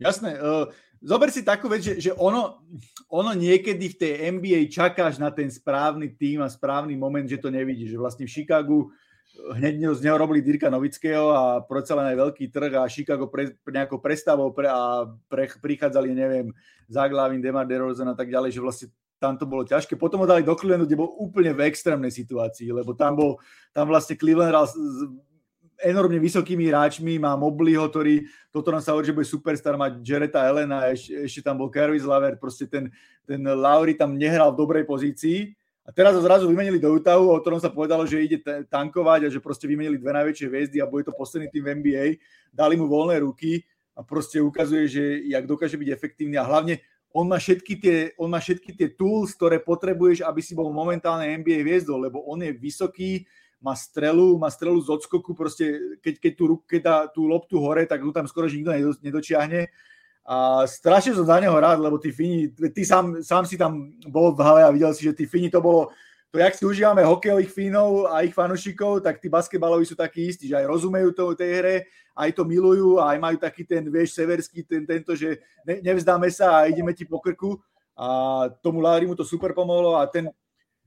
Jasné. 0.00 0.42
Uh 0.42 0.72
zober 1.04 1.28
si 1.28 1.44
takú 1.44 1.68
vec, 1.68 1.84
že, 1.84 2.00
že 2.00 2.10
ono, 2.16 2.64
ono 3.12 3.36
niekedy 3.36 3.92
v 3.92 3.98
tej 4.00 4.12
NBA 4.32 4.72
čakáš 4.72 5.20
na 5.20 5.28
ten 5.28 5.52
správny 5.52 6.16
tým 6.16 6.40
a 6.40 6.48
správny 6.48 6.96
moment, 6.96 7.28
že 7.28 7.38
to 7.38 7.52
nevidíš. 7.52 7.94
Že 7.94 8.00
vlastne 8.00 8.24
v 8.24 8.34
Chicagu 8.34 8.88
hneď 9.34 9.94
z 9.94 10.00
neho 10.06 10.16
robili 10.16 10.40
Dirka 10.40 10.70
Novického 10.70 11.34
a 11.34 11.42
proca 11.60 11.92
len 11.98 12.14
aj 12.14 12.16
veľký 12.16 12.44
trh 12.54 12.72
a 12.78 12.90
Chicago 12.90 13.26
pre, 13.26 13.52
pre 13.60 13.72
nejakou 13.74 13.98
prestavou 13.98 14.54
pre, 14.54 14.70
a 14.70 15.10
pre, 15.26 15.50
prichádzali, 15.50 16.14
neviem, 16.14 16.54
Zaglavin, 16.86 17.42
Demar 17.42 17.66
DeRozan 17.66 18.14
a 18.14 18.16
tak 18.16 18.30
ďalej, 18.30 18.54
že 18.54 18.62
vlastne 18.62 18.86
tam 19.18 19.34
to 19.34 19.48
bolo 19.48 19.66
ťažké. 19.66 19.98
Potom 19.98 20.22
ho 20.22 20.28
dali 20.28 20.46
do 20.46 20.54
Clevelandu, 20.54 20.86
kde 20.86 21.00
bol 21.00 21.10
úplne 21.18 21.50
v 21.56 21.66
extrémnej 21.66 22.12
situácii, 22.12 22.70
lebo 22.70 22.94
tam 22.94 23.18
bol, 23.18 23.30
tam 23.72 23.90
vlastne 23.90 24.14
Cleveland 24.14 24.52
hral 24.52 24.66
enormne 25.82 26.20
vysokými 26.22 26.70
hráčmi, 26.70 27.18
má 27.18 27.34
Mobleyho, 27.34 27.88
ktorý, 27.90 28.26
toto 28.54 28.70
nám 28.70 28.82
sa 28.82 28.94
hovorí, 28.94 29.10
že 29.10 29.16
bude 29.16 29.26
superstar, 29.26 29.74
má 29.74 29.90
Jareta 30.02 30.44
Elena, 30.46 30.90
ešte, 30.90 31.26
ešte 31.26 31.40
tam 31.42 31.58
bol 31.58 31.72
Kervis 31.72 32.06
Laver, 32.06 32.38
proste 32.38 32.70
ten, 32.70 32.92
ten 33.26 33.40
Lauri 33.42 33.98
tam 33.98 34.14
nehral 34.14 34.54
v 34.54 34.60
dobrej 34.62 34.84
pozícii. 34.86 35.54
A 35.84 35.92
teraz 35.92 36.16
ho 36.16 36.22
zrazu 36.24 36.48
vymenili 36.48 36.80
do 36.80 36.88
Utahu, 36.96 37.28
o 37.28 37.36
ktorom 37.36 37.60
sa 37.60 37.68
povedalo, 37.68 38.08
že 38.08 38.24
ide 38.24 38.40
tankovať 38.72 39.28
a 39.28 39.32
že 39.32 39.36
proste 39.36 39.68
vymenili 39.68 40.00
dve 40.00 40.16
najväčšie 40.16 40.48
hviezdy 40.48 40.76
a 40.80 40.88
bude 40.88 41.04
to 41.04 41.12
posledný 41.12 41.52
tým 41.52 41.60
v 41.60 41.72
NBA. 41.76 42.04
Dali 42.48 42.80
mu 42.80 42.88
voľné 42.88 43.20
ruky 43.20 43.60
a 43.92 44.00
proste 44.00 44.40
ukazuje, 44.40 44.88
že 44.88 45.04
jak 45.28 45.44
dokáže 45.44 45.76
byť 45.76 45.88
efektívny 45.92 46.40
a 46.40 46.48
hlavne 46.48 46.80
on 47.14 47.30
má 47.30 47.38
všetky 47.38 47.74
tie, 47.78 47.96
on 48.18 48.26
má 48.26 48.42
všetky 48.42 48.74
tie 48.74 48.88
tools, 48.90 49.36
ktoré 49.38 49.62
potrebuješ, 49.62 50.26
aby 50.26 50.40
si 50.42 50.56
bol 50.56 50.72
momentálne 50.74 51.30
NBA 51.38 51.62
hviezdou, 51.62 52.00
lebo 52.00 52.24
on 52.26 52.42
je 52.42 52.50
vysoký, 52.50 53.22
má 53.64 53.72
strelu, 53.72 54.36
má 54.36 54.52
strelu 54.52 54.76
z 54.84 54.92
odskoku, 54.92 55.32
proste 55.32 55.96
keď, 56.04 56.20
keď, 56.20 56.32
tú, 56.36 56.44
keď 56.68 56.80
dá 56.84 56.96
tú 57.08 57.24
loptu 57.24 57.56
hore, 57.56 57.88
tak 57.88 58.04
tu 58.04 58.12
tam 58.12 58.28
skoro 58.28 58.44
nikto 58.44 58.68
nedočiahne. 59.00 59.72
A 60.24 60.68
strašne 60.68 61.16
som 61.16 61.24
za 61.24 61.40
neho 61.40 61.56
rád, 61.56 61.80
lebo 61.80 61.96
tí 61.96 62.12
Fini, 62.12 62.52
ty 62.52 62.84
sám, 62.84 63.24
sám 63.24 63.48
si 63.48 63.56
tam 63.56 63.96
bol 64.08 64.36
v 64.36 64.40
hale 64.44 64.62
a 64.64 64.72
videl 64.72 64.92
si, 64.92 65.08
že 65.08 65.16
tí 65.16 65.24
Fini 65.24 65.48
to 65.48 65.64
bolo, 65.64 65.88
to, 66.32 66.40
jak 66.40 66.56
si 66.56 66.64
užívame 66.66 67.04
hokejových 67.04 67.52
Fínov 67.52 68.08
a 68.12 68.20
ich 68.24 68.36
fanúšikov, 68.36 69.00
tak 69.00 69.20
tí 69.20 69.28
basketbaloví 69.32 69.84
sú 69.88 69.96
takí 69.96 70.28
istí, 70.28 70.48
že 70.48 70.56
aj 70.60 70.66
rozumejú 70.66 71.12
to, 71.12 71.32
tej 71.36 71.50
hre, 71.60 71.76
aj 72.16 72.30
to 72.36 72.42
milujú 72.42 72.98
aj 72.98 73.16
majú 73.20 73.36
taký 73.38 73.62
ten, 73.64 73.86
vieš, 73.86 74.18
severský, 74.18 74.66
ten, 74.66 74.82
tento, 74.82 75.14
že 75.14 75.40
ne, 75.62 75.80
nevzdáme 75.80 76.28
sa 76.32 76.62
a 76.62 76.66
ideme 76.66 76.90
ti 76.90 77.04
po 77.04 77.20
krku. 77.20 77.60
A 77.94 78.50
tomu 78.58 78.82
mu 78.82 79.14
to 79.14 79.22
super 79.22 79.54
pomohlo 79.54 79.94
a 79.94 80.10
ten, 80.10 80.26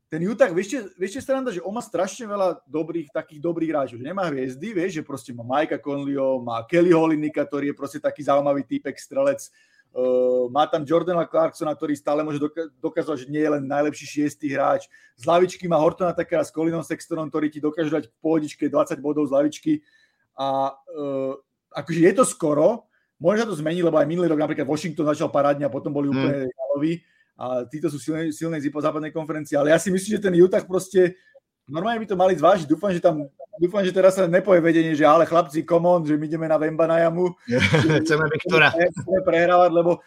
ten 0.07 0.23
Utah, 0.23 0.47
vieš, 0.55 0.87
vieš 0.95 1.19
stranda, 1.19 1.51
že 1.51 1.59
on 1.59 1.75
má 1.75 1.83
strašne 1.83 2.23
veľa 2.23 2.63
dobrých, 2.63 3.11
takých 3.11 3.43
dobrých 3.43 3.71
hráčov, 3.75 3.99
že 3.99 4.07
nemá 4.07 4.31
hviezdy, 4.31 4.71
vieš, 4.71 4.99
že 4.99 5.03
proste 5.03 5.35
má 5.35 5.43
Majka 5.43 5.75
Conleyho, 5.83 6.39
má 6.39 6.63
Kelly 6.63 6.95
Holinika, 6.95 7.43
ktorý 7.43 7.71
je 7.71 7.75
proste 7.75 7.99
taký 7.99 8.23
zaujímavý 8.23 8.63
týpek, 8.63 8.95
strelec, 8.95 9.51
Uh, 9.97 10.51
má 10.51 10.67
tam 10.67 10.85
Jordana 10.85 11.25
Clarksona, 11.25 11.73
ktorý 11.73 11.95
stále 11.97 12.21
môže 12.21 12.37
doka- 12.37 12.69
dokázať, 12.83 13.25
že 13.25 13.31
nie 13.31 13.41
je 13.41 13.49
len 13.49 13.63
najlepší 13.65 14.05
šiestý 14.05 14.53
hráč. 14.53 14.85
Z 15.15 15.25
lavičky 15.25 15.65
má 15.65 15.79
Hortona 15.79 16.13
takého 16.13 16.43
s 16.43 16.53
Colinom 16.53 16.85
Sextonom, 16.85 17.31
ktorý 17.31 17.49
ti 17.49 17.57
dokáže 17.57 17.89
dať 17.89 18.03
v 18.05 18.15
pohodičke 18.21 18.69
20 18.69 18.99
bodov 19.01 19.25
z 19.25 19.33
lavičky. 19.33 19.73
A 20.37 20.75
uh, 20.75 21.33
akože 21.73 22.03
je 22.03 22.13
to 22.13 22.29
skoro, 22.29 22.85
možno 23.17 23.49
to 23.49 23.57
zmení, 23.57 23.81
lebo 23.81 23.97
aj 23.97 24.05
minulý 24.05 24.29
rok 24.29 24.43
napríklad 24.43 24.69
Washington 24.69 25.07
začal 25.09 25.33
parádne 25.33 25.65
a 25.65 25.73
potom 25.73 25.89
boli 25.89 26.11
hmm. 26.11 26.13
úplne 26.13 26.35
hmm. 26.45 27.01
A 27.38 27.62
títo 27.69 27.86
sú 27.93 28.02
silné, 28.02 28.34
silné 28.34 28.58
z 28.58 28.73
západnej 28.73 29.13
konferencie, 29.13 29.54
ale 29.54 29.69
ja 29.69 29.78
si 29.78 29.93
myslím, 29.93 30.17
že 30.17 30.26
ten 30.26 30.34
Utah 30.34 30.65
proste 30.65 31.13
normálne 31.69 32.02
by 32.02 32.10
to 32.10 32.17
mali 32.17 32.34
zvážiť. 32.34 32.65
Dúfam, 32.65 32.89
že 32.89 32.97
tam 32.97 33.30
dúfam, 33.62 33.86
že 33.86 33.93
teraz 33.93 34.17
sa 34.17 34.26
nepoje 34.26 34.58
vedenie, 34.58 34.97
že 34.97 35.06
ale 35.06 35.30
chlapci, 35.30 35.62
come 35.62 35.86
on, 35.86 36.02
že 36.02 36.17
my 36.17 36.26
ideme 36.26 36.50
na 36.50 36.58
Vemba 36.58 36.89
na 36.89 36.97
jamu. 37.06 37.38
Chceme 38.02 38.26
Viktora. 38.34 38.73
Chceme 38.73 39.21
prehrávať, 39.21 39.69
lebo 39.69 40.02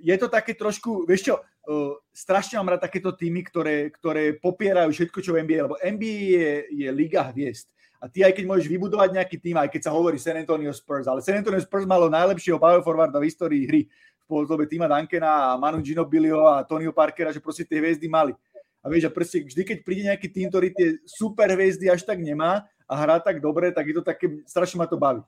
je 0.00 0.16
to 0.16 0.28
také 0.32 0.56
trošku, 0.56 1.04
vieš 1.04 1.32
čo, 1.32 1.34
uh, 1.40 1.96
strašne 2.12 2.56
mám 2.60 2.76
rád 2.76 2.88
takéto 2.88 3.12
týmy, 3.12 3.44
ktoré, 3.44 3.92
ktoré 3.92 4.36
popierajú 4.36 4.92
všetko, 4.92 5.18
čo 5.20 5.32
v 5.36 5.44
NBA, 5.44 5.64
lebo 5.68 5.76
NBA 5.80 6.16
je, 6.32 6.50
je 6.84 6.88
liga 6.92 7.28
hviezd. 7.32 7.68
A 8.04 8.08
ty 8.08 8.20
aj 8.20 8.36
keď 8.36 8.44
môžeš 8.44 8.68
vybudovať 8.68 9.16
nejaký 9.16 9.40
tým, 9.40 9.56
aj 9.56 9.72
keď 9.72 9.88
sa 9.88 9.96
hovorí 9.96 10.20
San 10.20 10.36
Antonio 10.36 10.68
Spurs, 10.76 11.08
ale 11.08 11.24
San 11.24 11.40
Antonio 11.40 11.56
Spurs 11.64 11.88
malo 11.88 12.12
najlepšieho 12.12 12.60
power 12.60 12.84
forwarda 12.84 13.16
v 13.16 13.32
histórii 13.32 13.64
hry 13.64 13.88
podobe 14.28 14.66
týma 14.66 14.88
Duncana 14.88 15.52
a 15.52 15.56
Manu 15.56 15.80
Ginobilio 15.82 16.46
a 16.46 16.64
Tonio 16.64 16.92
Parkera, 16.92 17.32
že 17.32 17.40
proste 17.40 17.64
tie 17.64 17.80
hviezdy 17.80 18.08
mali. 18.08 18.32
A 18.84 18.88
vieš, 18.92 19.08
a 19.08 19.10
proste 19.10 19.40
vždy, 19.40 19.64
keď 19.64 19.78
príde 19.80 20.02
nejaký 20.04 20.28
tým, 20.28 20.46
ktorý 20.52 20.68
tie 20.76 21.00
super 21.08 21.48
hviezdy 21.48 21.88
až 21.88 22.04
tak 22.04 22.20
nemá, 22.20 22.68
a 22.88 22.94
hrá 22.96 23.20
tak 23.20 23.40
dobre, 23.40 23.72
tak 23.72 23.86
je 23.86 23.94
to 23.94 24.02
také, 24.02 24.28
strašně 24.46 24.78
ma 24.78 24.86
to 24.86 24.96
baví. 24.96 25.22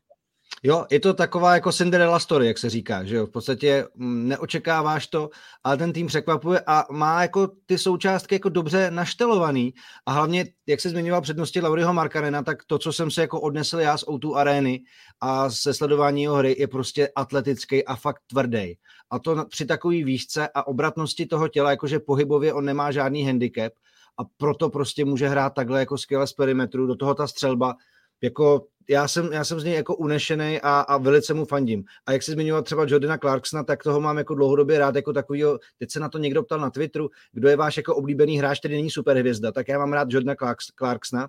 Jo, 0.62 0.86
je 0.90 1.00
to 1.00 1.14
taková 1.14 1.54
jako 1.54 1.72
Cinderella 1.72 2.18
story, 2.18 2.46
jak 2.46 2.58
se 2.58 2.70
říká, 2.70 3.04
že 3.04 3.16
jo, 3.16 3.26
v 3.26 3.30
podstatě 3.30 3.86
mm, 3.94 4.28
neočekáváš 4.28 5.06
to, 5.06 5.30
ale 5.64 5.76
ten 5.76 5.92
tým 5.92 6.06
překvapuje 6.06 6.60
a 6.66 6.84
má 6.90 7.22
jako 7.22 7.48
ty 7.66 7.78
součástky 7.78 8.34
jako 8.34 8.48
dobře 8.48 8.90
naštelovaný 8.90 9.74
a 10.06 10.12
hlavně, 10.12 10.46
jak 10.66 10.80
se 10.80 10.90
zmiňoval 10.90 11.20
přednosti 11.20 11.60
Lauriho 11.60 11.94
Markarena, 11.94 12.42
tak 12.42 12.64
to, 12.66 12.78
co 12.78 12.92
jsem 12.92 13.10
se 13.10 13.20
jako 13.20 13.40
odnesl 13.40 13.80
já 13.80 13.98
z 13.98 14.04
O2 14.04 14.34
arény 14.34 14.80
a 15.20 15.50
se 15.50 15.74
sledování 15.74 16.22
jeho 16.22 16.36
hry 16.36 16.56
je 16.58 16.68
prostě 16.68 17.08
atletický 17.16 17.84
a 17.84 17.96
fakt 17.96 18.20
tvrdý. 18.26 18.74
A 19.10 19.18
to 19.18 19.44
při 19.44 19.66
takové 19.66 20.04
výšce 20.04 20.48
a 20.54 20.66
obratnosti 20.66 21.26
toho 21.26 21.48
těla, 21.48 21.70
jakože 21.70 21.98
pohybově 21.98 22.52
on 22.52 22.64
nemá 22.64 22.90
žádný 22.90 23.26
handicap, 23.26 23.72
a 24.18 24.24
proto 24.36 24.70
prostě 24.70 25.04
může 25.04 25.28
hrát 25.28 25.54
takhle 25.54 25.80
jako 25.80 25.98
skvěle 25.98 26.26
z 26.26 26.32
perimetru, 26.32 26.86
do 26.86 26.96
toho 26.96 27.14
ta 27.14 27.26
střelba, 27.26 27.74
jako 28.22 28.66
já 28.88 29.08
jsem, 29.08 29.32
já 29.32 29.44
jsem 29.44 29.60
z 29.60 29.64
něj 29.64 29.74
jako 29.74 29.96
unešený 29.96 30.60
a, 30.60 30.80
a 30.80 30.96
velice 30.98 31.34
mu 31.34 31.44
fandím. 31.44 31.84
A 32.06 32.12
jak 32.12 32.22
se 32.22 32.32
zmiňoval 32.32 32.62
třeba 32.62 32.84
Jordana 32.88 33.18
Clarksona, 33.18 33.62
tak 33.62 33.82
toho 33.82 34.00
mám 34.00 34.18
jako 34.18 34.34
dlouhodobě 34.34 34.78
rád 34.78 34.96
jako 34.96 35.12
takovýho, 35.12 35.58
teď 35.78 35.90
se 35.90 36.00
na 36.00 36.08
to 36.08 36.18
někdo 36.18 36.42
ptal 36.42 36.60
na 36.60 36.70
Twitteru, 36.70 37.10
kdo 37.32 37.48
je 37.48 37.56
váš 37.56 37.76
jako 37.76 37.96
oblíbený 37.96 38.38
hráč, 38.38 38.58
který 38.58 38.74
není 38.74 38.90
superhvězda, 38.90 39.52
tak 39.52 39.68
já 39.68 39.78
mám 39.78 39.92
rád 39.92 40.08
Jordana 40.10 40.34
Clarks, 40.34 40.66
Clarksona 40.78 41.28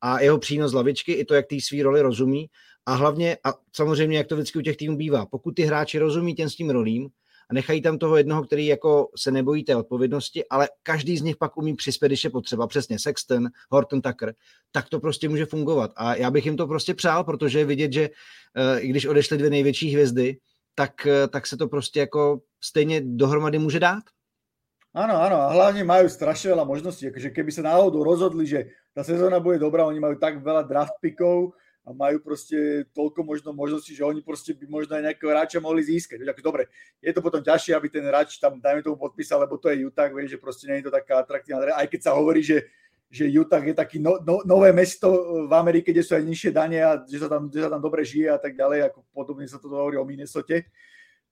a 0.00 0.20
jeho 0.20 0.38
přínos 0.38 0.70
z 0.70 0.74
lavičky, 0.74 1.12
i 1.12 1.24
to, 1.24 1.34
jak 1.34 1.46
té 1.46 1.56
svý 1.60 1.82
roli 1.82 2.00
rozumí 2.00 2.46
a 2.86 2.94
hlavně, 2.94 3.38
a 3.44 3.54
samozřejmě, 3.76 4.16
jak 4.16 4.26
to 4.26 4.34
vždycky 4.34 4.58
u 4.58 4.62
těch 4.62 4.76
týmů 4.76 4.96
bývá, 4.96 5.26
pokud 5.26 5.54
ty 5.54 5.62
hráči 5.62 5.98
rozumí 5.98 6.34
těm 6.34 6.48
tím 6.48 6.70
rolím, 6.70 7.08
nechají 7.52 7.82
tam 7.82 7.98
toho 7.98 8.16
jednoho, 8.16 8.44
který 8.44 8.66
jako 8.66 9.08
se 9.16 9.30
nebojí 9.30 9.64
té 9.64 9.76
odpovědnosti, 9.76 10.44
ale 10.48 10.68
každý 10.82 11.18
z 11.18 11.22
nich 11.22 11.36
pak 11.36 11.56
umí 11.56 11.74
přispět, 11.74 12.08
když 12.08 12.24
je 12.24 12.30
potřeba. 12.30 12.66
Přesně 12.66 12.98
Sexton, 12.98 13.48
Horton 13.70 14.00
Tucker, 14.00 14.34
tak 14.72 14.88
to 14.88 15.00
prostě 15.00 15.28
může 15.28 15.46
fungovat. 15.46 15.90
A 15.96 16.14
já 16.14 16.30
bych 16.30 16.46
jim 16.46 16.56
to 16.56 16.66
prostě 16.66 16.94
přál, 16.94 17.24
protože 17.24 17.64
vidět, 17.64 17.92
že 17.92 18.10
uh, 18.10 18.84
i 18.84 18.88
když 18.88 19.06
odešly 19.06 19.38
dvě 19.38 19.50
největší 19.50 19.90
hvězdy, 19.90 20.36
tak, 20.74 20.92
uh, 21.06 21.12
tak 21.30 21.46
se 21.46 21.56
to 21.56 21.68
prostě 21.68 22.00
jako 22.00 22.40
stejně 22.64 23.00
dohromady 23.04 23.58
může 23.58 23.80
dát. 23.80 24.02
Áno, 24.92 25.16
áno, 25.16 25.40
a 25.40 25.48
hlavne 25.56 25.88
majú 25.88 26.04
strašne 26.04 26.52
veľa 26.52 26.68
možností. 26.68 27.08
Akože 27.08 27.32
keby 27.32 27.48
sa 27.48 27.64
náhodou 27.64 28.04
rozhodli, 28.04 28.44
že 28.44 28.76
tá 28.92 29.00
sezóna 29.00 29.40
bude 29.40 29.56
dobrá, 29.56 29.88
oni 29.88 29.96
majú 29.96 30.20
tak 30.20 30.44
veľa 30.44 30.68
draft 30.68 31.00
pickov, 31.00 31.56
a 31.82 31.90
majú 31.90 32.22
proste 32.22 32.86
toľko 32.94 33.26
možno 33.26 33.50
možností, 33.50 33.90
že 33.90 34.06
oni 34.06 34.22
proste 34.22 34.54
by 34.54 34.70
možno 34.70 34.94
aj 34.94 35.02
nejakého 35.02 35.30
hráča 35.34 35.58
mohli 35.58 35.82
získať. 35.82 36.22
Ako, 36.22 36.38
dobre, 36.38 36.70
je 37.02 37.10
to 37.10 37.18
potom 37.18 37.42
ťažšie, 37.42 37.74
aby 37.74 37.90
ten 37.90 38.06
hráč 38.06 38.38
tam, 38.38 38.62
dajme 38.62 38.86
tomu, 38.86 38.94
podpísal, 38.94 39.42
lebo 39.42 39.58
to 39.58 39.66
je 39.66 39.82
Utah, 39.82 40.06
vieš, 40.06 40.38
že 40.38 40.38
proste 40.38 40.70
nie 40.70 40.78
je 40.78 40.86
to 40.86 40.94
taká 40.94 41.18
atraktívna. 41.18 41.74
Aj 41.74 41.90
keď 41.90 42.00
sa 42.06 42.14
hovorí, 42.14 42.38
že, 42.38 42.70
že 43.10 43.26
Utah 43.26 43.58
je 43.58 43.74
taký 43.74 43.98
no, 43.98 44.22
no, 44.22 44.46
nové 44.46 44.70
mesto 44.70 45.10
v 45.50 45.52
Amerike, 45.58 45.90
kde 45.90 46.06
sú 46.06 46.14
aj 46.14 46.22
nižšie 46.22 46.50
dane 46.54 46.78
a 46.78 47.02
že 47.02 47.18
sa, 47.18 47.26
tam, 47.26 47.50
že 47.50 47.66
sa 47.66 47.70
tam 47.74 47.82
dobre 47.82 48.06
žije 48.06 48.30
a 48.30 48.38
tak 48.38 48.54
ďalej, 48.54 48.86
ako 48.86 48.98
podobne 49.10 49.50
sa 49.50 49.58
to 49.58 49.66
hovorí 49.66 49.98
o 49.98 50.06
Minnesota. 50.06 50.62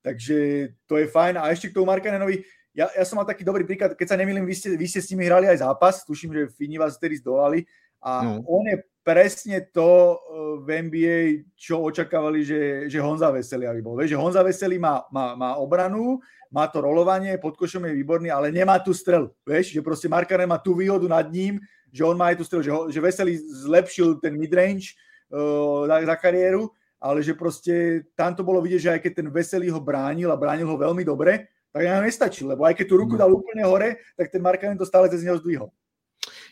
Takže 0.03 0.67
to 0.83 0.99
je 0.99 1.07
fajn. 1.07 1.39
A 1.39 1.47
ešte 1.55 1.71
k 1.71 1.79
tomu 1.79 1.87
Markanenovi, 1.87 2.43
ja, 2.75 2.91
ja 2.91 3.03
som 3.07 3.15
mal 3.15 3.27
taký 3.27 3.47
dobrý 3.47 3.63
príklad, 3.63 3.95
keď 3.95 4.07
sa 4.15 4.19
nemýlim, 4.19 4.43
vy 4.43 4.55
ste, 4.55 4.75
vy 4.75 4.87
ste 4.87 4.99
s 4.99 5.07
nimi 5.15 5.31
hrali 5.31 5.47
aj 5.47 5.63
zápas, 5.63 6.03
tuším, 6.03 6.35
že 6.35 6.51
Fini 6.55 6.75
vás 6.75 6.99
vtedy 6.99 7.19
zdolali 7.23 7.63
a 7.99 8.23
no. 8.23 8.43
on 8.47 8.63
je 8.67 8.75
presne 9.01 9.65
to 9.73 10.15
eh, 10.15 10.17
v 10.61 10.67
NBA, 10.87 11.19
čo 11.57 11.81
očakávali, 11.81 12.45
že, 12.45 12.61
že 12.89 13.01
Honza 13.01 13.33
Veselý 13.33 13.65
aby 13.67 13.81
bol. 13.81 13.97
Že 14.01 14.17
Honza 14.17 14.41
Veselý 14.45 14.77
má, 14.77 15.05
má, 15.09 15.33
má 15.33 15.57
obranu, 15.57 16.21
má 16.51 16.67
to 16.67 16.83
rolovanie, 16.83 17.39
pod 17.39 17.55
košom 17.55 17.87
je 17.87 17.97
výborný, 17.97 18.29
ale 18.29 18.51
nemá 18.51 18.77
tú 18.77 18.91
strel. 18.91 19.31
Vieš, 19.47 19.71
že 19.73 19.81
proste 19.81 20.11
Markanen 20.11 20.51
má 20.51 20.59
tú 20.59 20.75
výhodu 20.75 21.07
nad 21.07 21.25
ním, 21.31 21.57
že 21.91 22.03
on 22.03 22.15
má 22.15 22.31
aj 22.31 22.37
tú 22.39 22.45
strel, 22.47 22.61
že, 22.63 22.71
ho, 22.71 22.81
že 22.91 22.99
Veselý 22.99 23.39
zlepšil 23.39 24.19
ten 24.19 24.35
midrange 24.35 24.95
uh, 25.31 25.87
za, 25.87 26.03
za 26.07 26.15
kariéru, 26.19 26.71
ale 26.99 27.23
že 27.23 27.35
proste 27.35 28.03
tam 28.19 28.35
to 28.35 28.43
bolo 28.43 28.59
vidieť, 28.59 28.81
že 28.83 28.93
aj 28.95 29.01
keď 29.03 29.11
ten 29.15 29.27
Veselý 29.31 29.67
ho 29.71 29.79
bránil 29.79 30.27
a 30.27 30.39
bránil 30.39 30.67
ho 30.67 30.75
veľmi 30.75 31.07
dobre, 31.07 31.47
tak 31.71 31.87
nám 31.87 32.03
nestačí, 32.03 32.43
lebo 32.43 32.67
aj 32.67 32.75
keď 32.75 32.85
tú 32.87 32.95
ruku 32.99 33.15
no. 33.15 33.19
dal 33.23 33.31
úplne 33.31 33.63
hore, 33.63 34.03
tak 34.19 34.27
ten 34.27 34.43
Markanen 34.43 34.75
to 34.75 34.83
stále 34.83 35.07
cez 35.07 35.23
neho 35.23 35.39
zdvihol. 35.39 35.71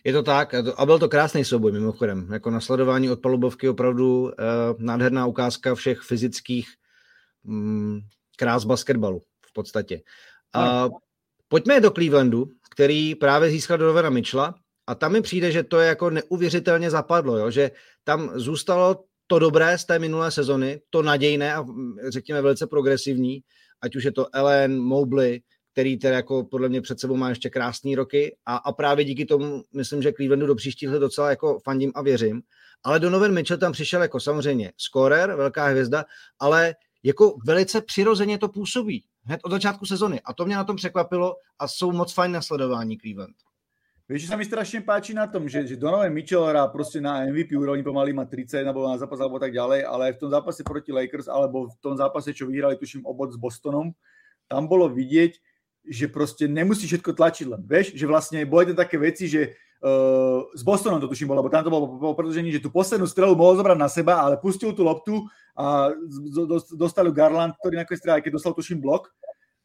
Je 0.03 0.13
to 0.13 0.23
tak 0.23 0.53
a 0.53 0.85
byl 0.85 0.99
to 0.99 1.09
krásný 1.09 1.45
souboj 1.45 1.71
mimochodem. 1.71 2.27
Jako 2.33 2.49
na 2.49 2.59
sledování 2.59 3.09
od 3.09 3.21
palubovky 3.21 3.69
opravdu 3.69 4.21
uh, 4.21 4.31
nádherná 4.77 5.25
ukázka 5.25 5.75
všech 5.75 5.99
fyzických 5.99 6.67
um, 7.43 8.01
krás 8.37 8.65
basketbalu 8.65 9.21
v 9.45 9.53
podstatě. 9.53 10.01
Uh, 10.55 10.97
pojďme 11.47 11.81
do 11.81 11.91
Clevelandu, 11.91 12.49
který 12.71 13.15
právě 13.15 13.49
získal 13.49 13.77
Donovena 13.77 14.09
Mitchella 14.09 14.55
a 14.87 14.95
tam 14.95 15.11
mi 15.11 15.21
přijde, 15.21 15.51
že 15.51 15.63
to 15.63 15.79
je 15.79 15.87
jako 15.87 16.09
neuvěřitelně 16.09 16.89
zapadlo, 16.89 17.37
jo? 17.37 17.51
že 17.51 17.71
tam 18.03 18.31
zůstalo 18.35 19.03
to 19.27 19.39
dobré 19.39 19.77
z 19.77 19.85
té 19.85 19.99
minulé 19.99 20.31
sezony, 20.31 20.81
to 20.89 21.01
nadějné 21.01 21.55
a 21.55 21.65
řekněme 22.09 22.41
velice 22.41 22.67
progresivní 22.67 23.43
ať 23.81 23.95
už 23.95 24.03
je 24.03 24.11
to 24.11 24.35
Ellen, 24.35 24.79
Mobley, 24.79 25.41
který 25.71 25.97
teda 25.97 26.15
jako 26.15 26.43
podle 26.43 26.69
mě 26.69 26.81
před 26.81 26.99
sebou 26.99 27.15
má 27.15 27.29
ještě 27.29 27.49
krásné 27.49 27.95
roky 27.95 28.35
a, 28.45 28.55
a 28.55 28.71
právě 28.71 29.05
díky 29.05 29.25
tomu 29.25 29.63
myslím, 29.73 30.01
že 30.01 30.13
Clevelandu 30.13 30.47
do 30.47 30.55
příštích 30.55 30.89
let 30.89 30.99
docela 30.99 31.29
jako 31.29 31.59
fandím 31.59 31.91
a 31.95 32.01
věřím. 32.01 32.41
Ale 32.83 32.99
Donovan 32.99 33.33
Mitchell 33.33 33.59
tam 33.59 33.71
přišel 33.71 34.01
jako 34.01 34.19
samozřejmě 34.19 34.71
scorer, 34.77 35.35
velká 35.35 35.65
hvězda, 35.65 36.05
ale 36.39 36.75
jako 37.03 37.37
velice 37.45 37.81
přirozeně 37.81 38.37
to 38.37 38.47
působí 38.47 39.03
hned 39.23 39.39
od 39.43 39.51
začátku 39.51 39.85
sezony 39.85 40.21
a 40.25 40.33
to 40.33 40.45
mě 40.45 40.55
na 40.55 40.63
tom 40.63 40.75
překvapilo 40.75 41.35
a 41.59 41.67
jsou 41.67 41.91
moc 41.91 42.13
fajn 42.13 42.31
na 42.31 42.41
sledování 42.41 42.97
Cleveland. 42.97 43.35
Vieš, 44.09 44.25
čo 44.25 44.33
sa 44.33 44.41
mi 44.41 44.45
strašne 44.49 44.81
páči 44.81 45.13
na 45.13 45.29
tom, 45.29 45.45
že, 45.45 45.69
že 45.69 45.77
Donovan 45.77 46.09
Mitchell 46.09 46.41
hrá 46.41 46.65
proste 46.73 46.97
na 46.97 47.29
MVP 47.29 47.53
úrovni, 47.53 47.85
pomaly 47.85 48.09
má 48.09 48.25
30 48.25 48.65
alebo 48.65 48.89
na 48.89 48.97
zápas 48.97 49.21
alebo 49.21 49.37
tak 49.37 49.53
ďalej, 49.53 49.85
ale 49.85 50.17
v 50.17 50.21
tom 50.25 50.33
zápase 50.33 50.65
proti 50.65 50.89
Lakers 50.89 51.29
alebo 51.29 51.69
v 51.69 51.77
tom 51.77 51.93
zápase, 51.93 52.33
čo 52.33 52.49
vyhrali, 52.49 52.73
tuším, 52.73 53.05
obod 53.05 53.29
s 53.29 53.37
Bostonom, 53.37 53.93
tam 54.49 54.65
bolo 54.65 54.89
vidieť, 54.89 55.37
že 55.89 56.05
proste 56.05 56.45
nemusí 56.45 56.85
všetko 56.85 57.17
tlačiť 57.17 57.45
len. 57.49 57.61
Vieš, 57.65 57.97
že 57.97 58.05
vlastne 58.05 58.45
boli 58.45 58.69
tam 58.69 58.77
také 58.77 59.01
veci, 59.01 59.25
že 59.25 59.57
uh, 59.81 60.45
s 60.53 60.61
Bostonom 60.61 61.01
to 61.01 61.09
tuším 61.09 61.33
bolo, 61.33 61.41
lebo 61.41 61.49
tam 61.49 61.65
to 61.65 61.73
bolo 61.73 61.97
po 61.97 62.13
predlžení, 62.13 62.53
že 62.53 62.61
tú 62.61 62.69
poslednú 62.69 63.09
strelu 63.09 63.33
mohol 63.33 63.57
zobrať 63.57 63.77
na 63.81 63.89
seba, 63.89 64.21
ale 64.21 64.37
pustil 64.37 64.69
tú 64.71 64.85
loptu 64.85 65.25
a 65.57 65.89
dostali 66.77 67.09
Garland, 67.09 67.57
ktorý 67.57 67.81
nakoniec 67.81 68.05
aj 68.05 68.21
keď 68.21 68.31
dostal 68.37 68.53
tuším 68.53 68.77
blok, 68.79 69.09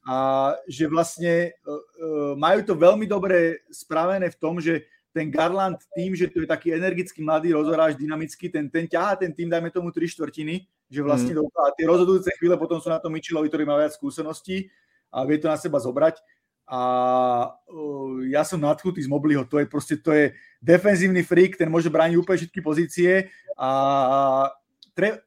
a 0.05 0.53
že 0.65 0.89
vlastne 0.89 1.53
uh, 1.69 2.33
majú 2.37 2.61
to 2.65 2.73
veľmi 2.73 3.05
dobre 3.05 3.61
spravené 3.69 4.33
v 4.33 4.41
tom, 4.41 4.61
že 4.61 4.89
ten 5.15 5.31
Garland 5.31 5.79
tým, 5.95 6.17
že 6.19 6.27
to 6.27 6.43
je 6.43 6.49
taký 6.51 6.75
energický 6.75 7.23
mladý 7.23 7.55
rozoráž, 7.55 7.95
dynamický, 7.95 8.51
ten, 8.51 8.67
ten 8.67 8.91
ťahá 8.91 9.15
ten 9.15 9.31
tým, 9.31 9.47
dajme 9.47 9.71
tomu 9.71 9.95
tri 9.95 10.11
štvrtiny, 10.11 10.67
že 10.91 11.01
vlastne 11.07 11.39
mm. 11.39 11.55
a 11.55 11.71
tie 11.71 11.87
rozhodujúce 11.87 12.35
chvíle 12.35 12.59
potom 12.59 12.83
sú 12.83 12.91
na 12.91 12.99
tom 12.99 13.15
Michelovi, 13.15 13.47
ktorý 13.47 13.63
má 13.63 13.79
viac 13.79 13.95
skúseností 13.95 14.67
a 15.15 15.23
vie 15.23 15.39
to 15.39 15.47
na 15.47 15.55
seba 15.55 15.79
zobrať. 15.79 16.19
A 16.67 16.81
uh, 17.55 18.25
ja 18.27 18.43
som 18.43 18.59
nadchutý 18.59 19.05
z 19.05 19.13
Mobliho, 19.13 19.47
to 19.47 19.63
je 19.63 19.67
proste, 19.69 19.95
to 20.03 20.11
je 20.11 20.35
defenzívny 20.59 21.23
freak, 21.23 21.55
ten 21.61 21.71
môže 21.71 21.93
brániť 21.93 22.17
úplne 22.19 22.41
všetky 22.41 22.61
pozície 22.65 23.31
a 23.55 23.71
tre, 24.97 25.23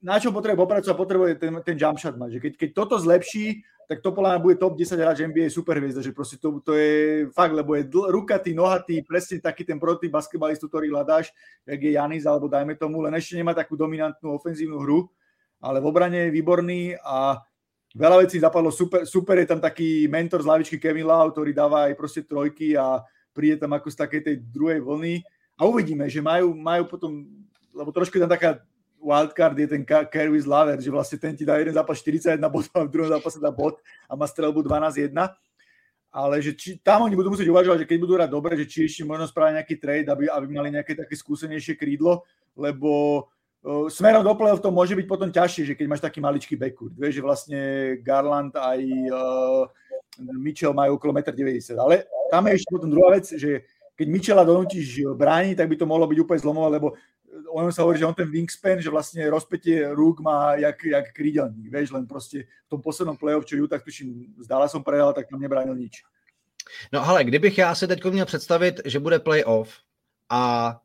na 0.00 0.16
čo 0.16 0.32
potrebuje 0.32 0.64
popracovať, 0.64 0.96
potrebuje 0.96 1.32
ten, 1.36 1.52
ten 1.60 1.76
jump 1.76 2.00
shot 2.00 2.16
mať, 2.16 2.38
že 2.38 2.40
keď, 2.40 2.52
keď 2.56 2.70
toto 2.72 2.96
zlepší, 2.96 3.62
tak 3.88 4.04
to 4.04 4.12
podľa 4.12 4.36
mňa 4.36 4.44
bude 4.44 4.56
top 4.60 4.76
10 4.76 5.00
hráč 5.00 5.24
NBA 5.24 5.48
super 5.48 5.80
hviezda, 5.80 6.04
že 6.04 6.12
proste 6.12 6.36
to, 6.36 6.60
to 6.60 6.76
je 6.76 7.24
fakt, 7.32 7.56
lebo 7.56 7.72
je 7.72 7.88
dl- 7.88 8.12
rukatý, 8.12 8.52
nohatý, 8.52 9.00
presne 9.00 9.40
taký 9.40 9.64
ten 9.64 9.80
prototyp 9.80 10.12
basketbalistu, 10.12 10.68
ktorý 10.68 10.92
hľadáš, 10.92 11.32
jak 11.64 11.80
je 11.80 11.96
Janis, 11.96 12.28
alebo 12.28 12.52
dajme 12.52 12.76
tomu, 12.76 13.00
len 13.00 13.16
ešte 13.16 13.40
nemá 13.40 13.56
takú 13.56 13.80
dominantnú 13.80 14.36
ofenzívnu 14.36 14.76
hru, 14.84 15.08
ale 15.56 15.80
v 15.80 15.88
obrane 15.88 16.28
je 16.28 16.34
výborný 16.36 17.00
a 17.00 17.40
veľa 17.98 18.22
vecí 18.22 18.38
zapadlo 18.38 18.70
super, 18.70 19.02
super 19.02 19.42
je 19.42 19.50
tam 19.50 19.58
taký 19.58 20.06
mentor 20.06 20.46
z 20.46 20.46
lavičky 20.46 20.78
Kevin 20.78 21.10
Lau, 21.10 21.34
ktorý 21.34 21.50
dáva 21.50 21.90
aj 21.90 21.98
proste 21.98 22.22
trojky 22.22 22.78
a 22.78 23.02
príde 23.34 23.58
tam 23.58 23.74
ako 23.74 23.90
z 23.90 23.96
takej 23.98 24.20
tej 24.22 24.36
druhej 24.46 24.78
vlny 24.78 25.26
a 25.58 25.66
uvidíme, 25.66 26.06
že 26.06 26.22
majú, 26.22 26.54
majú 26.54 26.86
potom, 26.86 27.26
lebo 27.74 27.90
trošku 27.90 28.14
je 28.14 28.22
tam 28.22 28.30
taká 28.30 28.62
wildcard 28.98 29.54
je 29.58 29.68
ten 29.70 29.82
Kervis 29.86 30.46
Laver, 30.46 30.78
že 30.82 30.90
vlastne 30.90 31.18
ten 31.18 31.34
ti 31.34 31.46
dá 31.46 31.58
jeden 31.58 31.74
zápas 31.74 32.02
41 32.02 32.38
bodov 32.50 32.74
a 32.74 32.86
v 32.86 32.92
druhom 32.92 33.10
zápase 33.10 33.38
dá 33.38 33.50
bod 33.50 33.78
a 34.10 34.12
má 34.18 34.26
strelbu 34.26 34.62
12-1. 34.66 35.14
Ale 36.08 36.40
že 36.40 36.56
či, 36.56 36.80
tam 36.80 37.04
oni 37.04 37.14
budú 37.14 37.30
musieť 37.30 37.46
uvažovať, 37.52 37.84
že 37.84 37.88
keď 37.94 37.98
budú 38.00 38.12
hrať 38.16 38.30
dobre, 38.32 38.56
že 38.56 38.66
či 38.66 38.88
ešte 38.88 39.04
možno 39.04 39.28
spraviť 39.28 39.54
nejaký 39.60 39.76
trade, 39.76 40.08
aby, 40.08 40.24
aby 40.26 40.46
mali 40.48 40.68
nejaké 40.72 40.96
také 40.96 41.14
skúsenejšie 41.14 41.76
krídlo, 41.76 42.24
lebo 42.56 43.22
smerom 43.88 44.24
do 44.24 44.34
play 44.34 44.54
to 44.56 44.70
môže 44.70 44.94
byť 44.96 45.06
potom 45.06 45.28
ťažšie, 45.28 45.72
že 45.72 45.76
keď 45.76 45.86
máš 45.88 46.02
taký 46.04 46.20
maličký 46.24 46.56
backcourt. 46.56 46.94
Vieš, 46.96 47.20
že 47.20 47.22
vlastne 47.24 47.60
Garland 48.00 48.56
aj 48.56 48.80
uh, 49.12 49.64
Mitchell 50.40 50.72
majú 50.72 50.96
okolo 50.96 51.12
1,90 51.20 51.76
m. 51.76 51.78
Ale 51.78 51.94
tam 52.32 52.48
je 52.48 52.52
ešte 52.56 52.70
potom 52.72 52.90
druhá 52.90 53.12
vec, 53.14 53.28
že 53.28 53.68
keď 53.98 54.06
Michela 54.06 54.46
donútiš 54.46 55.02
brániť, 55.10 55.58
tak 55.58 55.68
by 55.68 55.76
to 55.76 55.86
mohlo 55.90 56.06
byť 56.06 56.18
úplne 56.22 56.40
zlomové, 56.40 56.68
lebo 56.78 56.94
o 57.50 57.58
ňom 57.60 57.72
sa 57.74 57.82
hovorí, 57.82 57.98
že 57.98 58.06
on 58.06 58.14
ten 58.14 58.30
wingspan, 58.30 58.80
že 58.80 58.90
vlastne 58.90 59.26
rozpetie 59.26 59.90
rúk 59.90 60.22
má 60.22 60.54
jak, 60.54 60.78
jak 60.84 61.06
krídelník, 61.12 61.66
vieš, 61.66 61.90
len 61.90 62.06
proste 62.06 62.46
v 62.66 62.68
tom 62.70 62.80
poslednom 62.80 63.16
playoff, 63.18 63.44
čo 63.44 63.58
Utah 63.58 63.82
tuším, 63.82 64.38
zdála 64.38 64.70
som 64.70 64.86
prehral, 64.86 65.12
tak 65.12 65.28
tam 65.28 65.40
nebránil 65.40 65.74
nič. 65.74 66.06
No 66.92 67.08
ale 67.08 67.24
kdybych 67.24 67.58
já 67.58 67.74
si 67.74 67.88
teď 67.88 68.04
měl 68.04 68.26
představit, 68.26 68.80
že 68.84 69.00
bude 69.00 69.18
playoff 69.18 69.72
a 70.30 70.76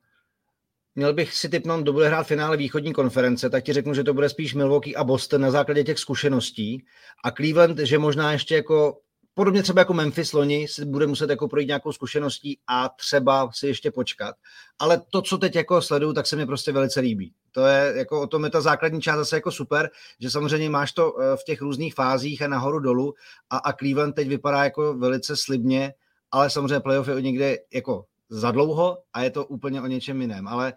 měl 0.95 1.13
bych 1.13 1.33
si 1.33 1.49
typnout, 1.49 1.81
kdo 1.81 1.93
bude 1.93 2.07
hrát 2.07 2.27
finále 2.27 2.57
východní 2.57 2.93
konference, 2.93 3.49
tak 3.49 3.63
ti 3.63 3.73
řeknu, 3.73 3.93
že 3.93 4.03
to 4.03 4.13
bude 4.13 4.29
spíš 4.29 4.53
Milwaukee 4.53 4.95
a 4.95 5.03
Boston 5.03 5.41
na 5.41 5.51
základě 5.51 5.83
těch 5.83 5.99
zkušeností 5.99 6.85
a 7.23 7.31
Cleveland, 7.31 7.79
že 7.79 7.97
možná 7.97 8.31
ještě 8.31 8.55
jako 8.55 8.97
podobně 9.33 9.63
třeba 9.63 9.81
jako 9.81 9.93
Memphis 9.93 10.33
loni 10.33 10.67
si 10.67 10.85
bude 10.85 11.07
muset 11.07 11.29
jako 11.29 11.47
projít 11.47 11.67
nějakou 11.67 11.91
zkušeností 11.91 12.59
a 12.67 12.89
třeba 12.89 13.49
si 13.53 13.67
ještě 13.67 13.91
počkat. 13.91 14.35
Ale 14.79 15.01
to, 15.09 15.21
co 15.21 15.37
teď 15.37 15.55
jako 15.55 15.81
sleduju, 15.81 16.13
tak 16.13 16.27
se 16.27 16.35
mi 16.35 16.45
prostě 16.45 16.71
velice 16.71 16.99
líbí. 16.99 17.33
To 17.51 17.65
je 17.65 17.93
jako 17.95 18.21
o 18.21 18.27
tom 18.27 18.43
je 18.43 18.49
ta 18.49 18.61
základní 18.61 19.01
část 19.01 19.17
zase 19.17 19.35
jako 19.35 19.51
super, 19.51 19.89
že 20.19 20.29
samozřejmě 20.29 20.69
máš 20.69 20.91
to 20.91 21.19
eh, 21.19 21.37
v 21.37 21.43
těch 21.43 21.61
různých 21.61 21.95
fázích 21.95 22.41
a 22.41 22.47
nahoru 22.47 22.79
dolů 22.79 23.13
a, 23.49 23.57
a 23.57 23.73
Cleveland 23.73 24.15
teď 24.15 24.27
vypadá 24.27 24.63
jako 24.63 24.93
velice 24.93 25.37
slibně, 25.37 25.93
ale 26.31 26.49
samozřejmě 26.49 26.79
playoff 26.79 27.07
je 27.07 27.21
někde 27.21 27.57
jako 27.73 28.05
za 28.29 28.51
dlouho 28.51 28.97
a 29.13 29.21
je 29.23 29.29
to 29.29 29.45
úplně 29.45 29.81
o 29.81 29.87
něčem 29.87 30.21
jiném. 30.21 30.47
Ale 30.47 30.73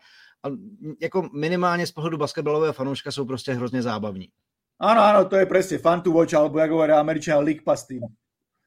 jako 1.01 1.28
minimálně 1.32 1.86
z 1.86 1.92
pohledu 1.92 2.18
basketbalového 2.18 2.72
fanouška 2.72 3.12
jsou 3.12 3.24
prostě 3.24 3.53
hrozně 3.53 3.82
zábavní. 3.82 4.28
Áno, 4.76 5.01
áno, 5.01 5.24
to 5.24 5.40
je 5.40 5.49
presne 5.49 5.80
fan 5.80 6.05
to 6.05 6.12
watch, 6.12 6.36
alebo 6.36 6.61
ako 6.61 6.74
hovoria 6.76 7.01
Američania, 7.01 7.40
League 7.40 7.64
Pass 7.64 7.88
tým. 7.88 8.05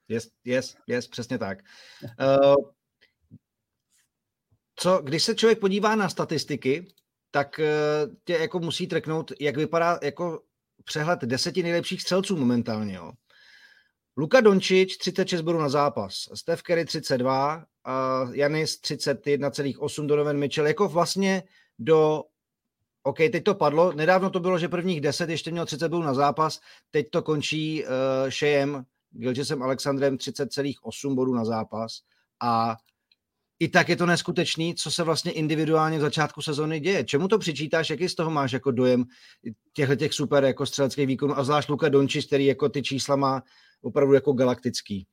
Yes, 0.09 0.29
yes, 0.43 0.75
yes, 0.87 1.07
přesně 1.07 1.37
tak. 1.37 1.61
Uh, 2.01 2.55
co, 4.75 5.01
když 5.01 5.23
se 5.23 5.35
člověk 5.35 5.59
podívá 5.59 5.95
na 5.95 6.09
statistiky, 6.09 6.87
tak 7.31 7.59
uh, 7.59 8.15
tě 8.23 8.33
jako 8.33 8.59
musí 8.59 8.87
treknout, 8.87 9.31
jak 9.39 9.57
vypadá 9.57 9.99
jako 10.03 10.41
přehled 10.83 11.21
deseti 11.21 11.63
nejlepších 11.63 12.01
střelců 12.01 12.37
momentálně. 12.37 12.95
Jo. 12.95 13.11
Luka 14.19 14.41
Dončič 14.41 14.97
36 14.97 15.41
bodů 15.41 15.59
na 15.59 15.69
zápas, 15.69 16.29
Steph 16.33 16.61
Curry 16.61 16.85
32, 16.85 17.55
uh, 17.57 18.35
Janis 18.35 18.81
31,8, 18.81 20.05
Donovan 20.05 20.37
Mitchell, 20.37 20.67
jako 20.67 20.87
vlastně 20.87 21.43
do 21.79 22.23
OK, 23.03 23.17
teď 23.17 23.43
to 23.43 23.55
padlo. 23.55 23.91
Nedávno 23.91 24.29
to 24.29 24.39
bylo, 24.39 24.57
že 24.57 24.67
prvních 24.67 25.01
10 25.01 25.29
ještě 25.29 25.51
měl 25.51 25.65
30 25.65 25.89
bodů 25.89 26.03
na 26.03 26.13
zápas, 26.13 26.59
teď 26.91 27.09
to 27.09 27.21
končí 27.21 27.83
uh, 27.83 27.89
Shejem 28.29 28.85
Gilgesem 29.11 29.63
Alexandrem 29.63 30.17
30,8 30.17 31.15
bodů 31.15 31.33
na 31.33 31.45
zápas 31.45 31.99
a 32.41 32.75
i 33.59 33.67
tak 33.67 33.89
je 33.89 33.95
to 33.95 34.05
neskutečný, 34.05 34.75
co 34.75 34.91
se 34.91 35.03
vlastně 35.03 35.31
individuálně 35.31 35.97
v 35.97 36.01
začátku 36.01 36.41
sezóny 36.41 36.79
děje. 36.79 37.03
Čemu 37.03 37.27
to 37.27 37.39
přičítáš, 37.39 37.89
jaký 37.89 38.09
z 38.09 38.15
toho 38.15 38.31
máš 38.31 38.51
jako 38.51 38.71
dojem 38.71 39.05
těchto 39.73 39.95
těch 39.95 40.13
super 40.13 40.43
jako 40.43 40.65
střeleckých 40.65 41.07
výkonů 41.07 41.37
a 41.37 41.43
zvlášť 41.43 41.69
Luka 41.69 41.89
Dončič, 41.89 42.25
který 42.25 42.45
jako 42.45 42.69
ty 42.69 42.81
čísla 42.81 43.15
má 43.15 43.43
opravdu 43.81 44.13
jako 44.13 44.33
galaktický. 44.33 45.07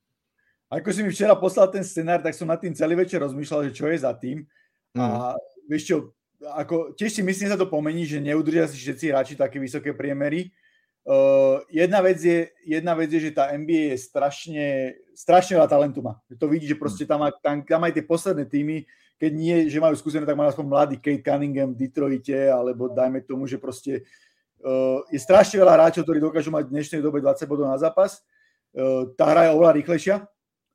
Ako 0.71 0.93
si 0.93 1.03
mi 1.03 1.11
včera 1.15 1.35
poslal 1.39 1.71
ten 1.71 1.85
scenár, 1.85 2.23
tak 2.23 2.35
som 2.35 2.51
nad 2.51 2.59
tým 2.59 2.75
celý 2.75 2.99
večer 2.99 3.23
rozmýšľal, 3.23 3.71
že 3.71 3.77
čo 3.77 3.87
je 3.87 3.99
za 4.03 4.11
tým. 4.19 4.43
A 4.99 5.35
mhm. 5.35 5.71
vieš 5.71 5.83
čo, 5.87 5.97
ako, 6.43 6.99
tiež 6.99 7.13
si 7.13 7.23
myslím, 7.23 7.49
sa 7.49 7.61
to 7.61 7.71
pomení, 7.71 8.03
že 8.03 8.19
neudržia 8.19 8.67
si 8.67 8.77
všetci 8.77 9.05
hráči 9.15 9.35
také 9.39 9.63
vysoké 9.63 9.95
priemery, 9.95 10.51
Uh, 11.07 11.63
jedna, 11.71 12.03
vec 12.03 12.19
je, 12.19 12.51
jedna 12.67 12.91
vec 12.99 13.07
je, 13.07 13.31
že 13.31 13.31
tá 13.31 13.55
NBA 13.55 13.95
je 13.95 13.99
strašne, 14.11 14.67
strašne 15.15 15.55
veľa 15.55 15.71
talentu 15.71 16.03
má. 16.03 16.19
To 16.35 16.51
vidí, 16.51 16.67
že 16.67 16.75
proste 16.75 17.07
tam, 17.07 17.23
tam, 17.39 17.63
tam 17.63 17.81
aj 17.87 17.95
tie 17.95 18.03
posledné 18.03 18.43
týmy, 18.43 18.83
keď 19.15 19.31
nie, 19.31 19.57
že 19.71 19.79
majú 19.79 19.95
skúsené, 19.95 20.27
tak 20.27 20.35
majú 20.35 20.51
aspoň 20.51 20.67
mladý 20.67 20.97
Kate 20.99 21.23
Cunningham 21.23 21.71
v 21.71 21.79
Detroite, 21.79 22.51
alebo 22.51 22.91
dajme 22.91 23.23
tomu, 23.23 23.47
že 23.47 23.55
proste 23.55 24.03
uh, 24.67 24.99
je 25.07 25.23
strašne 25.23 25.63
veľa 25.63 25.79
hráčov, 25.79 26.03
ktorí 26.03 26.19
dokážu 26.19 26.51
mať 26.51 26.67
v 26.67 26.75
dnešnej 26.75 26.99
dobe 26.99 27.23
20 27.23 27.47
bodov 27.47 27.71
na 27.71 27.79
zápas. 27.79 28.27
Uh, 28.77 29.09
tá 29.17 29.33
hra 29.33 29.49
je 29.49 29.55
oveľa 29.57 29.73
rýchlejšia. 29.81 30.29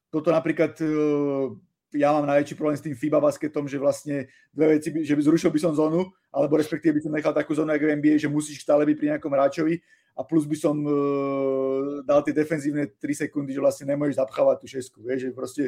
Toto 0.09 0.33
napríklad 0.33 0.73
uh, 0.81 1.53
ja 1.93 2.15
mám 2.15 2.25
najväčší 2.25 2.55
problém 2.55 2.77
s 2.79 2.83
tým 2.83 2.95
FIBA 2.95 3.19
basketom, 3.19 3.67
že 3.67 3.77
vlastne 3.77 4.31
dve 4.49 4.79
veci, 4.79 4.89
že 4.89 5.13
by 5.13 5.21
zrušil 5.21 5.53
by 5.53 5.59
som 5.59 5.77
zónu, 5.77 6.09
alebo 6.31 6.57
respektíve 6.57 6.97
by 6.97 7.01
som 7.03 7.13
nechal 7.13 7.33
takú 7.35 7.51
zónu, 7.53 7.71
ako 7.75 7.85
v 7.85 7.95
NBA, 7.99 8.15
že 8.17 8.31
musíš 8.31 8.63
stále 8.63 8.87
byť 8.87 8.95
pri 8.97 9.07
nejakom 9.15 9.31
hráčovi 9.31 9.83
a 10.15 10.21
plus 10.23 10.47
by 10.47 10.57
som 10.57 10.75
uh, 10.81 12.03
dal 12.03 12.23
tie 12.23 12.35
defenzívne 12.35 12.89
3 12.95 13.27
sekundy, 13.27 13.51
že 13.55 13.63
vlastne 13.63 13.85
nemôžeš 13.91 14.19
zapchávať 14.19 14.57
tú 14.63 14.67
šesku, 14.67 14.97
vieš, 15.03 15.27
že 15.27 15.29
proste 15.35 15.63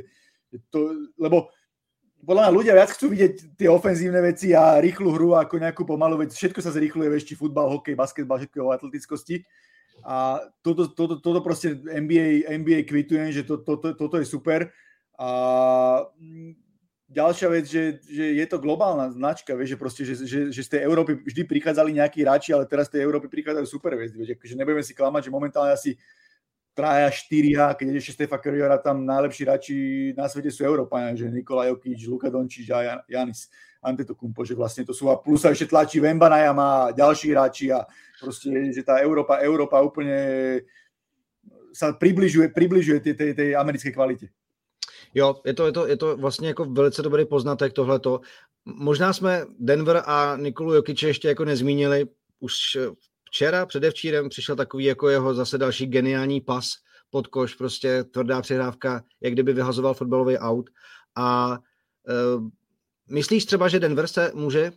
to, 0.71 1.11
lebo 1.19 1.51
podľa 2.23 2.47
mňa 2.47 2.55
ľudia 2.55 2.73
viac 2.75 2.89
chcú 2.95 3.11
vidieť 3.11 3.59
tie 3.59 3.67
ofenzívne 3.67 4.23
veci 4.23 4.55
a 4.55 4.79
rýchlu 4.79 5.11
hru 5.11 5.35
ako 5.35 5.59
nejakú 5.59 5.83
pomalú 5.83 6.15
vec. 6.23 6.31
Všetko 6.31 6.63
sa 6.63 6.71
zrýchluje, 6.71 7.11
vieš, 7.11 7.27
či 7.27 7.35
futbal, 7.35 7.67
hokej, 7.67 7.99
basketbal, 7.99 8.39
všetko 8.39 8.63
o 8.63 8.71
atletickosti. 8.71 9.43
A 10.01 10.41
toto, 10.65 10.89
toto, 10.89 11.21
toto 11.21 11.39
proste 11.45 11.77
NBA, 11.77 12.49
NBA 12.49 12.89
kvitujem, 12.89 13.29
že 13.29 13.45
to, 13.45 13.61
to, 13.61 13.77
to, 13.77 13.89
toto 13.93 14.15
je 14.17 14.25
super. 14.25 14.73
A 15.15 15.29
ďalšia 17.13 17.47
vec, 17.53 17.65
že, 17.69 18.01
že 18.09 18.25
je 18.33 18.45
to 18.49 18.57
globálna 18.57 19.13
značka, 19.13 19.53
vieš, 19.53 19.75
že, 19.75 19.77
proste, 19.77 20.01
že, 20.01 20.15
že, 20.25 20.39
že 20.49 20.61
z 20.65 20.69
tej 20.73 20.81
Európy 20.89 21.21
vždy 21.21 21.45
prichádzali 21.45 21.93
nejakí 22.01 22.25
hráči, 22.25 22.51
ale 22.51 22.65
teraz 22.65 22.89
z 22.89 22.97
tej 22.97 23.05
Európy 23.05 23.29
prichádzajú 23.29 23.65
super 23.69 23.93
hviezdy, 23.93 24.17
vieš, 24.17 24.41
že 24.41 24.57
nebudeme 24.57 24.81
si 24.81 24.97
klamať, 24.97 25.29
že 25.29 25.31
momentálne 25.31 25.71
asi 25.71 25.93
traja, 26.73 27.13
štyria, 27.13 27.77
keď 27.77 28.01
ešte 28.01 28.17
Stefa 28.17 28.41
Curryera, 28.41 28.81
tam 28.81 29.05
najlepší 29.05 29.41
hráči 29.45 29.75
na 30.17 30.25
svete 30.25 30.49
sú 30.49 30.65
Európania, 30.65 31.13
že 31.13 31.29
Nikola 31.29 31.69
Jokic, 31.69 32.01
Luka 32.09 32.33
Dončič 32.33 32.65
a 32.73 33.05
Janis 33.05 33.47
Antetokounmpo, 33.83 34.47
že 34.47 34.55
vlastne 34.55 34.87
to 34.87 34.95
sú 34.95 35.11
a 35.11 35.19
plus 35.19 35.43
sa 35.43 35.51
ešte 35.51 35.67
tlačí 35.67 35.99
Vembanaja 35.99 36.55
má 36.55 36.91
ďalší 36.95 37.31
hráči 37.35 37.71
a 37.71 37.83
proste, 38.19 38.49
že 38.71 38.83
tá 38.83 39.03
Európa, 39.03 39.43
Európa 39.43 39.83
úplne 39.83 40.63
sa 41.73 41.91
približuje, 41.93 42.53
približuje 42.53 42.99
tej, 42.99 43.13
tej, 43.13 43.31
tej 43.33 43.49
americkej 43.55 43.91
kvalite. 43.91 44.27
Jo, 45.13 45.41
je 45.45 45.53
to, 45.53 45.65
je, 45.65 45.71
to, 45.71 45.87
je 45.87 45.97
to 45.97 46.17
vlastně 46.17 46.47
jako 46.47 46.65
velice 46.65 47.01
dobrý 47.01 47.25
poznatek 47.25 47.73
tohleto. 47.73 48.21
Možná 48.65 49.13
jsme 49.13 49.45
Denver 49.59 50.03
a 50.05 50.37
Nikolu 50.37 50.73
Jokiče 50.73 51.07
ještě 51.07 51.27
jako 51.27 51.45
nezmínili. 51.45 52.05
Už 52.39 52.53
včera, 53.25 53.65
předevčírem 53.65 54.29
přišel 54.29 54.55
takový 54.55 54.85
jako 54.85 55.09
jeho 55.09 55.33
zase 55.33 55.57
další 55.57 55.85
geniální 55.85 56.41
pas 56.41 56.73
pod 57.09 57.27
koš, 57.27 57.55
prostě 57.55 58.03
tvrdá 58.03 58.41
přihrávka, 58.41 59.03
jak 59.21 59.33
kdyby 59.33 59.53
vyhazoval 59.53 59.93
fotbalový 59.93 60.37
aut. 60.37 60.69
A 61.15 61.59
e, 62.07 62.13
myslíš 63.09 63.45
třeba, 63.45 63.67
že 63.67 63.79
Denver 63.79 64.07
se 64.07 64.31
může 64.35 64.71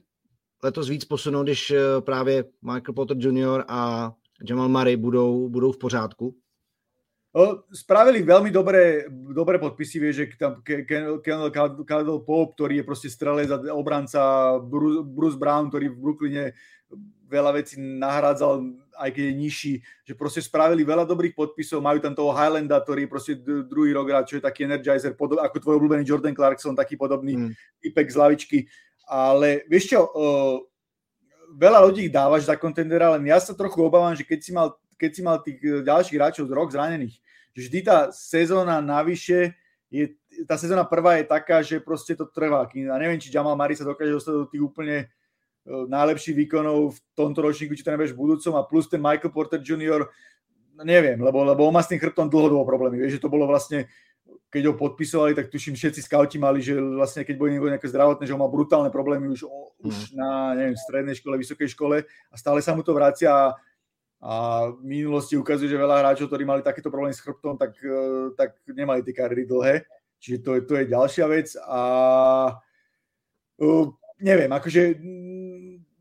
letos 0.62 0.88
víc 0.88 1.04
posunout, 1.04 1.42
když 1.42 1.70
e, 1.70 2.00
právě 2.00 2.44
Michael 2.62 2.94
Potter 2.94 3.16
Jr. 3.16 3.64
a 3.68 4.12
Jamal 4.48 4.68
Murray 4.68 4.96
budou, 4.96 5.48
budou 5.48 5.72
v 5.72 5.78
pořádku? 5.78 6.34
Spravili 7.68 8.24
veľmi 8.24 8.48
dobré, 8.48 9.04
dobré 9.12 9.60
podpisy, 9.60 10.00
vieš, 10.00 10.16
že 10.16 10.40
tam 10.40 10.64
Kendall 11.20 11.52
Caldwell 11.84 12.24
Pope, 12.24 12.56
ktorý 12.56 12.80
je 12.80 12.88
proste 12.88 13.12
strelec 13.12 13.52
a 13.52 13.60
obranca, 13.76 14.56
Bruce 15.04 15.36
Brown, 15.36 15.68
ktorý 15.68 15.92
v 15.92 16.00
Brooklyne 16.00 16.44
veľa 17.26 17.58
vecí 17.58 17.76
nahrádzal, 17.78 18.62
aj 18.96 19.10
keď 19.12 19.24
je 19.28 19.34
nižší, 19.34 19.72
že 20.06 20.14
proste 20.14 20.40
spravili 20.40 20.86
veľa 20.86 21.04
dobrých 21.04 21.34
podpisov, 21.34 21.82
majú 21.82 21.98
tam 21.98 22.14
toho 22.14 22.30
Highlanda, 22.30 22.78
ktorý 22.78 23.04
je 23.04 23.10
proste 23.10 23.32
druhý 23.42 23.90
rok 23.92 24.08
čo 24.24 24.38
je 24.38 24.46
taký 24.46 24.64
energizer, 24.64 25.18
podob, 25.18 25.42
ako 25.42 25.58
tvoj 25.58 25.76
obľúbený 25.82 26.06
Jordan 26.06 26.34
Clarkson, 26.34 26.78
taký 26.78 26.94
podobný 26.94 27.34
mm. 27.36 27.50
typek 27.82 28.06
z 28.06 28.16
lavičky. 28.16 28.58
Ale 29.06 29.66
vieš 29.66 29.94
čo, 29.94 30.00
uh, 30.06 30.56
veľa 31.58 31.82
ľudí 31.90 32.06
ich 32.06 32.14
dávaš 32.14 32.46
za 32.46 32.54
kontendera, 32.54 33.14
len 33.18 33.26
ja 33.26 33.38
sa 33.42 33.54
trochu 33.54 33.82
obávam, 33.82 34.14
že 34.14 34.22
keď 34.22 34.40
si 34.42 34.50
mal 34.54 34.78
keď 34.96 35.10
si 35.12 35.20
mal 35.22 35.36
tých 35.44 35.60
e, 35.60 35.84
ďalších 35.84 36.16
hráčov 36.16 36.48
z 36.48 36.56
rok 36.56 36.72
zranených, 36.72 37.20
že 37.52 37.60
vždy 37.68 37.80
tá 37.84 37.98
sezóna 38.12 38.80
navyše 38.80 39.54
je, 39.92 40.16
tá 40.48 40.58
sezóna 40.58 40.82
prvá 40.82 41.20
je 41.20 41.24
taká, 41.28 41.62
že 41.62 41.78
proste 41.78 42.18
to 42.18 42.26
trvá. 42.26 42.66
A 42.66 42.96
neviem, 42.98 43.20
či 43.22 43.30
Jamal 43.30 43.54
Murray 43.54 43.78
sa 43.78 43.86
dokáže 43.86 44.12
dostať 44.12 44.34
do 44.34 44.48
tých 44.50 44.64
úplne 44.64 45.06
najlepších 45.66 46.36
výkonov 46.46 46.94
v 46.94 46.98
tomto 47.18 47.42
ročníku, 47.42 47.74
či 47.74 47.82
to 47.82 47.90
nebudeš 47.90 48.14
v 48.14 48.22
budúcom 48.22 48.54
a 48.54 48.66
plus 48.66 48.86
ten 48.86 49.02
Michael 49.02 49.34
Porter 49.34 49.58
Jr. 49.58 50.06
neviem, 50.86 51.18
lebo, 51.18 51.42
lebo 51.42 51.66
on 51.66 51.74
má 51.74 51.82
s 51.82 51.90
tým 51.90 51.98
chrbtom 51.98 52.30
dlhodobo 52.30 52.62
problémy. 52.62 53.02
Vieš, 53.02 53.18
že 53.18 53.22
to 53.22 53.32
bolo 53.32 53.50
vlastne 53.50 53.90
keď 54.46 54.72
ho 54.72 54.74
podpisovali, 54.78 55.36
tak 55.36 55.52
tuším, 55.52 55.74
všetci 55.74 56.06
scouti 56.06 56.38
mali, 56.38 56.62
že 56.62 56.78
vlastne 56.78 57.26
keď 57.26 57.34
boli 57.36 57.58
nejaké 57.58 57.90
zdravotné, 57.90 58.24
že 58.24 58.32
on 58.32 58.40
mal 58.40 58.48
brutálne 58.48 58.88
problémy 58.88 59.28
už, 59.28 59.44
mm. 59.44 59.84
už 59.84 59.94
na 60.16 60.54
neviem, 60.54 60.78
strednej 60.78 61.18
škole, 61.18 61.36
vysokej 61.36 61.68
škole 61.74 62.06
a 62.06 62.34
stále 62.38 62.62
sa 62.62 62.72
mu 62.72 62.80
to 62.80 62.94
vracia 62.94 63.30
a 63.30 63.58
a 64.16 64.66
v 64.72 64.80
minulosti 64.82 65.36
ukazuje, 65.36 65.68
že 65.68 65.76
veľa 65.76 66.00
hráčov, 66.00 66.32
ktorí 66.32 66.48
mali 66.48 66.64
takéto 66.64 66.88
problémy 66.88 67.12
s 67.12 67.20
chrbtom, 67.20 67.60
tak, 67.60 67.76
e, 67.84 68.32
tak 68.32 68.56
nemali 68.64 69.04
tie 69.04 69.12
kariéry 69.12 69.44
dlhé. 69.44 69.84
Čiže 70.16 70.38
to 70.40 70.50
je, 70.56 70.60
to 70.64 70.72
je 70.80 70.84
ďalšia 70.88 71.26
vec. 71.28 71.52
A 71.60 71.80
uh, 73.60 73.86
neviem, 74.16 74.48
akože 74.48 74.96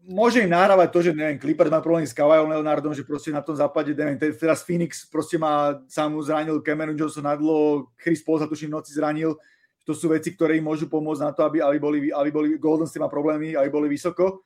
môže 0.06 0.41
im 0.41 0.49
nahrávať 0.49 0.89
to, 0.93 0.99
že 1.01 1.12
neviem, 1.12 1.41
Clippers 1.41 1.74
má 1.74 1.82
problém 1.82 2.06
s 2.06 2.14
Kawajom 2.14 2.49
Leonardom, 2.53 2.93
že 2.93 3.01
proste 3.01 3.34
na 3.34 3.41
tom 3.41 3.58
západe, 3.58 3.91
neviem, 3.91 4.18
teraz 4.18 4.62
Phoenix 4.62 5.06
proste 5.10 5.36
má, 5.36 5.82
sám 5.89 6.14
zranil 6.22 6.62
Cameron 6.62 6.97
Johnson 6.97 7.26
na 7.26 7.34
dlho, 7.34 7.89
Chris 7.97 8.22
Paul 8.22 8.39
sa 8.39 8.47
tuším 8.47 8.70
noci 8.70 8.93
zranil. 8.93 9.34
To 9.86 9.93
sú 9.93 10.10
veci, 10.10 10.34
ktoré 10.34 10.58
im 10.58 10.66
môžu 10.66 10.89
pomôcť 10.89 11.22
na 11.22 11.32
to, 11.34 11.45
aby, 11.45 11.62
aby, 11.62 11.78
boli, 11.78 11.97
aby 12.10 12.30
boli 12.34 12.47
Golden 12.58 12.89
State 12.89 13.06
má 13.06 13.10
problémy, 13.10 13.53
aby 13.53 13.70
boli 13.70 13.86
vysoko. 13.86 14.41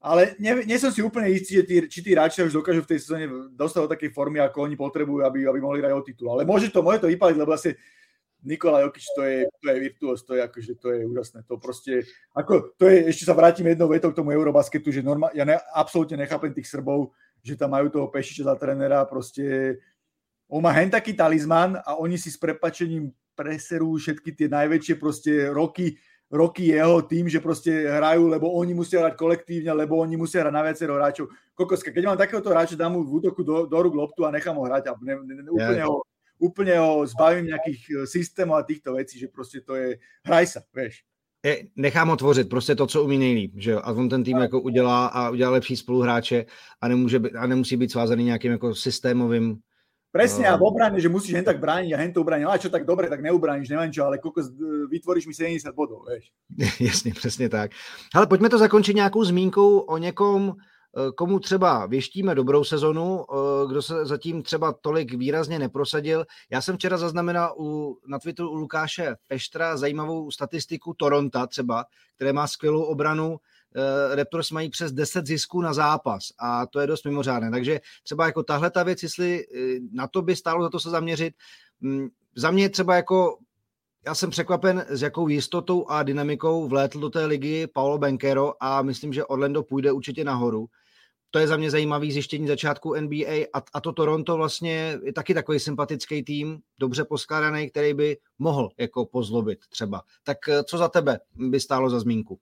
Ale 0.00 0.34
nie, 0.40 0.64
nie 0.64 0.80
som 0.80 0.88
si 0.88 1.04
úplne 1.04 1.28
istý, 1.28 1.60
že 1.60 1.64
tí, 1.68 1.74
či 1.86 1.98
tí 2.00 2.10
hráči 2.16 2.40
už 2.40 2.56
dokážu 2.56 2.82
v 2.82 2.90
tej 2.90 2.98
sezóne 3.04 3.26
dostať 3.52 3.80
do 3.84 3.92
takej 3.92 4.10
formy, 4.16 4.40
ako 4.40 4.64
oni 4.64 4.74
potrebujú, 4.74 5.22
aby, 5.22 5.44
aby 5.44 5.60
mohli 5.60 5.84
hrať 5.84 5.92
o 5.92 6.00
titul. 6.00 6.32
Ale 6.32 6.48
môže 6.48 6.72
to, 6.72 6.80
môže 6.80 7.04
to 7.04 7.12
vypaliť, 7.12 7.36
lebo 7.36 7.52
asi 7.52 7.76
Nikola 8.44 8.80
Jokic 8.80 9.04
to 9.16 9.22
je, 9.22 9.38
to 9.48 9.66
je 9.70 9.76
virtuos, 9.80 10.20
to 10.24 10.32
je, 10.34 10.42
akože, 10.42 10.72
to 10.80 10.88
je 10.92 11.00
úžasné. 11.04 11.44
To 11.44 11.60
proste, 11.60 12.08
ako, 12.32 12.72
to 12.80 12.88
je, 12.88 13.12
ešte 13.12 13.28
sa 13.28 13.36
vrátim 13.36 13.68
jednou 13.68 13.88
vetou 13.88 14.12
k 14.12 14.18
tomu 14.18 14.32
Eurobasketu, 14.32 14.88
že 14.88 15.04
norma, 15.04 15.28
ja 15.36 15.44
ne, 15.44 15.60
absolútne 15.76 16.16
nechápem 16.16 16.52
tých 16.52 16.68
Srbov, 16.72 17.12
že 17.44 17.56
tam 17.56 17.76
majú 17.76 17.92
toho 17.92 18.08
Pešiča 18.08 18.48
za 18.48 18.54
trénera, 18.56 19.04
proste 19.04 19.76
on 20.48 20.64
má 20.64 20.72
hen 20.72 20.88
taký 20.88 21.12
talizman 21.12 21.78
a 21.84 22.00
oni 22.00 22.16
si 22.16 22.32
s 22.32 22.40
prepačením 22.40 23.12
preserú 23.36 23.96
všetky 23.96 24.34
tie 24.34 24.48
najväčšie 24.48 24.94
proste 24.96 25.48
roky 25.52 25.96
roky 26.30 26.70
jeho 26.70 27.02
tým, 27.02 27.26
že 27.26 27.42
proste 27.42 27.90
hrajú, 27.90 28.30
lebo 28.30 28.54
oni 28.54 28.70
musia 28.70 29.02
hrať 29.02 29.18
kolektívne, 29.18 29.74
lebo 29.74 29.98
oni 29.98 30.14
musia 30.14 30.46
hrať 30.46 30.54
na 30.54 30.62
viacero 30.62 30.94
hráčov. 30.94 31.26
Kokoska, 31.58 31.90
keď 31.90 32.06
mám 32.06 32.18
takéhoto 32.22 32.54
hráča, 32.54 32.78
dám 32.78 32.94
mu 32.94 33.02
v 33.02 33.18
útoku 33.18 33.42
do, 33.42 33.66
do 33.66 33.78
rúk 33.82 33.98
loptu 33.98 34.22
a 34.22 34.30
nechám 34.30 34.54
ho 34.54 34.62
hrať 34.62 34.88
a 34.88 34.98
ne, 35.02 35.18
ne, 35.26 35.34
ne, 35.42 35.50
úplne, 35.50 35.82
ho, 35.82 36.06
úplne 36.40 36.80
ho 36.80 37.06
zbavím 37.06 37.52
nejakých 37.52 37.80
e, 37.86 37.92
systémov 38.08 38.56
a 38.56 38.66
týchto 38.66 38.96
vecí, 38.96 39.20
že 39.20 39.28
proste 39.28 39.60
to 39.60 39.76
je, 39.76 40.00
hraj 40.24 40.46
sa, 40.46 40.60
vieš. 40.74 41.04
Je, 41.44 41.68
nechám 41.76 42.08
ho 42.08 42.16
tvořit, 42.16 42.48
prostě 42.48 42.74
to, 42.74 42.86
co 42.86 43.04
umí 43.04 43.18
nejlíp, 43.18 43.52
že 43.56 43.70
jo? 43.70 43.80
A 43.84 43.92
on 43.92 44.08
ten 44.08 44.24
tým 44.24 44.36
jako 44.36 44.60
udělá 44.60 45.06
a 45.06 45.30
udělá 45.30 45.50
lepší 45.50 45.76
spoluhráče 45.76 46.44
a, 46.80 46.88
nemůže 46.88 47.18
být, 47.18 47.34
a 47.36 47.46
nemusí 47.46 47.76
být 47.76 47.92
svázaný 47.92 48.24
nějakým 48.24 48.52
jako 48.52 48.74
systémovým 48.74 49.60
Presne, 50.10 50.50
a 50.50 50.58
v 50.58 50.66
obrane, 50.66 50.98
že 50.98 51.06
musíš 51.06 51.38
hen 51.38 51.46
tak 51.46 51.62
brániť 51.62 51.94
a 51.94 52.00
hen 52.02 52.10
to 52.10 52.26
ubrániť. 52.26 52.46
A 52.50 52.58
čo 52.58 52.66
tak 52.66 52.82
dobre, 52.82 53.06
tak 53.06 53.22
neubrániš, 53.22 53.70
neviem 53.70 53.94
čo, 53.94 54.02
ale 54.02 54.18
koľko 54.18 54.42
vytvoríš 54.90 55.30
mi 55.30 55.34
70 55.38 55.70
bodov, 55.70 56.02
vieš. 56.02 56.34
Jasně, 56.80 57.14
přesně 57.14 57.48
tak. 57.48 57.70
Ale 58.14 58.26
pojďme 58.26 58.48
to 58.48 58.58
zakončit 58.58 58.96
nějakou 58.96 59.24
zmínkou 59.24 59.78
o 59.78 59.98
někom, 59.98 60.50
eh, 60.50 60.79
komu 61.14 61.38
třeba 61.38 61.86
věštíme 61.86 62.34
dobrou 62.34 62.64
sezonu, 62.64 63.24
eh, 63.24 63.66
kdo 63.68 63.82
se 63.82 64.06
zatím 64.06 64.42
třeba 64.42 64.72
tolik 64.72 65.14
výrazně 65.14 65.58
neprosadil. 65.58 66.26
Já 66.50 66.60
jsem 66.62 66.76
včera 66.76 66.98
zaznamenal 66.98 67.54
u, 67.58 67.98
na 68.06 68.18
Twitteru 68.18 68.50
u 68.50 68.54
Lukáše 68.54 69.16
Peštra 69.28 69.76
zajímavou 69.76 70.30
statistiku 70.30 70.94
Toronta 70.94 71.46
třeba, 71.46 71.84
které 72.16 72.32
má 72.32 72.46
skvělou 72.46 72.82
obranu, 72.82 73.30
uh, 73.30 74.14
Raptors 74.14 74.50
mají 74.50 74.70
přes 74.70 74.92
10 74.92 75.26
zisků 75.26 75.60
na 75.60 75.72
zápas 75.72 76.22
a 76.38 76.66
to 76.66 76.80
je 76.80 76.86
dost 76.86 77.04
mimořádné. 77.04 77.50
Takže 77.50 77.80
třeba 78.02 78.26
jako 78.26 78.42
tahle 78.42 78.70
ta 78.70 78.82
věc, 78.82 79.02
jestli 79.02 79.46
na 79.92 80.08
to 80.08 80.22
by 80.22 80.36
stálo 80.36 80.62
za 80.62 80.70
to 80.70 80.80
se 80.80 80.90
zaměřit, 80.90 81.34
um, 81.82 82.10
za 82.36 82.50
mě 82.50 82.68
třeba 82.68 82.96
jako 82.96 83.38
já 84.06 84.14
jsem 84.14 84.30
překvapen, 84.30 84.86
s 84.88 85.02
jakou 85.02 85.28
jistotou 85.28 85.86
a 85.88 86.02
dynamikou 86.02 86.68
vlétl 86.68 87.00
do 87.00 87.10
té 87.10 87.26
ligy 87.26 87.66
Paulo 87.66 87.98
Benkero 87.98 88.54
a 88.60 88.82
myslím, 88.82 89.12
že 89.12 89.24
Orlando 89.24 89.62
půjde 89.62 89.92
určitě 89.92 90.24
nahoru. 90.24 90.66
To 91.30 91.38
je 91.38 91.46
za 91.46 91.56
mě 91.56 91.70
zajímavý 91.70 92.12
zjištění 92.12 92.48
začátku 92.48 92.94
NBA 92.94 93.46
a, 93.52 93.62
a 93.72 93.80
to 93.80 93.92
Toronto 93.92 94.36
vlastně 94.36 94.98
je 95.02 95.12
taky 95.12 95.34
takový 95.34 95.58
sympatický 95.58 96.22
tým, 96.22 96.58
dobře 96.78 97.04
poskládaný, 97.04 97.70
který 97.70 97.94
by 97.94 98.16
mohl 98.38 98.70
jako 98.78 99.06
pozlobit 99.06 99.58
třeba. 99.70 100.02
Tak 100.24 100.48
eh, 100.48 100.64
co 100.64 100.78
za 100.78 100.88
tebe 100.88 101.20
by 101.34 101.60
stálo 101.60 101.90
za 101.90 102.00
zmínku? 102.00 102.38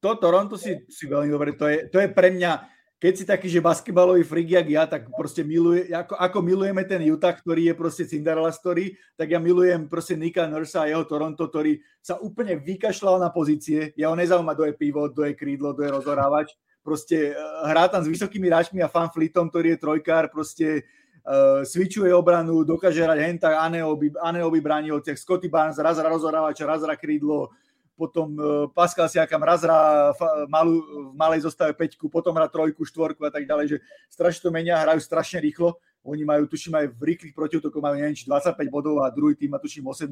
to 0.00 0.16
Toronto 0.20 0.58
si, 0.58 0.84
si 0.90 1.08
veľmi 1.08 1.30
dobre, 1.30 1.56
to 1.56 1.64
je, 1.64 1.88
to 1.88 1.96
je 2.02 2.12
pre 2.12 2.28
mňa, 2.28 2.66
keď 3.00 3.12
si 3.16 3.24
taký, 3.24 3.48
že 3.48 3.64
basketbalový 3.64 4.20
jak 4.24 4.68
ja, 4.68 4.84
tak 4.84 5.08
proste 5.16 5.44
miluje, 5.44 5.88
ako, 5.88 6.16
ako 6.16 6.38
milujeme 6.44 6.84
ten 6.84 7.00
Utah, 7.08 7.32
ktorý 7.32 7.72
je 7.72 7.74
proste 7.74 8.04
Cinderella 8.04 8.52
story, 8.52 8.96
tak 9.16 9.32
ja 9.32 9.40
milujem 9.40 9.88
proste 9.88 10.16
Nika 10.16 10.44
Nursa 10.44 10.84
a 10.84 10.90
jeho 10.92 11.04
Toronto, 11.08 11.48
ktorý 11.48 11.80
sa 12.04 12.20
úplne 12.20 12.60
vykašľal 12.60 13.16
na 13.16 13.32
pozície. 13.32 13.96
Ja 13.96 14.12
ho 14.12 14.16
nezaujíma, 14.16 14.52
do 14.52 14.68
je 14.68 14.76
pivo, 14.76 15.08
do 15.08 15.24
je 15.24 15.32
krídlo, 15.32 15.72
do 15.72 15.84
je 15.84 15.94
rozhorávač. 15.94 16.52
Proste 16.84 17.32
uh, 17.32 17.64
hrá 17.64 17.88
tam 17.88 18.04
s 18.04 18.12
vysokými 18.12 18.52
ráčmi 18.52 18.84
a 18.84 18.92
fanflitom, 18.92 19.48
ktorý 19.48 19.74
je 19.74 19.82
trojkár, 19.82 20.28
proste 20.28 20.84
uh, 21.24 21.64
switchuje 21.64 22.12
obranu, 22.12 22.60
dokáže 22.60 23.00
hrať 23.00 23.18
henta, 23.24 23.56
Aneo 23.56 23.96
by, 23.96 24.20
Aneo 24.20 24.52
by 24.52 24.60
bránil, 24.60 25.00
Scotty 25.00 25.48
Barnes, 25.48 25.80
raz 25.80 25.96
rozhorávač, 25.96 26.60
raz 26.60 26.84
krídlo, 27.00 27.48
potom 27.94 28.34
e, 28.34 28.42
Pascal 28.74 29.06
Siakam 29.06 29.42
raz 29.42 29.62
hrá 29.62 30.10
malú, 30.50 30.82
v 30.82 31.14
malej 31.14 31.46
zostave 31.46 31.72
peťku, 31.78 32.10
potom 32.10 32.34
hrá 32.34 32.50
trojku, 32.50 32.82
štvorku 32.82 33.22
a 33.22 33.30
tak 33.30 33.46
ďalej, 33.46 33.66
že 33.70 33.76
strašne 34.10 34.42
to 34.42 34.50
menia, 34.50 34.82
hrajú 34.82 35.00
strašne 35.00 35.38
rýchlo. 35.38 35.78
Oni 36.04 36.26
majú, 36.26 36.44
tuším, 36.44 36.74
aj 36.76 36.86
v 36.92 37.02
rýchlych 37.14 37.32
protiútokoch 37.32 37.80
majú 37.80 37.96
neviem, 37.96 38.18
či 38.18 38.28
25 38.28 38.60
bodov 38.68 39.00
a 39.00 39.08
druhý 39.08 39.38
tým 39.38 39.56
má 39.56 39.58
tuším 39.62 39.88
18 39.88 40.10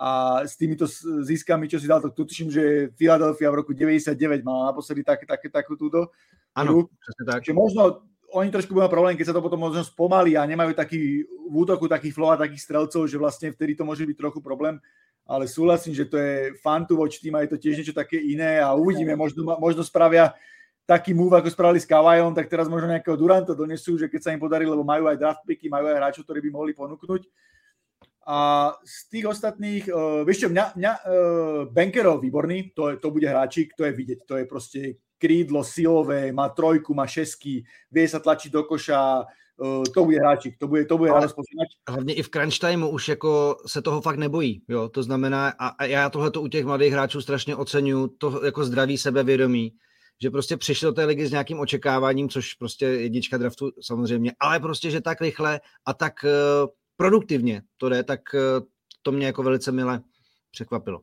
a 0.00 0.40
s 0.48 0.56
týmito 0.56 0.88
získami, 1.28 1.68
čo 1.68 1.76
si 1.76 1.84
dal, 1.84 2.00
to 2.00 2.24
tuším, 2.24 2.48
že 2.48 2.88
Philadelphia 2.96 3.52
v 3.52 3.58
roku 3.60 3.76
99 3.76 4.16
mala 4.40 4.72
naposledy 4.72 5.04
tak, 5.04 5.28
tak, 5.28 5.44
takú 5.52 5.76
túto. 5.76 6.08
Áno, 6.56 6.88
tak. 7.28 7.44
Že 7.44 7.52
možno 7.52 8.08
oni 8.32 8.48
trošku 8.48 8.72
budú 8.72 8.88
problém, 8.88 9.12
keď 9.12 9.28
sa 9.28 9.36
to 9.36 9.44
potom 9.44 9.60
možno 9.60 9.84
spomalí 9.84 10.40
a 10.40 10.48
nemajú 10.48 10.72
taký 10.72 11.28
v 11.28 11.54
útoku 11.54 11.84
takých 11.84 12.16
flow 12.16 12.32
a 12.32 12.40
takých 12.40 12.64
strelcov, 12.64 13.04
že 13.04 13.20
vlastne 13.20 13.52
vtedy 13.52 13.76
to 13.76 13.84
môže 13.84 14.08
byť 14.08 14.16
trochu 14.16 14.40
problém 14.40 14.80
ale 15.30 15.46
súhlasím, 15.46 15.94
že 15.94 16.10
to 16.10 16.18
je 16.18 16.58
fun 16.58 16.82
to 16.82 16.98
watch 16.98 17.22
tým 17.22 17.38
a 17.38 17.46
je 17.46 17.54
to 17.54 17.62
tiež 17.62 17.78
niečo 17.78 17.94
také 17.94 18.18
iné 18.18 18.58
a 18.58 18.74
uvidíme, 18.74 19.14
možno, 19.14 19.46
možno 19.62 19.86
spravia 19.86 20.34
taký 20.82 21.14
move, 21.14 21.30
ako 21.38 21.46
spravili 21.54 21.78
s 21.78 21.86
Kavajom, 21.86 22.34
tak 22.34 22.50
teraz 22.50 22.66
možno 22.66 22.90
nejakého 22.90 23.14
Duranta 23.14 23.54
donesú, 23.54 23.94
že 23.94 24.10
keď 24.10 24.20
sa 24.26 24.34
im 24.34 24.42
podarí, 24.42 24.66
lebo 24.66 24.82
majú 24.82 25.06
aj 25.06 25.22
draft 25.22 25.46
picky, 25.46 25.70
majú 25.70 25.86
aj 25.86 26.02
hráčov, 26.02 26.26
ktorí 26.26 26.42
by 26.42 26.50
mohli 26.50 26.72
ponúknuť. 26.74 27.30
A 28.26 28.70
z 28.84 29.08
tých 29.08 29.26
ostatných, 29.26 29.88
uh, 29.88 30.22
vieš 30.28 30.44
čo, 30.44 30.48
mňa, 30.52 30.76
mňa 30.76 30.92
uh, 30.92 31.02
Bankerov 31.72 32.20
výborný, 32.20 32.76
to, 32.76 32.92
je, 32.92 32.96
to 32.96 33.08
bude 33.10 33.24
hráčik, 33.24 33.72
to 33.76 33.84
je 33.84 33.92
vidieť, 33.92 34.20
to 34.28 34.36
je 34.36 34.44
proste 34.44 34.80
krídlo 35.18 35.64
silové, 35.64 36.32
má 36.32 36.48
trojku, 36.48 36.94
má 36.94 37.06
šesky, 37.06 37.64
vie 37.90 38.06
sa 38.08 38.20
tlačiť 38.20 38.52
do 38.52 38.64
koša, 38.64 39.24
uh, 39.24 39.84
to 39.88 40.04
bude 40.04 40.20
hráčik, 40.20 40.60
to 40.60 40.68
bude, 40.68 40.84
to 40.84 40.98
bude 40.98 41.10
Ale 41.10 41.28
Hlavně 41.88 42.14
i 42.14 42.22
v 42.22 42.28
crunch 42.28 42.58
timeu 42.58 42.88
už 42.88 43.08
jako 43.08 43.56
se 43.66 43.82
toho 43.82 44.00
fakt 44.00 44.18
nebojí, 44.18 44.62
jo, 44.68 44.88
to 44.88 45.02
znamená, 45.02 45.48
a, 45.58 45.68
a 45.68 45.84
já 45.84 46.10
tohle 46.10 46.30
u 46.38 46.48
těch 46.48 46.64
mladých 46.64 46.92
hráčů 46.92 47.20
strašně 47.20 47.56
oceňuju, 47.56 48.08
to 48.18 48.44
jako 48.44 48.64
zdraví 48.64 48.98
sebevědomí, 48.98 49.72
že 50.22 50.30
prostě 50.30 50.56
přišli 50.56 50.86
do 50.86 50.92
té 50.92 51.04
ligy 51.04 51.26
s 51.26 51.30
nějakým 51.30 51.60
očekáváním, 51.60 52.28
což 52.28 52.54
prostě 52.54 52.86
jednička 52.86 53.38
draftu 53.38 53.70
samozřejmě, 53.80 54.32
ale 54.40 54.60
prostě, 54.60 54.90
že 54.90 55.00
tak 55.00 55.20
rychle 55.20 55.60
a 55.86 55.94
tak 55.94 56.24
uh, 56.24 56.68
produktivně 57.00 57.62
to 57.76 57.88
jde, 57.88 58.02
tak 58.02 58.20
to 59.02 59.12
mě 59.12 59.26
jako 59.26 59.42
velice 59.42 59.72
milé 59.72 60.00
překvapilo. 60.50 61.00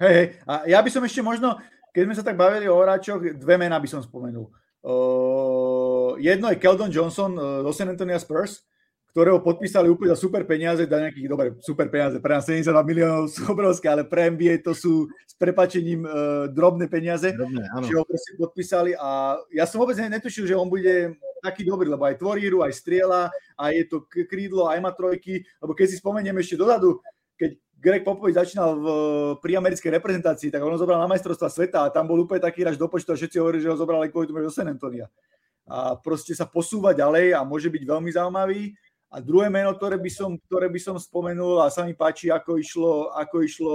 Hej, 0.00 0.14
hej, 0.14 0.26
a 0.46 0.54
ja 0.66 0.82
by 0.82 0.90
som 0.90 1.06
ešte 1.06 1.22
možno, 1.22 1.56
keď 1.94 2.02
sme 2.04 2.16
sa 2.18 2.26
tak 2.26 2.36
bavili 2.36 2.68
o 2.68 2.82
hráčoch, 2.82 3.22
dve 3.38 3.54
mená 3.54 3.78
by 3.78 3.88
som 3.88 4.02
spomenul. 4.02 4.50
Uh, 4.82 6.18
jedno 6.18 6.50
je 6.50 6.58
Keldon 6.58 6.90
Johnson 6.90 7.32
uh, 7.38 7.62
do 7.62 7.70
San 7.72 7.88
Antonio 7.88 8.18
Spurs, 8.18 8.66
ktorého 9.12 9.44
podpísali 9.44 9.92
úplne 9.92 10.16
za 10.16 10.18
super 10.24 10.48
peniaze, 10.48 10.88
da 10.88 11.04
nejakých, 11.04 11.28
dobre, 11.28 11.52
super 11.60 11.92
peniaze, 11.92 12.16
pre 12.16 12.32
nás 12.32 12.48
72 12.48 12.72
miliónov 12.80 13.28
sú 13.28 13.44
obrovské, 13.52 13.92
ale 13.92 14.08
pre 14.08 14.32
NBA 14.32 14.64
to 14.64 14.72
sú 14.72 15.12
s 15.28 15.36
prepačením 15.36 16.08
uh, 16.08 16.48
drobné 16.48 16.88
peniaze, 16.88 17.28
drobné, 17.28 17.60
že 17.84 17.92
ho 17.92 18.04
proste 18.08 18.32
podpísali 18.40 18.96
a 18.96 19.36
ja 19.52 19.68
som 19.68 19.84
vôbec 19.84 20.00
netušil, 20.00 20.48
že 20.48 20.56
on 20.56 20.66
bude 20.66 21.12
taký 21.44 21.60
dobrý, 21.68 21.92
lebo 21.92 22.08
aj 22.08 22.16
tvoríru, 22.16 22.64
aj 22.64 22.72
striela, 22.72 23.28
aj 23.60 23.72
je 23.76 23.84
to 23.84 23.96
krídlo, 24.08 24.72
aj 24.72 24.80
má 24.80 24.96
trojky, 24.96 25.44
lebo 25.60 25.76
keď 25.76 25.86
si 25.92 25.96
spomeniem 26.00 26.40
ešte 26.40 26.56
dozadu, 26.56 27.04
keď 27.36 27.58
Greg 27.82 28.06
Popovič 28.06 28.38
začínal 28.38 28.78
v, 28.78 28.86
pri 29.42 29.58
americkej 29.58 29.90
reprezentácii, 29.98 30.54
tak 30.54 30.62
on 30.62 30.70
ho 30.70 30.78
zobral 30.78 31.02
na 31.02 31.10
majstrovstva 31.10 31.50
sveta 31.50 31.78
a 31.84 31.92
tam 31.92 32.06
bol 32.06 32.22
úplne 32.22 32.38
taký 32.38 32.62
raž 32.62 32.78
do 32.78 32.86
počtu 32.86 33.10
a 33.10 33.18
všetci 33.18 33.42
hovorili, 33.42 33.60
že 33.66 33.74
ho 33.74 33.76
zobrali 33.76 34.06
kvôli 34.06 34.30
tomu, 34.30 34.38
do 34.38 34.54
San 34.54 34.70
Antonia. 34.70 35.10
A 35.66 35.98
proste 35.98 36.30
sa 36.30 36.46
posúva 36.46 36.94
ďalej 36.94 37.34
a 37.34 37.42
môže 37.42 37.66
byť 37.66 37.82
veľmi 37.82 38.10
zaujímavý. 38.14 38.78
A 39.12 39.20
druhé 39.20 39.52
meno, 39.52 39.76
ktoré 39.76 40.00
by 40.00 40.08
som, 40.08 40.40
ktoré 40.48 40.72
by 40.72 40.80
som 40.80 40.96
spomenul 40.96 41.60
a 41.60 41.68
sa 41.68 41.84
mi 41.84 41.92
páči, 41.92 42.32
ako 42.32 42.56
išlo, 42.56 43.12
ako 43.12 43.36
išlo 43.44 43.74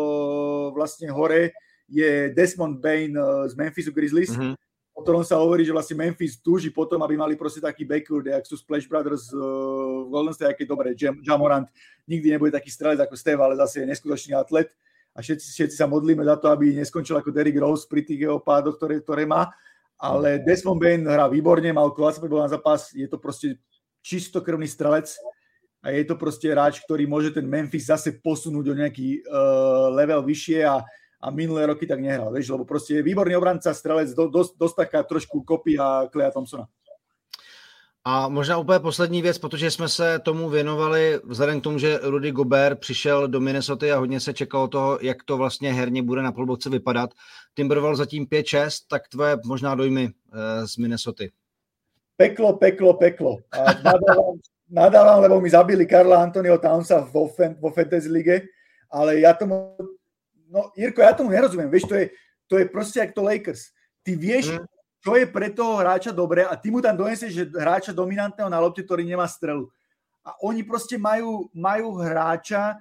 vlastne 0.74 1.14
hore, 1.14 1.54
je 1.86 2.34
Desmond 2.34 2.82
Bain 2.82 3.14
eh, 3.14 3.46
z 3.46 3.54
Memphisu 3.54 3.94
Grizzlies. 3.94 4.34
Mm-hmm. 4.34 4.58
O 4.98 5.06
ktorom 5.06 5.22
sa 5.22 5.38
hovorí, 5.38 5.62
že 5.62 5.70
vlastne 5.70 5.94
Memphis 5.94 6.42
túži 6.42 6.74
potom, 6.74 6.98
aby 7.06 7.14
mali 7.14 7.38
proste 7.38 7.62
taký 7.62 7.86
backcourt, 7.86 8.26
jak 8.26 8.42
sú 8.50 8.58
Splash 8.58 8.90
Brothers 8.90 9.30
uh, 9.30 9.38
v 9.38 10.10
Golden 10.10 10.34
State, 10.34 10.58
aké 10.58 10.66
dobre, 10.66 10.98
Jam, 10.98 11.22
Jamorant 11.22 11.70
nikdy 12.10 12.34
nebude 12.34 12.50
taký 12.50 12.74
strelec 12.74 12.98
ako 13.06 13.14
Steve, 13.14 13.38
ale 13.38 13.54
zase 13.62 13.86
je 13.86 13.94
neskutočný 13.94 14.34
atlet 14.34 14.74
a 15.14 15.22
všetci, 15.22 15.54
všetci 15.54 15.76
sa 15.78 15.86
modlíme 15.86 16.26
za 16.26 16.42
to, 16.42 16.50
aby 16.50 16.74
neskončil 16.74 17.14
ako 17.14 17.30
Derrick 17.30 17.62
Rose 17.62 17.86
pri 17.86 18.02
tých 18.02 18.26
jeho 18.26 18.42
pádoch, 18.42 18.82
ktoré, 18.82 18.98
ktoré 19.06 19.30
má. 19.30 19.54
Ale 20.02 20.42
Desmond 20.42 20.82
Bain 20.82 21.06
hrá 21.06 21.30
výborne, 21.30 21.70
mal 21.74 21.94
25 21.94 22.26
na 22.26 22.50
zápas, 22.50 22.90
je 22.90 23.06
to 23.06 23.22
proste 23.22 23.62
čistokrvný 24.08 24.68
strelec 24.68 25.12
a 25.84 25.92
je 25.92 26.04
to 26.08 26.16
proste 26.16 26.48
hráč, 26.48 26.80
ktorý 26.88 27.08
môže 27.08 27.36
ten 27.36 27.44
Memphis 27.44 27.92
zase 27.92 28.16
posunúť 28.24 28.66
o 28.72 28.78
nejaký 28.80 29.22
uh, 29.24 29.92
level 29.92 30.24
vyššie 30.24 30.64
a, 30.64 30.80
a 31.22 31.28
minulé 31.32 31.68
roky 31.68 31.84
tak 31.84 32.00
nehral, 32.00 32.32
vieš, 32.32 32.50
lebo 32.50 32.66
proste 32.66 33.00
je 33.00 33.06
výborný 33.06 33.36
obranca, 33.36 33.74
strelec, 33.76 34.16
do, 34.16 34.32
dosť, 34.32 34.52
dosť 34.56 34.76
taká 34.76 35.00
trošku 35.04 35.44
kopia 35.44 36.08
Kleja 36.08 36.32
Thompsona. 36.32 36.68
A 38.08 38.30
možná 38.30 38.58
úplně 38.58 38.80
poslední 38.80 39.22
věc, 39.22 39.38
protože 39.38 39.72
jsme 39.72 39.90
se 39.90 40.20
tomu 40.20 40.50
věnovali 40.50 41.20
vzhledem 41.24 41.60
k 41.60 41.64
tomu, 41.64 41.80
že 41.80 42.00
Rudy 42.04 42.32
Gobert 42.32 42.80
přišel 42.80 43.28
do 43.28 43.40
Minnesota 43.40 43.96
a 43.96 44.00
hodně 44.00 44.20
se 44.20 44.34
čekalo 44.34 44.68
toho, 44.68 45.00
jak 45.02 45.24
to 45.24 45.38
vlastně 45.38 45.74
herně 45.74 46.04
bude 46.04 46.22
na 46.22 46.32
polbovce 46.32 46.70
vypadat. 46.70 47.10
Timberwolves 47.54 47.98
zatím 47.98 48.26
5-6, 48.26 48.70
tak 48.88 49.08
tvoje 49.08 49.38
možná 49.46 49.76
dojmy 49.76 50.10
z 50.66 50.78
Minnesota 50.78 51.24
peklo, 52.18 52.58
peklo, 52.58 52.98
peklo. 52.98 53.32
A 53.54 53.78
nadávam, 53.86 54.36
nadávam, 54.68 55.20
lebo 55.22 55.38
mi 55.40 55.50
zabili 55.50 55.86
Karla 55.86 56.26
Antonio 56.26 56.58
Townsa 56.58 57.06
vo, 57.06 57.30
vo 57.62 57.70
Fantasy 57.72 58.10
Lige, 58.10 58.50
ale 58.90 59.22
ja 59.22 59.38
tomu, 59.38 59.78
no 60.50 60.74
Jirko, 60.74 61.06
ja 61.06 61.14
tomu 61.14 61.30
nerozumiem, 61.30 61.70
vieš, 61.70 61.88
to 61.88 61.96
je, 61.96 62.06
to 62.50 62.58
je 62.58 62.66
proste 62.66 62.98
ako 63.00 63.14
to 63.14 63.24
Lakers. 63.24 63.62
Ty 64.02 64.12
vieš, 64.18 64.58
mm. 64.58 64.66
čo 65.06 65.12
je 65.16 65.26
pre 65.30 65.54
toho 65.54 65.78
hráča 65.78 66.12
dobré 66.12 66.44
a 66.44 66.58
ty 66.58 66.74
mu 66.74 66.82
tam 66.82 66.98
doneseš 66.98 67.54
hráča 67.54 67.94
dominantného 67.94 68.50
na 68.50 68.60
lopte, 68.60 68.82
ktorý 68.82 69.06
nemá 69.06 69.30
strelu. 69.30 69.70
A 70.26 70.36
oni 70.44 70.66
proste 70.66 71.00
majú, 71.00 71.48
majú 71.56 72.02
hráča, 72.04 72.76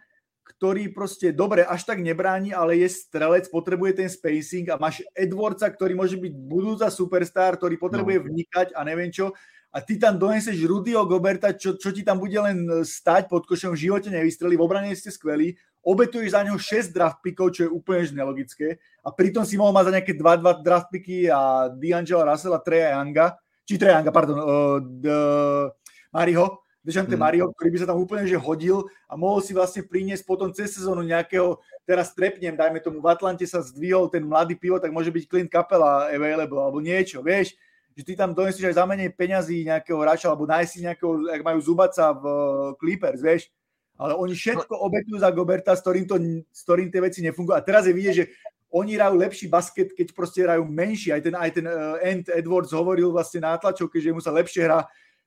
ktorý 0.47 0.95
proste 0.95 1.35
dobre 1.35 1.67
až 1.67 1.83
tak 1.83 1.99
nebráni, 1.99 2.55
ale 2.55 2.79
je 2.79 2.87
strelec, 2.87 3.51
potrebuje 3.51 3.99
ten 3.99 4.09
spacing 4.09 4.71
a 4.71 4.79
máš 4.79 5.03
Edwardsa, 5.11 5.67
ktorý 5.67 5.99
môže 5.99 6.15
byť 6.15 6.33
budúca 6.47 6.87
superstar, 6.87 7.59
ktorý 7.59 7.75
potrebuje 7.75 8.23
no. 8.23 8.25
vnikať 8.31 8.69
a 8.79 8.81
neviem 8.87 9.11
čo. 9.11 9.35
A 9.75 9.83
ty 9.83 9.99
tam 10.01 10.17
doneseš 10.17 10.57
Rudyho 10.65 11.05
Goberta, 11.05 11.53
čo, 11.53 11.77
čo 11.77 11.93
ti 11.93 12.01
tam 12.01 12.23
bude 12.23 12.39
len 12.39 12.65
e, 12.65 12.87
stať 12.87 13.29
pod 13.29 13.45
košom, 13.45 13.77
v 13.77 13.91
živote 13.91 14.09
nevystreli, 14.09 14.57
v 14.57 14.65
obrane 14.65 14.95
ste 14.97 15.13
skvelí, 15.13 15.53
obetuješ 15.85 16.33
za 16.33 16.41
neho 16.47 16.57
6 16.57 16.97
draft 16.97 17.21
pickov, 17.21 17.53
čo 17.53 17.69
je 17.69 17.71
úplne 17.71 18.09
nelogické. 18.11 18.81
A 19.05 19.13
pritom 19.13 19.45
si 19.45 19.61
mohol 19.61 19.77
mať 19.77 19.85
za 19.91 19.95
nejaké 20.01 20.13
2-2 20.17 20.65
draft 20.65 20.89
picky 20.89 21.29
a 21.29 21.69
D'Angelo 21.69 22.25
Russella, 22.25 22.65
Treja 22.65 22.97
Younga, 22.97 23.37
či 23.69 23.77
Treja 23.77 24.01
Younga, 24.01 24.13
pardon, 24.15 24.39
uh, 24.41 25.69
Mariho, 26.11 26.66
Dejante 26.87 27.18
hmm. 27.18 27.22
Mario, 27.26 27.51
ktorý 27.51 27.68
by 27.74 27.78
sa 27.82 27.89
tam 27.91 27.99
úplne 27.99 28.30
že 28.30 28.39
hodil 28.39 28.87
a 29.11 29.18
mohol 29.18 29.43
si 29.43 29.51
vlastne 29.51 29.82
priniesť 29.82 30.22
potom 30.22 30.55
cez 30.55 30.70
sezónu 30.70 31.03
nejakého, 31.03 31.59
teraz 31.82 32.14
trepnem, 32.14 32.55
dajme 32.55 32.78
tomu, 32.78 33.03
v 33.03 33.11
Atlante 33.11 33.43
sa 33.43 33.59
zdvihol 33.59 34.07
ten 34.07 34.22
mladý 34.22 34.55
pivo, 34.55 34.78
tak 34.78 34.95
môže 34.95 35.11
byť 35.11 35.26
Clint 35.26 35.51
Capela 35.51 36.07
available, 36.07 36.62
alebo 36.62 36.78
niečo, 36.78 37.26
vieš, 37.26 37.59
že 37.99 38.07
ty 38.07 38.12
tam 38.14 38.30
donesieš 38.30 38.70
aj 38.70 38.76
za 38.78 38.84
menej 38.87 39.11
peňazí 39.18 39.66
nejakého 39.66 39.99
hráča, 39.99 40.30
alebo 40.30 40.47
nájsť 40.47 40.70
si 40.70 40.78
nejakého, 40.87 41.26
ak 41.26 41.43
majú 41.43 41.59
Zubaca 41.59 42.14
v 42.14 42.22
uh, 42.22 42.39
Clippers, 42.78 43.18
vieš, 43.18 43.51
ale 43.99 44.12
oni 44.14 44.37
všetko 44.37 44.70
obetujú 44.76 45.16
za 45.18 45.32
Goberta, 45.32 45.72
s 45.74 45.82
ktorým, 45.82 46.07
to, 46.07 46.20
s 46.53 46.61
ktorým 46.62 46.93
tie 46.93 47.01
veci 47.01 47.24
nefungujú. 47.24 47.57
A 47.57 47.64
teraz 47.64 47.89
je 47.89 47.97
vidieť, 47.97 48.14
že 48.14 48.28
oni 48.68 48.93
hrajú 48.95 49.16
lepší 49.16 49.49
basket, 49.49 49.97
keď 49.97 50.12
proste 50.12 50.45
hrajú 50.45 50.68
menší. 50.68 51.16
Aj 51.16 51.22
ten, 51.24 51.32
aj 51.32 51.51
ten 51.51 51.64
uh, 51.64 51.97
Ant 52.05 52.28
Edwards 52.28 52.76
hovoril 52.76 53.09
vlastne 53.09 53.41
na 53.41 53.57
tlačovke, 53.57 53.97
že 53.97 54.12
mu 54.12 54.20
sa 54.20 54.37
lepšie 54.37 54.68
hrá 54.68 54.84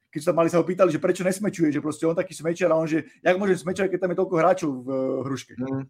keď 0.10 0.22
sa 0.24 0.34
mali 0.34 0.49
sa 0.49 0.57
ho 0.57 0.66
pýtali, 0.66 0.91
že 0.91 0.99
prečo 1.01 1.24
nesmečuje, 1.24 1.72
že 1.72 1.82
proste 1.82 2.05
on 2.10 2.18
taký 2.18 2.34
smečer 2.34 2.72
a 2.72 2.76
on, 2.76 2.88
že 2.89 3.05
jak 3.24 3.38
môže 3.38 3.62
smečať, 3.62 3.89
keď 3.89 3.99
tam 4.01 4.12
je 4.12 4.20
toľko 4.20 4.36
hráčov 4.36 4.72
v 4.84 4.89
eh, 4.89 5.24
hruške. 5.26 5.53
Hmm. 5.57 5.86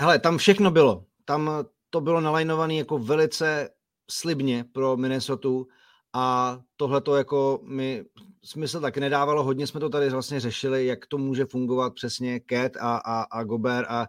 Hele, 0.00 0.18
tam 0.18 0.38
všechno 0.38 0.70
bylo. 0.70 1.04
Tam 1.24 1.50
to 1.90 2.00
bylo 2.00 2.20
nalajnované 2.20 2.74
jako 2.74 2.98
velice 2.98 3.68
slibně 4.10 4.64
pro 4.72 4.96
Minnesota 4.96 5.48
a 6.12 6.58
tohle 6.76 7.00
to 7.00 7.16
jako 7.16 7.60
mi 7.62 8.04
smysl 8.44 8.80
tak 8.80 8.98
nedávalo. 8.98 9.44
Hodně 9.44 9.66
jsme 9.66 9.80
to 9.80 9.88
tady 9.88 10.10
vlastně 10.10 10.40
řešili, 10.40 10.86
jak 10.86 11.06
to 11.06 11.18
může 11.18 11.44
fungovat 11.44 11.94
přesně 11.94 12.40
Cat 12.50 12.76
a, 12.80 12.96
a, 12.96 13.22
a 13.22 13.44
Gobert 13.44 13.86
a, 13.90 14.06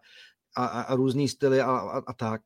a, 0.56 0.66
a 0.66 0.96
různý 0.96 1.28
styly 1.28 1.62
a, 1.62 1.72
a, 1.72 2.02
a 2.08 2.14
tak 2.14 2.42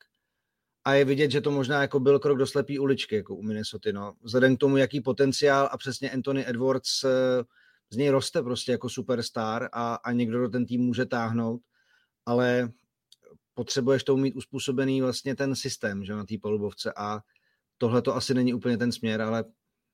a 0.86 0.94
je 0.94 1.06
vidět, 1.06 1.32
že 1.32 1.42
to 1.42 1.52
možná 1.52 1.82
jako 1.82 2.00
byl 2.00 2.20
krok 2.20 2.38
do 2.38 2.48
slepý 2.48 2.80
uličky 2.80 3.16
jako 3.16 3.36
u 3.36 3.42
Minnesota. 3.42 3.90
No. 3.94 4.14
Vzhledem 4.22 4.56
k 4.56 4.60
tomu, 4.60 4.78
jaký 4.78 5.02
potenciál 5.02 5.70
a 5.72 5.78
přesně 5.78 6.12
Anthony 6.12 6.50
Edwards 6.50 7.04
eh, 7.04 7.44
z 7.90 7.98
něj 7.98 8.10
roste 8.10 8.44
prostě 8.44 8.72
jako 8.72 8.90
superstar 8.90 9.70
a, 9.72 9.96
a 9.96 10.12
někdo 10.12 10.40
do 10.40 10.50
ten 10.50 10.66
tým 10.66 10.82
může 10.82 11.06
táhnout, 11.06 11.62
ale 12.26 12.70
potřebuješ 13.54 14.04
tomu 14.04 14.22
mít 14.22 14.36
uspůsobený 14.36 15.02
vlastně 15.02 15.36
ten 15.36 15.56
systém 15.56 16.06
že 16.06 16.14
na 16.14 16.26
té 16.26 16.36
polubovce 16.42 16.94
a 16.98 17.20
tohle 17.78 18.02
to 18.02 18.16
asi 18.16 18.34
není 18.34 18.54
úplně 18.54 18.78
ten 18.78 18.92
směr, 18.92 19.22
ale 19.22 19.44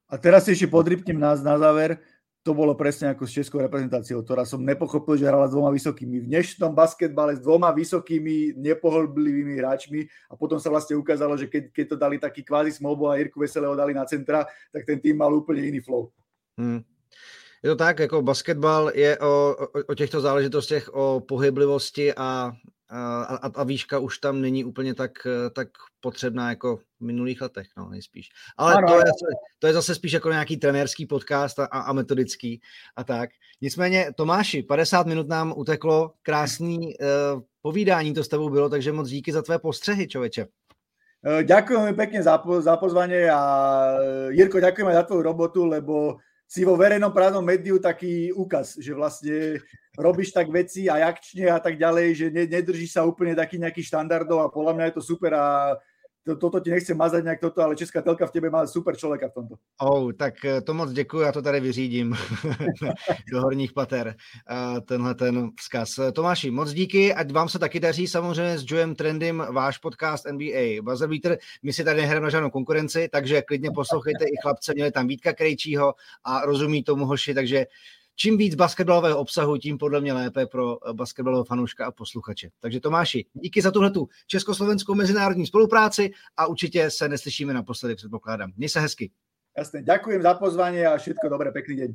a 0.10 0.18
teraz 0.18 0.44
si 0.44 0.52
ešte 0.52 0.68
podrypnem 0.68 1.20
nás 1.20 1.40
na 1.40 1.56
záver 1.56 1.98
to 2.42 2.58
bolo 2.58 2.74
presne 2.74 3.14
ako 3.14 3.30
s 3.30 3.38
českou 3.38 3.62
reprezentáciou, 3.62 4.26
ktorá 4.26 4.42
som 4.50 4.66
nepochopil, 4.66 5.14
že 5.14 5.30
hrala 5.30 5.46
s 5.46 5.54
dvoma 5.54 5.70
vysokými. 5.70 6.26
V 6.26 6.30
dnešnom 6.30 6.74
basketbale 6.74 7.38
s 7.38 7.42
dvoma 7.42 7.70
vysokými, 7.70 8.58
nepohlblivými 8.58 9.62
hráčmi 9.62 10.10
a 10.26 10.34
potom 10.34 10.58
sa 10.58 10.74
vlastne 10.74 10.98
ukázalo, 10.98 11.38
že 11.38 11.46
keď, 11.46 11.70
keď 11.70 11.86
to 11.86 11.96
dali 12.02 12.18
taký 12.18 12.42
kvázi 12.42 12.74
smolbo 12.74 13.14
a 13.14 13.22
Jirku 13.22 13.38
Veselého 13.46 13.78
dali 13.78 13.94
na 13.94 14.10
centra, 14.10 14.50
tak 14.74 14.90
ten 14.90 14.98
tým 14.98 15.22
mal 15.22 15.30
úplne 15.30 15.62
iný 15.70 15.86
flow. 15.86 16.10
Hmm. 16.58 16.82
Je 17.62 17.70
to 17.70 17.76
tak, 17.78 18.00
jako 18.00 18.22
basketbal 18.22 18.92
je 18.96 19.18
o, 19.22 19.56
o, 19.56 19.68
o 19.88 19.94
těchto 19.94 20.22
záležitostech, 20.22 20.90
o 20.94 21.22
pohyblivosti 21.22 22.14
a 22.18 22.52
a, 22.92 23.52
a 23.56 23.64
výška 23.64 24.00
už 24.00 24.18
tam 24.18 24.42
není 24.42 24.64
úplně 24.66 24.94
tak, 24.94 25.12
tak 25.56 25.68
potřebná 26.00 26.50
jako 26.50 26.78
v 26.78 26.82
minulých 27.00 27.42
letech, 27.42 27.68
no 27.78 27.90
nejspíš. 27.90 28.30
Ale 28.58 28.74
ano, 28.76 28.88
to, 28.88 28.98
je, 28.98 29.04
to 29.60 29.68
je 29.68 29.74
zase 29.74 29.96
spíš 29.96 30.12
jako 30.12 30.32
nějaký 30.32 30.58
trenérský 30.58 31.06
podcast 31.06 31.60
a, 31.60 31.66
a 31.66 31.94
metodický 31.94 32.62
a 32.96 33.04
tak. 33.04 33.30
Nicméně 33.62 34.12
Tomáši, 34.16 34.64
50 34.64 35.08
minut 35.08 35.28
nám 35.28 35.54
uteklo, 35.58 36.14
krásný 36.22 36.78
uh, 36.78 37.42
povídání 37.62 38.14
to 38.14 38.24
s 38.24 38.28
tebou 38.28 38.50
bylo, 38.50 38.70
takže 38.70 38.92
moc 38.92 39.10
díky 39.10 39.32
za 39.32 39.42
tvé 39.42 39.60
postřehy, 39.60 40.08
čověče. 40.08 40.48
Ďakujem 41.22 41.94
pekne 41.94 42.26
za, 42.26 42.42
za 42.42 42.82
pozvanie 42.82 43.30
a 43.30 43.42
Jirko, 44.34 44.58
ďakujem 44.58 44.90
aj 44.90 44.98
za 44.98 45.04
tvoju 45.06 45.22
robotu, 45.22 45.70
lebo 45.70 46.18
si 46.52 46.68
vo 46.68 46.76
verejnom 46.76 47.16
právnom 47.16 47.40
médiu 47.40 47.80
taký 47.80 48.36
úkaz, 48.36 48.76
že 48.76 48.92
vlastne 48.92 49.64
robíš 49.96 50.36
tak 50.36 50.52
veci 50.52 50.92
aj 50.92 51.16
akčne 51.16 51.48
a 51.48 51.64
tak 51.64 51.80
ďalej, 51.80 52.08
že 52.12 52.28
nedržíš 52.28 52.92
sa 53.00 53.08
úplne 53.08 53.32
taký 53.32 53.56
nejaký 53.56 53.80
štandardov 53.80 54.44
a 54.44 54.52
podľa 54.52 54.76
mňa 54.76 54.86
je 54.92 54.96
to 55.00 55.04
super 55.16 55.32
a 55.32 55.80
to, 56.24 56.36
toto 56.36 56.60
ti 56.60 56.70
nechcem 56.70 56.98
mazať 56.98 57.24
nejak 57.24 57.40
toto, 57.40 57.62
ale 57.62 57.76
Česká 57.76 58.02
telka 58.02 58.28
v 58.28 58.32
tebe 58.32 58.50
má 58.50 58.68
super 58.68 58.96
člověka 58.96 59.30
v 59.30 59.34
tomto. 59.34 59.56
Oh, 59.82 60.14
tak 60.14 60.46
eh, 60.46 60.62
to 60.62 60.74
moc 60.74 60.92
děkuji, 60.92 61.20
já 61.20 61.32
to 61.32 61.42
tady 61.42 61.60
vyřídím 61.60 62.16
do 63.32 63.42
horních 63.42 63.74
pater, 63.74 64.16
uh, 64.52 64.80
tenhle 64.80 65.16
ten 65.16 65.50
vzkaz. 65.60 66.00
Tomáši, 66.14 66.52
moc 66.52 66.72
díky, 66.72 67.14
ať 67.14 67.32
vám 67.32 67.50
se 67.50 67.60
taky 67.60 67.80
daří 67.80 68.08
samozřejmě 68.08 68.58
s 68.58 68.66
Joem 68.68 68.96
Trendym, 68.96 69.46
váš 69.52 69.78
podcast 69.78 70.26
NBA 70.32 70.82
Buzzer 70.82 71.10
Beater. 71.10 71.38
My 71.64 71.74
si 71.74 71.84
tady 71.84 72.02
nehrajeme 72.02 72.24
na 72.24 72.30
žádnou 72.30 72.50
konkurenci, 72.50 73.10
takže 73.12 73.42
klidně 73.42 73.72
poslouchejte 73.76 74.26
i 74.26 74.36
chlapce, 74.42 74.74
měli 74.74 74.92
tam 74.92 75.08
Vítka 75.08 75.34
Krejčího 75.34 75.94
a 76.24 76.46
rozumí 76.46 76.84
tomu 76.84 77.06
hoši, 77.06 77.34
takže 77.34 77.66
čím 78.22 78.38
víc 78.38 78.56
basketbalového 78.56 79.18
obsahu, 79.18 79.58
tím 79.58 79.78
podle 79.78 80.02
mě 80.02 80.14
lépe 80.14 80.46
pro 80.46 80.90
eh, 80.90 80.94
basketbalového 80.94 81.44
fanouška 81.44 81.86
a 81.86 81.92
posluchače. 81.92 82.50
Takže 82.60 82.80
Tomáši, 82.80 83.26
díky 83.34 83.62
za 83.62 83.72
tuhletu 83.72 84.08
československou 84.28 84.96
mezinárodní 84.96 85.48
spolupráci 85.48 86.12
a 86.38 86.46
určitě 86.46 86.90
se 86.92 87.10
neslyšíme 87.10 87.54
naposledy, 87.54 87.96
předpokládám. 87.96 88.52
Měj 88.58 88.70
se 88.70 88.80
hezky. 88.80 89.12
Jasne, 89.58 89.84
ďakujem 89.84 90.22
za 90.24 90.34
pozvanie 90.40 90.88
a 90.88 90.96
všetko 90.96 91.28
dobré, 91.28 91.52
pekný 91.52 91.76
deň. 91.76 91.92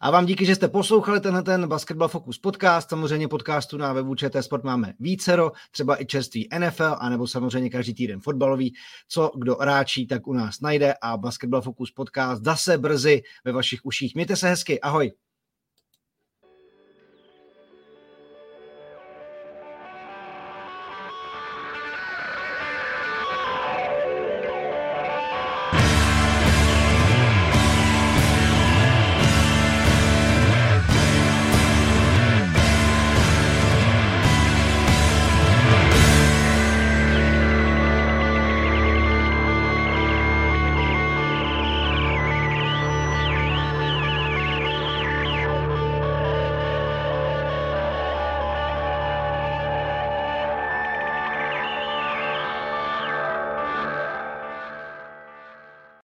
A 0.00 0.10
vám 0.10 0.26
díky, 0.26 0.46
že 0.46 0.54
jste 0.54 0.68
poslouchali 0.68 1.20
tenhle 1.20 1.42
ten 1.42 1.68
Basketball 1.68 2.08
Focus 2.08 2.38
podcast. 2.38 2.88
Samozřejmě 2.88 3.28
podcastu 3.28 3.76
na 3.76 3.92
webu 3.92 4.14
ČT 4.14 4.42
Sport 4.42 4.64
máme 4.64 4.94
vícero, 5.00 5.52
třeba 5.70 6.02
i 6.02 6.06
čerstvý 6.06 6.48
NFL, 6.58 6.96
anebo 6.98 7.26
samozřejmě 7.26 7.70
každý 7.70 7.94
týden 7.94 8.20
fotbalový. 8.20 8.74
Co 9.08 9.30
kdo 9.36 9.56
ráčí, 9.60 10.06
tak 10.06 10.26
u 10.26 10.32
nás 10.32 10.60
najde 10.60 10.94
a 11.02 11.16
Basketball 11.16 11.62
Focus 11.62 11.90
podcast 11.90 12.44
zase 12.44 12.78
brzy 12.78 13.22
ve 13.44 13.52
vašich 13.52 13.80
uších. 13.84 14.14
Mějte 14.14 14.36
se 14.36 14.48
hezky, 14.48 14.80
ahoj. 14.80 15.12